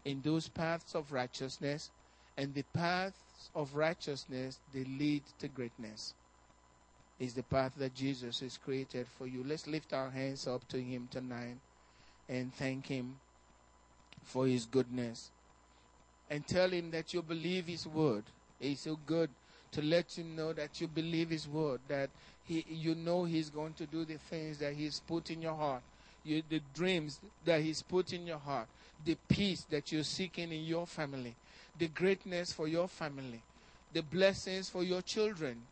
in 0.04 0.22
those 0.22 0.48
paths 0.48 0.94
of 0.94 1.12
righteousness, 1.12 1.90
and 2.36 2.54
the 2.54 2.64
paths 2.72 3.16
of 3.54 3.74
righteousness 3.74 4.58
they 4.72 4.84
lead 4.84 5.22
to 5.38 5.48
greatness. 5.48 6.14
Is 7.18 7.34
the 7.34 7.42
path 7.42 7.72
that 7.78 7.94
Jesus 7.94 8.40
has 8.40 8.58
created 8.58 9.06
for 9.18 9.26
you. 9.26 9.42
Let's 9.44 9.66
lift 9.66 9.92
our 9.92 10.08
hands 10.08 10.46
up 10.46 10.66
to 10.68 10.80
Him 10.80 11.08
tonight 11.10 11.56
and 12.28 12.54
thank 12.54 12.86
Him 12.86 13.16
for 14.22 14.46
His 14.46 14.66
goodness 14.66 15.30
and 16.30 16.46
tell 16.46 16.68
him 16.68 16.90
that 16.90 17.14
you 17.14 17.22
believe 17.22 17.66
his 17.66 17.86
word. 17.86 18.24
He's 18.60 18.80
so 18.80 18.98
good 19.06 19.30
to 19.72 19.82
let 19.82 20.16
you 20.18 20.24
know 20.24 20.52
that 20.52 20.80
you 20.80 20.88
believe 20.88 21.30
his 21.30 21.46
word, 21.48 21.80
that 21.88 22.10
he, 22.44 22.64
you 22.68 22.94
know 22.94 23.24
he's 23.24 23.50
going 23.50 23.74
to 23.74 23.86
do 23.86 24.04
the 24.04 24.18
things 24.18 24.58
that 24.58 24.74
he's 24.74 25.00
put 25.00 25.30
in 25.30 25.42
your 25.42 25.54
heart, 25.54 25.82
you, 26.24 26.42
the 26.48 26.60
dreams 26.74 27.18
that 27.44 27.60
he's 27.60 27.82
put 27.82 28.12
in 28.12 28.26
your 28.26 28.38
heart, 28.38 28.66
the 29.04 29.16
peace 29.28 29.66
that 29.70 29.92
you're 29.92 30.02
seeking 30.02 30.52
in 30.52 30.64
your 30.64 30.86
family, 30.86 31.34
the 31.78 31.88
greatness 31.88 32.52
for 32.52 32.68
your 32.68 32.88
family, 32.88 33.42
the 33.92 34.02
blessings 34.02 34.68
for 34.68 34.82
your 34.82 35.02
children. 35.02 35.62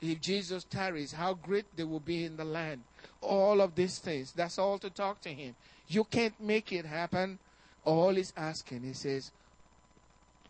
If 0.00 0.20
Jesus 0.20 0.64
tarries, 0.64 1.12
how 1.12 1.34
great 1.34 1.64
they 1.76 1.84
will 1.84 2.00
be 2.00 2.24
in 2.24 2.36
the 2.36 2.44
land. 2.44 2.82
All 3.20 3.60
of 3.60 3.74
these 3.74 3.98
things. 3.98 4.32
That's 4.32 4.58
all 4.58 4.78
to 4.78 4.90
talk 4.90 5.20
to 5.22 5.30
him. 5.30 5.54
You 5.88 6.04
can't 6.04 6.38
make 6.40 6.72
it 6.72 6.84
happen 6.84 7.38
all 7.84 8.14
he's 8.14 8.32
asking, 8.36 8.82
he 8.82 8.94
says, 8.94 9.30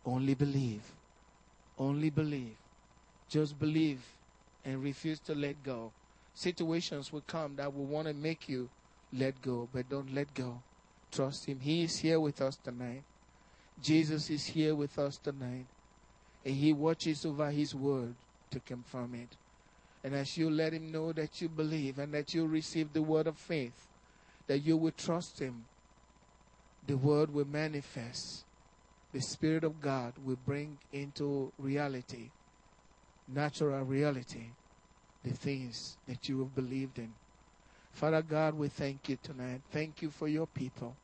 only 0.07 0.35
believe. 0.35 0.83
Only 1.79 2.11
believe. 2.11 2.57
Just 3.29 3.59
believe 3.59 4.01
and 4.65 4.83
refuse 4.83 5.19
to 5.21 5.35
let 5.35 5.63
go. 5.65 5.93
Situations 6.35 7.13
will 7.13 7.23
come 7.27 7.57
that 7.57 7.75
will 7.75 7.85
want 7.85 8.07
to 8.07 8.15
make 8.15 8.49
you 8.49 8.69
let 9.13 9.41
go, 9.43 9.69
but 9.73 9.89
don't 9.89 10.15
let 10.15 10.33
go. 10.35 10.61
Trust 11.11 11.47
him. 11.47 11.59
He 11.61 11.85
is 11.85 11.99
here 11.99 12.21
with 12.21 12.41
us 12.41 12.57
tonight. 12.57 13.03
Jesus 13.83 14.31
is 14.31 14.47
here 14.47 14.75
with 14.75 14.99
us 14.99 15.19
tonight. 15.19 15.67
And 16.45 16.55
he 16.55 16.73
watches 16.73 17.25
over 17.25 17.51
his 17.51 17.75
word 17.75 18.15
to 18.51 18.61
confirm 18.61 19.15
it. 19.15 19.37
And 20.05 20.15
as 20.15 20.37
you 20.37 20.51
let 20.51 20.75
him 20.75 20.93
know 20.93 21.13
that 21.13 21.41
you 21.41 21.49
believe 21.49 21.99
and 21.99 22.13
that 22.13 22.35
you 22.35 22.47
receive 22.47 22.93
the 22.93 23.03
word 23.03 23.27
of 23.27 23.39
faith, 23.39 23.87
that 24.47 24.59
you 24.59 24.77
will 24.77 24.93
trust 24.93 25.39
him 25.39 25.65
the 26.87 26.97
word 26.97 27.33
will 27.33 27.47
manifest. 27.47 28.45
The 29.13 29.21
Spirit 29.21 29.65
of 29.65 29.81
God 29.81 30.13
will 30.25 30.39
bring 30.45 30.77
into 30.93 31.53
reality, 31.59 32.31
natural 33.33 33.85
reality, 33.85 34.47
the 35.23 35.31
things 35.31 35.97
that 36.09 36.29
you 36.29 36.41
have 36.41 36.55
believed 36.55 36.99
in. 36.99 37.13
Father 37.93 38.23
God, 38.23 38.55
we 38.55 38.69
thank 38.69 39.09
you 39.09 39.17
tonight. 39.23 39.61
Thank 39.71 40.03
you 40.03 40.11
for 40.11 40.27
your 40.27 40.47
people. 40.47 40.95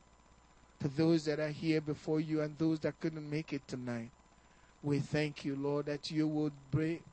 For 0.81 0.87
those 0.87 1.25
that 1.25 1.39
are 1.39 1.49
here 1.49 1.79
before 1.79 2.19
you 2.19 2.41
and 2.41 2.57
those 2.57 2.79
that 2.79 2.99
couldn't 2.99 3.29
make 3.29 3.53
it 3.53 3.67
tonight, 3.67 4.09
we 4.81 4.97
thank 4.97 5.45
you, 5.45 5.55
Lord, 5.55 5.85
that 5.85 6.09
you 6.09 6.27
would 6.27 6.53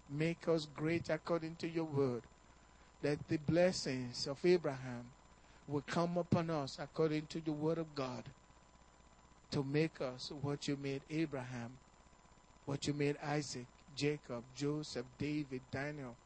make 0.08 0.48
us 0.48 0.64
great 0.64 1.10
according 1.10 1.56
to 1.56 1.68
your 1.68 1.84
word. 1.84 2.22
That 3.02 3.18
the 3.28 3.36
blessings 3.36 4.26
of 4.26 4.38
Abraham 4.42 5.04
will 5.66 5.82
come 5.82 6.16
upon 6.16 6.48
us 6.48 6.78
according 6.80 7.26
to 7.26 7.40
the 7.40 7.52
word 7.52 7.76
of 7.76 7.94
God 7.94 8.24
to 9.50 9.62
make 9.62 10.00
us 10.00 10.32
what 10.40 10.66
you 10.66 10.78
made 10.82 11.02
Abraham, 11.10 11.72
what 12.64 12.86
you 12.86 12.94
made 12.94 13.18
Isaac, 13.22 13.66
Jacob, 13.94 14.44
Joseph, 14.56 15.04
David, 15.18 15.60
Daniel, 15.70 16.16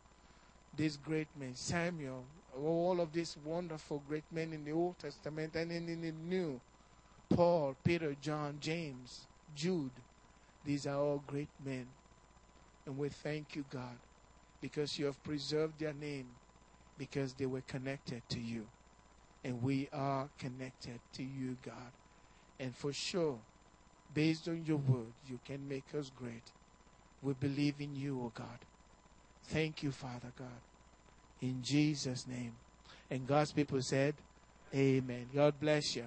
these 0.76 0.96
great 0.96 1.26
men, 1.36 1.56
Samuel, 1.56 2.24
all 2.56 3.00
of 3.00 3.12
these 3.12 3.36
wonderful 3.44 4.00
great 4.08 4.30
men 4.30 4.52
in 4.52 4.64
the 4.64 4.70
Old 4.70 4.96
Testament 5.00 5.56
and 5.56 5.72
in, 5.72 5.88
in 5.88 6.02
the 6.02 6.12
New, 6.12 6.60
Paul, 7.34 7.76
Peter, 7.84 8.14
John, 8.20 8.58
James, 8.60 9.26
Jude, 9.54 9.92
these 10.64 10.86
are 10.86 10.96
all 10.96 11.22
great 11.26 11.50
men. 11.64 11.86
And 12.86 12.96
we 12.96 13.08
thank 13.08 13.54
you, 13.54 13.64
God, 13.68 13.98
because 14.60 14.98
you 14.98 15.06
have 15.06 15.22
preserved 15.22 15.78
their 15.78 15.92
name 15.92 16.26
because 16.98 17.34
they 17.34 17.46
were 17.46 17.62
connected 17.62 18.22
to 18.30 18.40
you. 18.40 18.66
And 19.44 19.62
we 19.62 19.88
are 19.92 20.28
connected 20.38 21.00
to 21.14 21.22
you, 21.22 21.56
God. 21.62 21.92
And 22.60 22.76
for 22.76 22.92
sure, 22.92 23.40
based 24.12 24.48
on 24.48 24.64
your 24.64 24.76
word, 24.76 25.14
you 25.26 25.40
can 25.44 25.66
make 25.68 25.94
us 25.94 26.10
great. 26.10 26.52
We 27.22 27.34
believe 27.34 27.80
in 27.80 27.94
you, 27.94 28.20
O 28.20 28.32
God. 28.34 28.58
Thank 29.46 29.82
you, 29.82 29.90
Father 29.90 30.32
God. 30.36 30.62
In 31.40 31.62
Jesus' 31.62 32.26
name. 32.26 32.52
And 33.10 33.26
God's 33.26 33.52
people 33.52 33.82
said, 33.82 34.14
Amen. 34.74 35.28
God 35.34 35.58
bless 35.58 35.96
you. 35.96 36.06